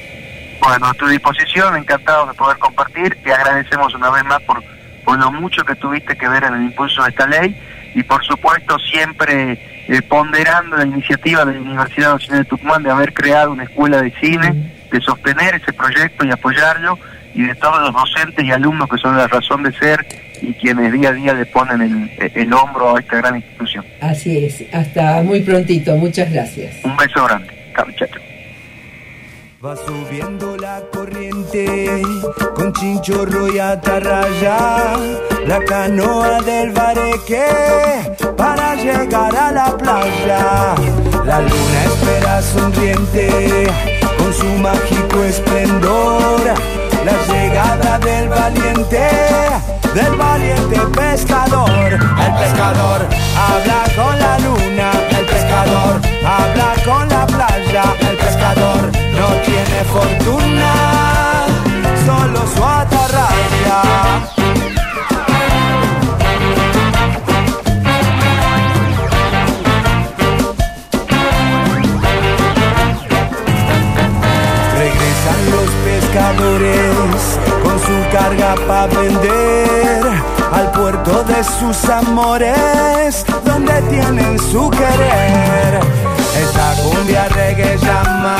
Bueno, 0.60 0.88
a 0.88 0.92
tu 0.92 1.06
disposición, 1.06 1.74
encantado 1.74 2.26
de 2.26 2.34
poder 2.34 2.58
compartir. 2.58 3.16
Te 3.24 3.32
agradecemos 3.32 3.94
una 3.94 4.10
vez 4.10 4.24
más 4.26 4.42
por, 4.42 4.62
por 5.02 5.18
lo 5.18 5.32
mucho 5.32 5.64
que 5.64 5.74
tuviste 5.76 6.14
que 6.16 6.28
ver 6.28 6.44
en 6.44 6.54
el 6.56 6.62
impulso 6.64 7.02
de 7.02 7.08
esta 7.08 7.26
ley 7.26 7.56
y 7.94 8.02
por 8.02 8.22
supuesto 8.26 8.78
siempre 8.78 9.58
eh, 9.88 10.02
ponderando 10.02 10.76
la 10.76 10.84
iniciativa 10.84 11.46
de 11.46 11.54
la 11.54 11.60
Universidad 11.60 12.12
Nacional 12.12 12.42
de 12.42 12.48
Tucumán 12.50 12.82
de 12.82 12.90
haber 12.90 13.14
creado 13.14 13.52
una 13.52 13.64
escuela 13.64 14.02
de 14.02 14.10
cine, 14.20 14.52
de 14.90 15.00
sostener 15.00 15.54
ese 15.54 15.72
proyecto 15.72 16.26
y 16.26 16.30
apoyarlo 16.30 16.98
y 17.34 17.42
de 17.42 17.54
todos 17.56 17.80
los 17.80 17.92
docentes 17.92 18.44
y 18.44 18.52
alumnos 18.52 18.88
que 18.88 18.98
son 18.98 19.16
la 19.16 19.26
razón 19.26 19.62
de 19.62 19.72
ser 19.72 20.06
y 20.40 20.52
quienes 20.54 20.92
día 20.92 21.10
a 21.10 21.12
día 21.12 21.34
le 21.34 21.46
ponen 21.46 21.80
el, 22.18 22.32
el 22.34 22.52
hombro 22.52 22.96
a 22.96 23.00
esta 23.00 23.16
gran 23.16 23.36
institución. 23.36 23.84
Así 24.00 24.44
es, 24.44 24.64
hasta 24.72 25.22
muy 25.22 25.40
prontito, 25.40 25.96
muchas 25.96 26.32
gracias. 26.32 26.84
Un 26.84 26.96
beso 26.96 27.24
grande, 27.24 27.48
chao, 27.74 27.86
Va 29.64 29.74
subiendo 29.76 30.58
la 30.58 30.82
corriente 30.92 32.02
con 32.54 32.70
chinchorro 32.74 33.50
y 33.50 33.58
atarraya, 33.58 34.92
la 35.46 35.58
canoa 35.66 36.42
del 36.42 36.70
bareque 36.72 37.46
para 38.36 38.74
llegar 38.74 39.34
a 39.34 39.52
la 39.52 39.74
playa. 39.74 40.74
La 41.24 41.40
luna 41.40 41.84
espera 41.86 42.42
sonriente 42.42 43.66
con 44.18 44.34
su 44.34 44.44
mágico 44.58 45.24
esplendor, 45.24 46.40
la 47.04 47.12
llegada 47.26 47.98
del 47.98 48.28
valiente, 48.28 49.08
del 49.94 50.16
valiente 50.16 50.78
pescador. 50.96 51.70
El 51.70 52.34
pescador 52.34 53.06
habla 53.36 53.84
con 53.94 54.18
la 54.18 54.38
luna, 54.38 54.90
el 55.10 55.26
pescador 55.26 56.00
habla 56.24 56.74
con 56.84 57.08
la 57.08 57.26
playa, 57.26 57.84
el 58.00 58.16
pescador 58.16 58.90
no 59.18 59.28
tiene 59.44 59.84
fortuna, 59.92 61.46
solo 62.06 62.46
su 62.54 62.64
atarraya. 62.64 64.43
Sus 81.44 81.88
amores, 81.88 83.24
donde 83.44 83.80
tienen 83.82 84.38
su 84.38 84.70
querer. 84.70 85.80
Esta 86.36 86.74
cumbia 86.82 87.28
reggae 87.28 87.76
llama 87.78 88.36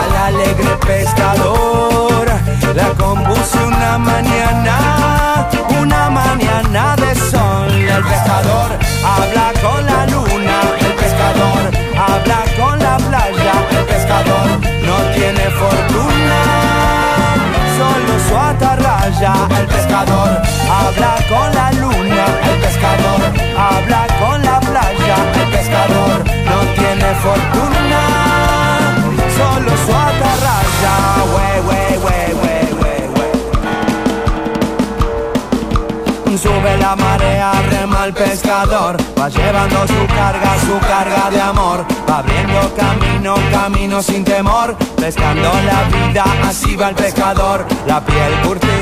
al 0.00 0.34
alegre 0.34 0.76
pescador. 0.86 2.26
La 2.74 2.88
compuse 2.98 3.58
una 3.64 3.98
mañana, 3.98 5.48
una 5.80 6.10
mañana 6.10 6.96
de 6.96 7.14
sol. 7.14 7.70
El 7.72 8.02
pescador 8.02 8.70
habla 9.04 9.52
con 9.62 9.86
la 9.86 10.03
El 19.50 19.66
pescador 19.66 20.30
habla 20.70 21.16
con 21.28 21.54
la 21.54 21.72
luna, 21.72 22.24
el 22.50 22.60
pescador 22.60 23.20
habla 23.58 24.06
con 24.20 24.42
la 24.42 24.58
playa, 24.60 25.16
el 25.42 25.48
pescador 25.50 26.24
no 26.24 26.58
tiene 26.74 27.14
fortuna, 27.26 28.00
solo 29.36 29.70
su 29.84 29.92
atarraya. 29.92 30.94
We, 31.34 31.48
we, 31.68 31.80
we, 32.04 32.16
we, 32.42 32.54
we, 32.80 32.94
we. 36.30 36.38
Sube 36.38 36.72
la 36.78 36.92
marea, 36.96 37.52
el 38.04 38.12
pescador, 38.12 38.96
va 39.18 39.30
llevando 39.30 39.86
su 39.86 40.06
carga, 40.14 40.58
su 40.60 40.78
carga 40.86 41.30
de 41.30 41.40
amor, 41.40 41.86
va 42.08 42.18
abriendo 42.18 42.74
camino, 42.74 43.34
camino 43.50 44.02
sin 44.02 44.22
temor, 44.24 44.76
pescando 44.96 45.50
la 45.64 45.84
vida, 45.84 46.24
así 46.46 46.76
va 46.76 46.90
el 46.90 46.94
pescador, 46.94 47.64
la 47.86 48.04
piel 48.04 48.32
curtida 48.42 48.74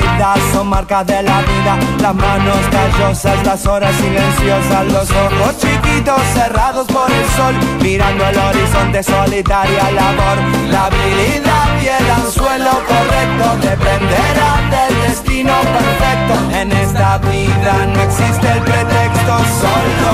son 0.51 0.67
marcas 0.67 1.07
de 1.07 1.23
la 1.23 1.41
vida, 1.41 1.77
las 2.01 2.15
manos 2.15 2.57
callosas, 2.69 3.45
las 3.45 3.65
horas 3.65 3.95
silenciosas, 3.95 4.85
los 4.87 5.09
ojos 5.09 5.57
chiquitos 5.57 6.21
cerrados 6.33 6.85
por 6.87 7.09
el 7.09 7.25
sol, 7.37 7.55
mirando 7.81 8.25
el 8.25 8.37
horizonte 8.37 9.03
solitaria 9.03 9.91
labor, 9.91 10.37
la 10.69 10.85
habilidad 10.85 11.81
y 11.81 11.87
el 11.87 12.11
anzuelo 12.11 12.71
correcto 12.87 13.67
dependerá 13.69 14.61
del 14.69 15.01
destino 15.07 15.53
perfecto, 15.61 16.57
en 16.57 16.71
esta 16.73 17.17
vida 17.19 17.85
no 17.87 18.01
existe 18.01 18.51
el 18.51 18.61
pretexto 18.61 19.12
solo, 19.61 20.13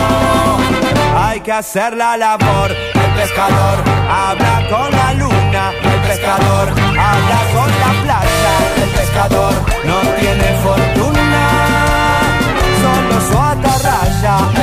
hay 1.17 1.39
que 1.41 1.51
hacer 1.51 1.95
la 1.95 2.17
labor, 2.17 2.71
el 2.71 3.11
pescador 3.21 3.83
habla 4.09 4.67
con 4.69 4.91
la 4.91 5.13
luna, 5.13 5.71
el 5.83 6.01
pescador 6.07 6.69
habla 6.69 7.39
con 7.53 7.69
la 7.83 7.91
playa, 8.03 8.53
el 8.83 8.89
pescador 8.89 9.53
no 9.85 9.99
tiene 10.19 10.47
fortuna, 10.63 11.43
solo 12.81 13.21
su 13.29 13.37
atarraya, 13.37 14.58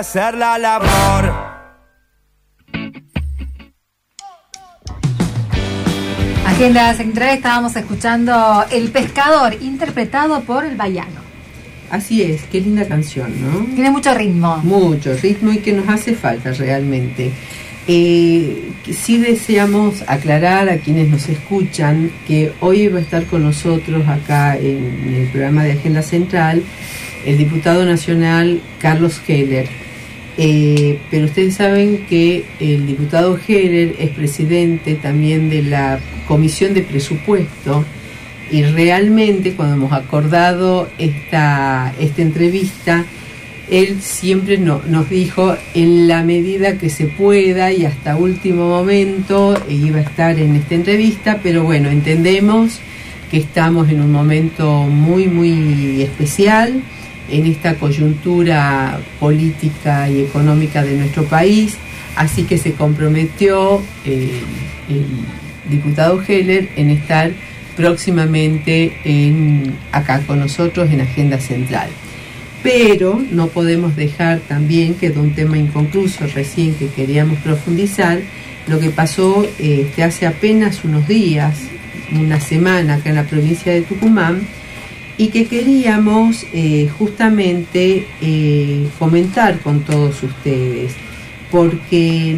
hacer 0.00 0.34
la 0.34 0.56
labor. 0.56 1.30
Agenda 6.46 6.94
Central 6.94 7.36
estábamos 7.36 7.76
escuchando 7.76 8.64
El 8.70 8.90
Pescador, 8.92 9.58
interpretado 9.60 10.40
por 10.40 10.64
el 10.64 10.76
Bayano. 10.76 11.20
Así 11.90 12.22
es, 12.22 12.44
qué 12.44 12.62
linda 12.62 12.88
canción, 12.88 13.30
¿no? 13.42 13.74
Tiene 13.74 13.90
mucho 13.90 14.14
ritmo. 14.14 14.56
Mucho 14.62 15.14
ritmo 15.14 15.52
y 15.52 15.58
que 15.58 15.74
nos 15.74 15.86
hace 15.88 16.14
falta 16.14 16.52
realmente. 16.52 17.32
Eh, 17.86 18.72
sí 18.90 19.18
deseamos 19.18 20.02
aclarar 20.06 20.70
a 20.70 20.78
quienes 20.78 21.10
nos 21.10 21.28
escuchan 21.28 22.10
que 22.26 22.54
hoy 22.60 22.88
va 22.88 23.00
a 23.00 23.02
estar 23.02 23.26
con 23.26 23.42
nosotros 23.42 24.08
acá 24.08 24.56
en 24.56 25.14
el 25.14 25.28
programa 25.28 25.62
de 25.64 25.72
Agenda 25.72 26.00
Central 26.00 26.62
el 27.26 27.36
diputado 27.36 27.84
nacional 27.84 28.60
Carlos 28.78 29.20
Heller. 29.26 29.89
Eh, 30.42 30.98
pero 31.10 31.26
ustedes 31.26 31.56
saben 31.56 32.06
que 32.08 32.44
el 32.60 32.86
diputado 32.86 33.38
Heller 33.46 33.94
es 33.98 34.08
presidente 34.10 34.94
también 34.94 35.50
de 35.50 35.62
la 35.62 36.00
Comisión 36.26 36.72
de 36.72 36.80
Presupuesto 36.80 37.84
y 38.50 38.62
realmente 38.62 39.52
cuando 39.52 39.74
hemos 39.74 39.92
acordado 39.92 40.88
esta, 40.96 41.92
esta 42.00 42.22
entrevista, 42.22 43.04
él 43.70 43.98
siempre 44.00 44.56
no- 44.56 44.80
nos 44.88 45.10
dijo 45.10 45.54
en 45.74 46.08
la 46.08 46.22
medida 46.24 46.78
que 46.78 46.88
se 46.88 47.04
pueda 47.04 47.70
y 47.70 47.84
hasta 47.84 48.16
último 48.16 48.66
momento 48.66 49.62
e 49.68 49.74
iba 49.74 49.98
a 49.98 50.02
estar 50.02 50.38
en 50.38 50.56
esta 50.56 50.74
entrevista, 50.74 51.38
pero 51.42 51.64
bueno, 51.64 51.90
entendemos 51.90 52.78
que 53.30 53.36
estamos 53.36 53.90
en 53.90 54.00
un 54.00 54.10
momento 54.10 54.84
muy, 54.86 55.26
muy 55.28 56.00
especial 56.00 56.80
en 57.30 57.46
esta 57.46 57.74
coyuntura 57.74 59.00
política 59.18 60.08
y 60.08 60.20
económica 60.20 60.82
de 60.82 60.96
nuestro 60.96 61.24
país, 61.24 61.76
así 62.16 62.44
que 62.44 62.58
se 62.58 62.72
comprometió 62.72 63.82
eh, 64.04 64.40
el 64.88 65.06
diputado 65.70 66.22
Heller 66.26 66.68
en 66.76 66.90
estar 66.90 67.30
próximamente 67.76 68.92
en, 69.04 69.74
acá 69.92 70.20
con 70.26 70.40
nosotros 70.40 70.90
en 70.90 71.00
Agenda 71.00 71.38
Central. 71.38 71.88
Pero 72.62 73.22
no 73.30 73.46
podemos 73.48 73.96
dejar 73.96 74.40
también, 74.40 74.94
quedó 74.94 75.22
un 75.22 75.34
tema 75.34 75.56
inconcluso 75.56 76.26
recién 76.34 76.74
que 76.74 76.88
queríamos 76.88 77.38
profundizar, 77.38 78.20
lo 78.66 78.78
que 78.78 78.90
pasó 78.90 79.46
este, 79.58 80.02
hace 80.02 80.26
apenas 80.26 80.84
unos 80.84 81.08
días, 81.08 81.56
una 82.12 82.38
semana 82.38 82.94
acá 82.94 83.10
en 83.10 83.16
la 83.16 83.24
provincia 83.24 83.72
de 83.72 83.80
Tucumán, 83.80 84.42
y 85.20 85.28
que 85.28 85.46
queríamos 85.46 86.46
eh, 86.54 86.88
justamente 86.98 88.06
eh, 88.22 88.88
comentar 88.98 89.60
con 89.60 89.80
todos 89.80 90.22
ustedes, 90.22 90.94
porque 91.50 92.36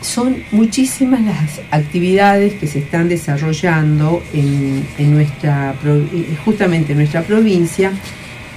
son 0.00 0.36
muchísimas 0.52 1.22
las 1.22 1.60
actividades 1.72 2.54
que 2.54 2.68
se 2.68 2.78
están 2.78 3.08
desarrollando 3.08 4.22
en, 4.32 4.86
en 4.98 5.14
nuestra, 5.14 5.74
eh, 5.84 6.36
justamente 6.44 6.92
en 6.92 6.98
nuestra 6.98 7.22
provincia 7.22 7.90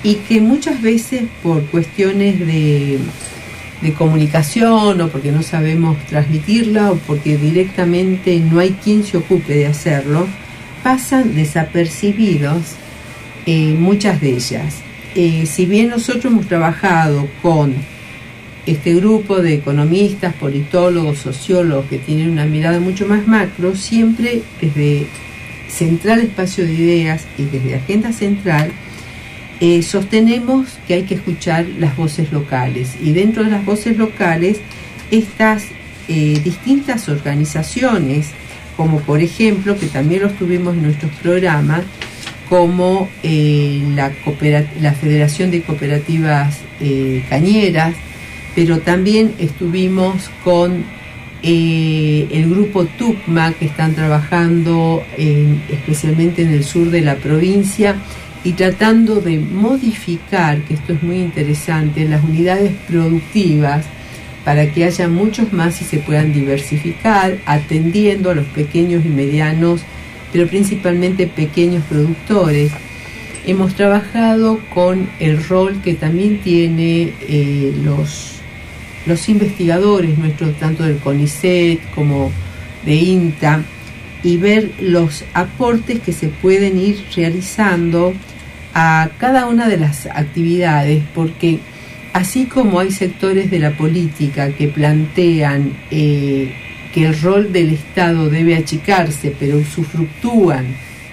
y 0.03 0.17
que 0.27 0.39
muchas 0.39 0.79
veces 0.83 1.23
por 1.41 1.65
cuestiones 1.71 2.37
de, 2.37 2.99
de 3.81 3.93
comunicación 3.93 5.01
o 5.01 5.07
porque 5.07 5.31
no 5.31 5.41
sabemos 5.41 5.97
transmitirla 6.05 6.91
o 6.91 6.97
porque 6.97 7.35
directamente 7.35 8.39
no 8.39 8.59
hay 8.59 8.73
quien 8.83 9.03
se 9.03 9.17
ocupe 9.17 9.55
de 9.55 9.65
hacerlo, 9.65 10.27
pasan 10.83 11.33
desapercibidos 11.33 12.75
eh, 13.49 13.73
muchas 13.79 14.19
de 14.19 14.31
ellas. 14.31 14.75
Eh, 15.15 15.45
si 15.45 15.65
bien 15.65 15.87
nosotros 15.87 16.25
hemos 16.25 16.47
trabajado 16.47 17.29
con 17.41 17.73
este 18.65 18.93
grupo 18.93 19.37
de 19.37 19.53
economistas, 19.53 20.33
politólogos, 20.33 21.19
sociólogos 21.19 21.85
que 21.85 21.97
tienen 21.97 22.29
una 22.29 22.43
mirada 22.43 22.81
mucho 22.81 23.07
más 23.07 23.25
macro, 23.25 23.73
siempre 23.77 24.41
desde 24.59 25.07
Central 25.69 26.19
Espacio 26.19 26.65
de 26.65 26.73
Ideas 26.73 27.25
y 27.37 27.43
desde 27.43 27.75
Agenda 27.75 28.11
Central, 28.11 28.69
eh, 29.61 29.81
sostenemos 29.81 30.67
que 30.85 30.95
hay 30.95 31.03
que 31.03 31.15
escuchar 31.15 31.65
las 31.79 31.95
voces 31.95 32.33
locales 32.33 32.97
y 33.01 33.13
dentro 33.13 33.45
de 33.45 33.51
las 33.51 33.63
voces 33.63 33.97
locales 33.97 34.59
estas 35.09 35.63
distintas 36.09 37.09
organizaciones, 37.09 38.29
como 38.77 38.99
por 38.99 39.19
ejemplo, 39.19 39.77
que 39.77 39.87
también 39.87 40.21
los 40.21 40.37
tuvimos 40.37 40.73
en 40.73 40.83
nuestros 40.83 41.11
programas, 41.21 41.83
como 42.49 43.09
eh, 43.23 43.81
la, 43.95 44.11
Federación 44.93 45.51
de 45.51 45.61
Cooperativas 45.61 46.59
eh, 46.79 47.23
Cañeras, 47.29 47.95
pero 48.55 48.79
también 48.79 49.33
estuvimos 49.39 50.29
con 50.43 50.83
eh, 51.43 52.27
el 52.31 52.49
grupo 52.49 52.85
TUCMA, 52.85 53.53
que 53.53 53.65
están 53.65 53.93
trabajando 53.93 55.03
en- 55.17 55.61
especialmente 55.69 56.41
en 56.41 56.49
el 56.49 56.63
sur 56.63 56.89
de 56.89 57.01
la 57.01 57.15
provincia 57.15 57.95
y 58.43 58.53
tratando 58.53 59.21
de 59.21 59.39
modificar, 59.39 60.59
que 60.61 60.73
esto 60.75 60.93
es 60.93 61.03
muy 61.03 61.17
interesante, 61.17 62.07
las 62.07 62.23
unidades 62.23 62.71
productivas 62.87 63.85
para 64.45 64.71
que 64.71 64.85
haya 64.85 65.09
muchos 65.09 65.51
más 65.51 65.81
y 65.81 65.85
se 65.85 65.97
puedan 65.97 66.31
diversificar, 66.33 67.37
atendiendo 67.45 68.31
a 68.31 68.35
los 68.35 68.45
pequeños 68.47 69.05
y 69.05 69.09
medianos, 69.09 69.81
pero 70.31 70.47
principalmente 70.47 71.27
pequeños 71.27 71.83
productores. 71.85 72.71
Hemos 73.45 73.75
trabajado 73.75 74.59
con 74.73 75.09
el 75.19 75.43
rol 75.43 75.81
que 75.81 75.93
también 75.93 76.41
tiene 76.41 77.13
eh, 77.21 77.73
los, 77.83 78.41
los 79.05 79.29
investigadores 79.29 80.17
nuestros, 80.17 80.57
tanto 80.57 80.83
del 80.83 80.97
CONICET 80.97 81.79
como 81.95 82.31
de 82.85 82.95
INTA, 82.95 83.63
y 84.23 84.37
ver 84.37 84.71
los 84.81 85.23
aportes 85.33 85.99
que 85.99 86.11
se 86.11 86.27
pueden 86.27 86.77
ir 86.79 87.05
realizando 87.15 88.13
a 88.73 89.09
cada 89.17 89.45
una 89.45 89.67
de 89.69 89.77
las 89.77 90.07
actividades, 90.07 91.03
porque 91.15 91.59
así 92.13 92.45
como 92.45 92.79
hay 92.79 92.91
sectores 92.91 93.49
de 93.49 93.59
la 93.59 93.77
política 93.77 94.49
que 94.49 94.67
plantean 94.67 95.77
eh, 95.91 96.53
que 96.97 97.05
el 97.05 97.21
rol 97.21 97.53
del 97.53 97.69
Estado 97.69 98.27
debe 98.27 98.55
achicarse, 98.55 99.31
pero 99.39 99.57
usufructúan 99.57 100.65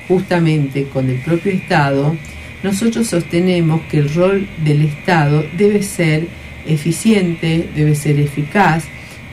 justamente 0.08 0.84
con 0.84 1.10
el 1.10 1.18
propio 1.18 1.52
Estado, 1.52 2.16
nosotros 2.62 3.06
sostenemos 3.06 3.82
que 3.90 3.98
el 3.98 4.14
rol 4.14 4.48
del 4.64 4.80
Estado 4.80 5.44
debe 5.58 5.82
ser 5.82 6.26
eficiente, 6.66 7.68
debe 7.76 7.94
ser 7.96 8.18
eficaz 8.18 8.84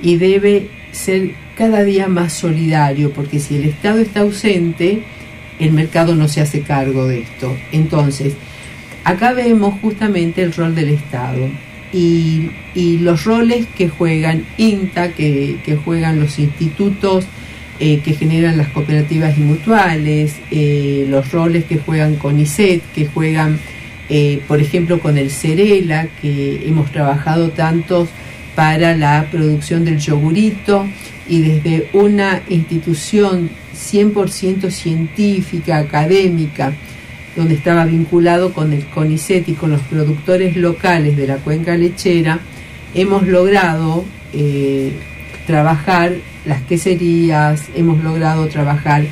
y 0.01 0.17
debe 0.17 0.67
ser 0.91 1.31
cada 1.55 1.85
día 1.85 2.09
más 2.09 2.33
solidario, 2.33 3.13
porque 3.13 3.39
si 3.39 3.55
el 3.55 3.63
Estado 3.63 3.99
está 3.99 4.19
ausente, 4.19 5.03
el 5.57 5.71
mercado 5.71 6.15
no 6.15 6.27
se 6.27 6.41
hace 6.41 6.63
cargo 6.63 7.07
de 7.07 7.19
esto. 7.21 7.55
Entonces, 7.71 8.33
acá 9.05 9.31
vemos 9.31 9.79
justamente 9.79 10.41
el 10.43 10.51
rol 10.51 10.75
del 10.75 10.89
Estado 10.89 11.47
y, 11.93 12.49
los 13.01 13.25
roles 13.25 13.65
que 13.75 13.89
juegan 13.89 14.45
INTA, 14.57 15.11
que, 15.11 15.77
juegan 15.83 16.19
los 16.19 16.39
institutos 16.39 17.25
eh, 17.79 17.99
que 17.99 18.13
generan 18.13 18.57
las 18.57 18.69
cooperativas 18.69 19.37
y 19.37 19.41
mutuales, 19.41 20.35
eh, 20.51 21.05
los 21.09 21.31
roles 21.31 21.65
que 21.65 21.79
juegan 21.79 22.15
con 22.15 22.39
ISET, 22.39 22.81
que 22.93 23.07
juegan, 23.07 23.59
eh, 24.09 24.41
por 24.47 24.61
ejemplo, 24.61 24.99
con 24.99 25.17
el 25.17 25.31
Cerela, 25.31 26.07
que 26.21 26.67
hemos 26.67 26.91
trabajado 26.91 27.49
tantos 27.49 28.09
para 28.55 28.95
la 28.95 29.27
producción 29.31 29.83
del 29.83 29.97
yogurito 29.97 30.85
y 31.27 31.41
desde 31.41 31.89
una 31.93 32.41
institución 32.49 33.49
100% 33.73 34.69
científica, 34.69 35.77
académica, 35.77 36.73
donde 37.35 37.55
estaba 37.55 37.85
vinculado 37.85 38.53
con 38.53 38.73
el 38.73 38.85
CONICET 38.85 39.47
y 39.49 39.53
con 39.53 39.71
los 39.71 39.81
productores 39.81 40.55
locales 40.55 41.15
de 41.15 41.27
la 41.27 41.37
cuenca 41.37 41.77
lechera, 41.77 42.39
hemos 42.93 43.25
logrado 43.27 44.03
eh, 44.33 44.91
trabajar 45.47 46.13
las 46.45 46.61
queserías, 46.63 47.65
hemos 47.75 48.03
logrado 48.03 48.47
trabajar 48.47 49.05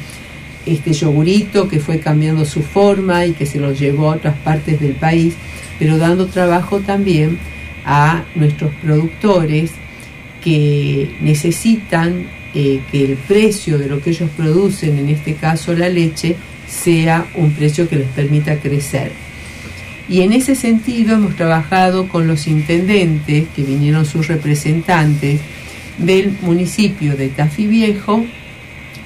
este 0.65 0.93
yogurito 0.93 1.67
que 1.67 1.79
fue 1.79 1.99
cambiando 1.99 2.45
su 2.45 2.61
forma 2.61 3.25
y 3.25 3.33
que 3.33 3.45
se 3.45 3.59
lo 3.59 3.73
llevó 3.73 4.11
a 4.11 4.15
otras 4.15 4.37
partes 4.39 4.79
del 4.79 4.93
país, 4.93 5.35
pero 5.77 5.97
dando 5.97 6.27
trabajo 6.27 6.79
también 6.79 7.39
a 7.85 8.23
nuestros 8.35 8.71
productores 8.81 9.71
que 10.43 11.15
necesitan 11.21 12.27
eh, 12.53 12.81
que 12.91 13.05
el 13.05 13.15
precio 13.15 13.77
de 13.77 13.87
lo 13.87 14.01
que 14.01 14.11
ellos 14.11 14.29
producen, 14.35 14.97
en 14.97 15.09
este 15.09 15.35
caso 15.35 15.73
la 15.73 15.89
leche, 15.89 16.35
sea 16.69 17.25
un 17.35 17.51
precio 17.51 17.89
que 17.89 17.97
les 17.97 18.07
permita 18.07 18.59
crecer. 18.59 19.11
Y 20.07 20.21
en 20.21 20.33
ese 20.33 20.55
sentido 20.55 21.15
hemos 21.15 21.35
trabajado 21.35 22.07
con 22.07 22.27
los 22.27 22.47
intendentes, 22.47 23.45
que 23.55 23.63
vinieron 23.63 24.05
sus 24.05 24.27
representantes, 24.27 25.39
del 25.97 26.35
municipio 26.41 27.15
de 27.15 27.27
Tafí 27.29 27.67
Viejo, 27.67 28.25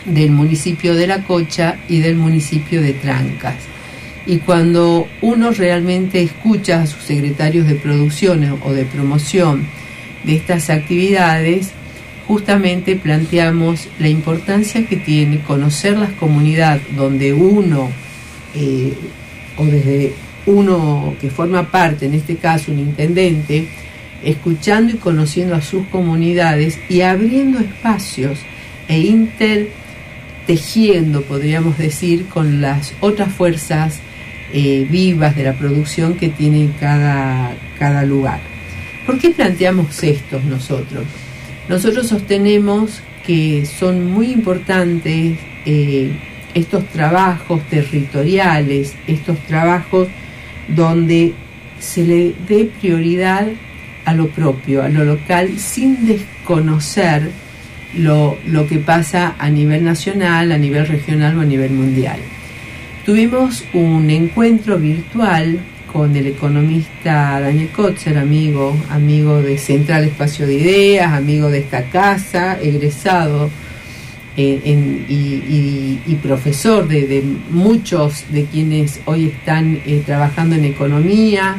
del 0.06 0.32
municipio 0.32 0.96
de 0.96 1.08
La 1.08 1.24
Cocha 1.24 1.78
y 1.90 2.00
del 2.00 2.16
municipio 2.16 2.82
de 2.82 2.94
Trancas. 2.94 3.56
Y 4.26 4.38
cuando 4.38 5.08
uno 5.22 5.52
realmente 5.52 6.22
escucha 6.22 6.82
a 6.82 6.88
sus 6.88 7.04
secretarios 7.04 7.68
de 7.68 7.76
producción 7.76 8.60
o 8.64 8.72
de 8.72 8.86
promoción 8.86 9.68
de 10.24 10.36
estas 10.36 10.70
actividades, 10.70 11.72
justamente 12.28 12.96
planteamos 12.96 13.88
la 14.00 14.10
importancia 14.10 14.88
que 14.88 14.98
tiene 14.98 15.42
conocer 15.42 15.98
las 15.98 16.12
comunidades 16.14 16.84
donde 16.96 17.34
uno, 17.34 17.90
eh, 18.56 18.94
o 19.58 19.66
desde 19.66 20.14
uno 20.46 21.16
que 21.20 21.30
forma 21.30 21.72
parte, 21.72 22.06
en 22.06 22.14
este 22.14 22.38
caso 22.38 22.72
un 22.72 22.80
intendente, 22.80 23.68
escuchando 24.24 24.94
y 24.94 24.98
conociendo 24.98 25.56
a 25.56 25.62
sus 25.62 25.86
comunidades 25.88 26.80
y 26.90 27.02
abriendo 27.02 27.60
espacios 27.60 28.40
e 28.88 29.00
intertejiendo, 29.00 31.24
podríamos 31.24 31.78
decir, 31.78 32.28
con 32.28 32.62
las 32.62 32.94
otras 33.02 33.34
fuerzas 33.34 34.00
eh, 34.54 34.88
vivas 34.90 35.36
de 35.36 35.44
la 35.44 35.52
producción 35.54 36.14
que 36.16 36.30
tiene 36.30 36.70
cada, 36.80 37.54
cada 37.78 38.04
lugar. 38.04 38.40
¿Por 39.06 39.20
qué 39.20 39.32
planteamos 39.32 40.02
esto 40.04 40.40
nosotros? 40.48 41.04
Nosotros 41.70 42.08
sostenemos 42.08 43.02
que 43.26 43.66
son 43.66 44.12
muy 44.12 44.32
importantes 44.32 45.40
eh, 45.66 46.12
estos 46.54 46.86
trabajos 46.88 47.62
territoriales, 47.70 48.96
estos 49.08 49.38
trabajos 49.48 50.10
donde 50.68 51.34
se 51.80 52.04
le 52.04 52.36
dé 52.48 52.70
prioridad 52.80 53.48
a 54.06 54.14
lo 54.14 54.28
propio, 54.28 54.84
a 54.84 54.90
lo 54.90 55.06
local, 55.06 55.58
sin 55.58 56.06
desconocer 56.06 57.32
lo, 57.98 58.38
lo 58.46 58.68
que 58.68 58.80
pasa 58.80 59.36
a 59.40 59.50
nivel 59.50 59.84
nacional, 59.84 60.52
a 60.52 60.58
nivel 60.58 60.86
regional 60.88 61.38
o 61.38 61.42
a 61.42 61.46
nivel 61.46 61.72
mundial. 61.72 62.20
Tuvimos 63.06 63.66
un 63.74 64.10
encuentro 64.10 64.78
virtual 64.78 65.60
con 65.94 66.16
el 66.16 66.26
economista 66.26 67.40
Daniel 67.40 67.70
Kotzer, 67.70 68.18
amigo, 68.18 68.76
amigo 68.90 69.42
de 69.42 69.60
Central 69.60 70.04
Espacio 70.04 70.48
de 70.48 70.56
Ideas, 70.56 71.14
amigo 71.14 71.52
de 71.52 71.60
esta 71.60 71.84
casa, 71.84 72.60
egresado 72.60 73.52
eh, 74.36 75.06
y, 75.08 76.16
profesor 76.24 76.88
de, 76.88 77.24
muchos 77.52 78.26
de 78.32 78.46
quienes 78.46 79.02
hoy 79.06 79.26
están 79.28 79.80
eh, 79.86 80.02
trabajando 80.06 80.56
en 80.56 80.66
economía 80.66 81.58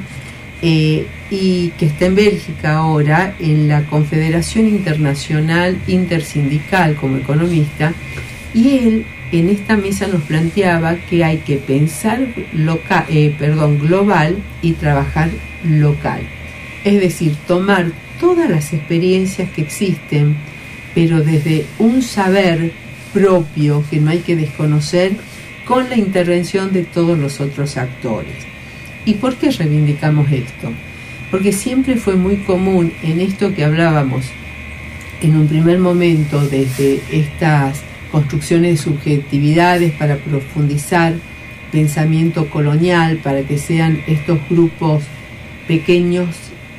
eh, 0.62 1.07
y 1.30 1.68
que 1.78 1.87
está 1.87 2.07
en 2.07 2.16
Bélgica 2.16 2.76
ahora 2.78 3.37
en 3.39 3.68
la 3.68 3.85
Confederación 3.85 4.66
Internacional 4.66 5.78
Intersindical 5.87 6.97
como 6.97 7.18
economista 7.18 7.93
y 8.53 8.78
él 8.78 9.07
en 9.39 9.49
esta 9.49 9.76
mesa 9.76 10.07
nos 10.07 10.22
planteaba 10.22 10.95
que 10.95 11.24
hay 11.24 11.39
que 11.39 11.57
pensar 11.57 12.20
eh, 13.09 13.37
global 13.80 14.37
y 14.62 14.72
trabajar 14.72 15.28
local. 15.64 16.20
Es 16.85 17.01
decir, 17.01 17.35
tomar 17.49 17.91
todas 18.20 18.49
las 18.49 18.72
experiencias 18.72 19.51
que 19.51 19.62
existen, 19.62 20.37
pero 20.95 21.20
desde 21.20 21.66
un 21.80 22.03
saber 22.03 22.72
propio 23.12 23.82
que 23.91 23.99
no 23.99 24.11
hay 24.11 24.20
que 24.20 24.37
desconocer 24.37 25.16
con 25.64 25.89
la 25.89 25.97
intervención 25.97 26.72
de 26.72 26.85
todos 26.85 27.18
los 27.18 27.41
otros 27.41 27.76
actores. 27.76 28.37
¿Y 29.05 29.14
por 29.14 29.35
qué 29.35 29.51
reivindicamos 29.51 30.30
esto? 30.30 30.72
Porque 31.32 31.53
siempre 31.53 31.97
fue 31.97 32.14
muy 32.14 32.37
común 32.45 32.93
en 33.03 33.20
esto 33.20 33.53
que 33.53 33.64
hablábamos 33.64 34.26
en 35.20 35.37
un 35.37 35.49
primer 35.49 35.80
momento 35.80 36.41
desde 36.47 37.01
estas 37.11 37.82
construcciones 38.15 38.71
de 38.71 38.77
subjetividades 38.77 39.93
para 39.95 40.19
profundizar 40.19 41.15
pensamiento 41.73 42.49
colonial, 42.49 43.17
para 43.17 43.43
que 43.43 43.59
sean 43.59 44.05
estos 44.07 44.39
grupos 44.49 45.03
pequeños 45.67 46.29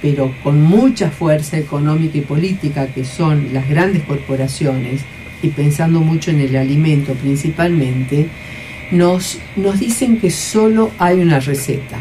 pero 0.01 0.33
con 0.43 0.61
mucha 0.61 1.09
fuerza 1.09 1.57
económica 1.57 2.17
y 2.17 2.21
política 2.21 2.87
que 2.87 3.03
son 3.03 3.53
las 3.53 3.67
grandes 3.67 4.03
corporaciones 4.03 5.01
y 5.41 5.49
pensando 5.49 5.99
mucho 5.99 6.31
en 6.31 6.39
el 6.39 6.55
alimento 6.55 7.13
principalmente, 7.15 8.27
nos, 8.91 9.39
nos 9.57 9.81
dicen 9.81 10.19
que 10.19 10.31
solo 10.31 10.91
hay 10.99 11.19
una 11.19 11.41
receta. 11.41 11.97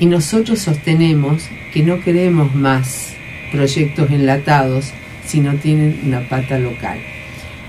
Y 0.00 0.06
nosotros 0.06 0.60
sostenemos 0.60 1.48
que 1.74 1.82
no 1.82 2.00
queremos 2.00 2.54
más 2.54 3.12
proyectos 3.50 4.10
enlatados 4.10 4.90
si 5.26 5.40
no 5.40 5.54
tienen 5.56 6.00
una 6.06 6.26
pata 6.28 6.58
local. 6.58 6.98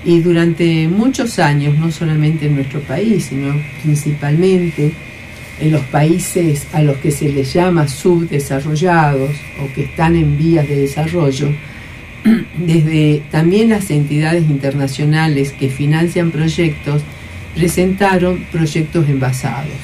Y 0.04 0.20
durante 0.20 0.86
muchos 0.88 1.38
años, 1.38 1.78
no 1.78 1.90
solamente 1.90 2.46
en 2.46 2.56
nuestro 2.56 2.80
país, 2.80 3.26
sino 3.26 3.54
principalmente 3.82 4.92
en 5.60 5.72
los 5.72 5.82
países 5.86 6.66
a 6.72 6.82
los 6.82 6.96
que 6.98 7.10
se 7.10 7.30
les 7.30 7.52
llama 7.54 7.88
subdesarrollados 7.88 9.30
o 9.62 9.72
que 9.74 9.84
están 9.84 10.16
en 10.16 10.36
vías 10.36 10.68
de 10.68 10.76
desarrollo, 10.76 11.48
desde 12.58 13.22
también 13.30 13.70
las 13.70 13.90
entidades 13.90 14.44
internacionales 14.50 15.52
que 15.52 15.68
financian 15.68 16.30
proyectos, 16.30 17.02
presentaron 17.54 18.44
proyectos 18.50 19.08
envasados. 19.08 19.78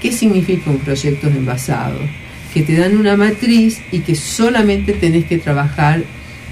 ¿Qué 0.00 0.12
significa 0.12 0.70
un 0.70 0.78
proyecto 0.78 1.26
envasado? 1.26 1.98
que 2.52 2.62
te 2.62 2.76
dan 2.76 2.96
una 2.96 3.16
matriz 3.16 3.80
y 3.90 4.00
que 4.00 4.14
solamente 4.14 4.92
tenés 4.92 5.24
que 5.24 5.38
trabajar 5.38 6.02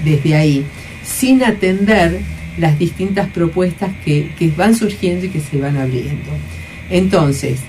desde 0.03 0.35
ahí, 0.35 0.65
sin 1.03 1.43
atender 1.43 2.19
las 2.57 2.77
distintas 2.77 3.27
propuestas 3.29 3.91
que, 4.03 4.31
que 4.37 4.49
van 4.49 4.75
surgiendo 4.75 5.25
y 5.25 5.29
que 5.29 5.39
se 5.39 5.57
van 5.57 5.77
abriendo. 5.77 6.31
Entonces, 6.89 7.59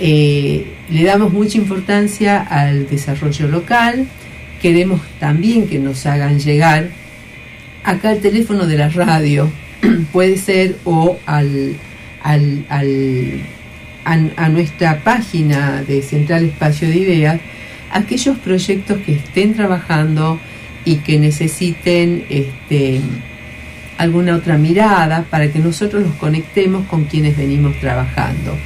eh, 0.00 0.66
le 0.90 1.04
damos 1.04 1.32
mucha 1.32 1.58
importancia 1.58 2.40
al 2.42 2.88
desarrollo 2.88 3.48
local, 3.48 4.06
queremos 4.60 5.00
también 5.20 5.68
que 5.68 5.78
nos 5.78 6.04
hagan 6.06 6.40
llegar 6.40 6.88
acá 7.84 8.12
el 8.12 8.20
teléfono 8.20 8.66
de 8.66 8.76
la 8.76 8.88
radio, 8.88 9.50
puede 10.12 10.36
ser 10.38 10.76
o 10.84 11.18
al, 11.26 11.76
al, 12.22 12.64
al 12.68 13.40
a, 14.04 14.12
a, 14.36 14.48
nuestra 14.48 15.02
página 15.02 15.82
de 15.82 16.02
Central 16.02 16.44
Espacio 16.44 16.88
de 16.88 16.96
Ideas 16.96 17.40
aquellos 17.94 18.36
proyectos 18.38 18.98
que 18.98 19.14
estén 19.14 19.54
trabajando 19.54 20.38
y 20.84 20.96
que 20.96 21.18
necesiten 21.18 22.24
este, 22.28 23.00
alguna 23.98 24.36
otra 24.36 24.58
mirada 24.58 25.24
para 25.30 25.50
que 25.50 25.58
nosotros 25.58 26.04
nos 26.04 26.14
conectemos 26.16 26.86
con 26.86 27.04
quienes 27.04 27.36
venimos 27.36 27.78
trabajando. 27.80 28.56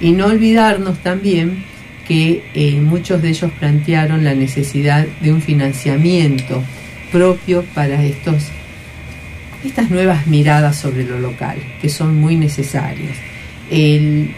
Y 0.00 0.12
no 0.12 0.26
olvidarnos 0.26 0.98
también 0.98 1.64
que 2.06 2.42
eh, 2.54 2.80
muchos 2.80 3.22
de 3.22 3.28
ellos 3.28 3.50
plantearon 3.58 4.24
la 4.24 4.34
necesidad 4.34 5.06
de 5.20 5.32
un 5.32 5.40
financiamiento 5.42 6.62
propio 7.12 7.64
para 7.74 8.02
estos, 8.02 8.44
estas 9.64 9.90
nuevas 9.90 10.26
miradas 10.26 10.76
sobre 10.76 11.04
lo 11.04 11.20
local, 11.20 11.58
que 11.80 11.88
son 11.88 12.16
muy 12.16 12.36
necesarias. 12.36 13.16
El, 13.70 14.30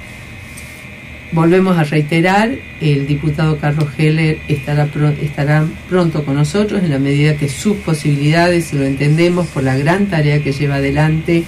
volvemos 1.33 1.79
a 1.79 1.85
reiterar, 1.85 2.51
el 2.81 3.07
diputado 3.07 3.59
Carlos 3.59 3.89
Heller 3.99 4.39
estará, 4.49 4.89
estará 5.21 5.65
pronto 5.89 6.25
con 6.25 6.37
nosotros 6.37 6.83
en 6.83 6.91
la 6.91 6.99
medida 6.99 7.37
que 7.37 7.49
sus 7.49 7.77
posibilidades, 7.79 8.73
lo 8.73 8.85
entendemos 8.85 9.47
por 9.49 9.63
la 9.63 9.77
gran 9.77 10.07
tarea 10.07 10.43
que 10.43 10.53
lleva 10.53 10.77
adelante, 10.77 11.45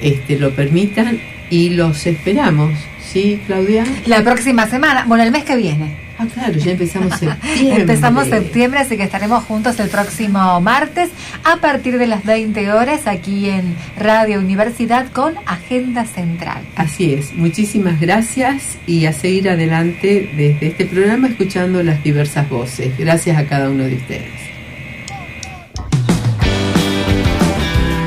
este, 0.00 0.38
lo 0.38 0.50
permitan 0.50 1.20
y 1.50 1.70
los 1.70 2.06
esperamos 2.06 2.72
¿Sí, 3.12 3.40
Claudia? 3.46 3.84
La 4.04 4.22
próxima 4.22 4.66
semana, 4.66 5.04
bueno, 5.06 5.24
el 5.24 5.30
mes 5.30 5.44
que 5.44 5.56
viene. 5.56 6.07
Ah, 6.18 6.26
claro, 6.32 6.52
ya 6.54 6.72
empezamos 6.72 7.14
septiembre. 7.18 7.80
empezamos 7.80 8.26
septiembre, 8.26 8.80
así 8.80 8.96
que 8.96 9.04
estaremos 9.04 9.44
juntos 9.44 9.78
el 9.78 9.88
próximo 9.88 10.60
martes 10.60 11.10
a 11.44 11.58
partir 11.58 11.98
de 11.98 12.08
las 12.08 12.24
20 12.24 12.72
horas 12.72 13.06
aquí 13.06 13.48
en 13.48 13.76
Radio 13.96 14.40
Universidad 14.40 15.10
con 15.12 15.34
Agenda 15.46 16.04
Central. 16.06 16.62
Así 16.74 17.14
es, 17.14 17.32
muchísimas 17.34 18.00
gracias 18.00 18.78
y 18.86 19.06
a 19.06 19.12
seguir 19.12 19.48
adelante 19.48 20.30
desde 20.36 20.66
este 20.66 20.86
programa 20.86 21.28
escuchando 21.28 21.82
las 21.82 22.02
diversas 22.02 22.48
voces. 22.50 22.98
Gracias 22.98 23.38
a 23.38 23.46
cada 23.46 23.70
uno 23.70 23.84
de 23.84 23.94
ustedes. 23.94 24.48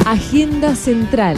Agenda 0.05 0.76
Central 0.76 1.38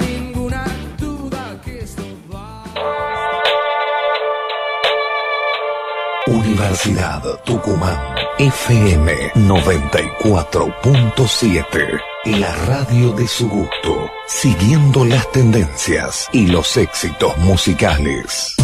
Universidad 6.61 7.23
Tucumán. 7.43 7.97
FM 8.37 9.31
94.7, 9.33 11.99
la 12.39 12.53
radio 12.67 13.11
de 13.13 13.27
su 13.27 13.49
gusto, 13.49 14.11
siguiendo 14.27 15.03
las 15.03 15.31
tendencias 15.31 16.29
y 16.31 16.45
los 16.45 16.77
éxitos 16.77 17.35
musicales. 17.39 18.55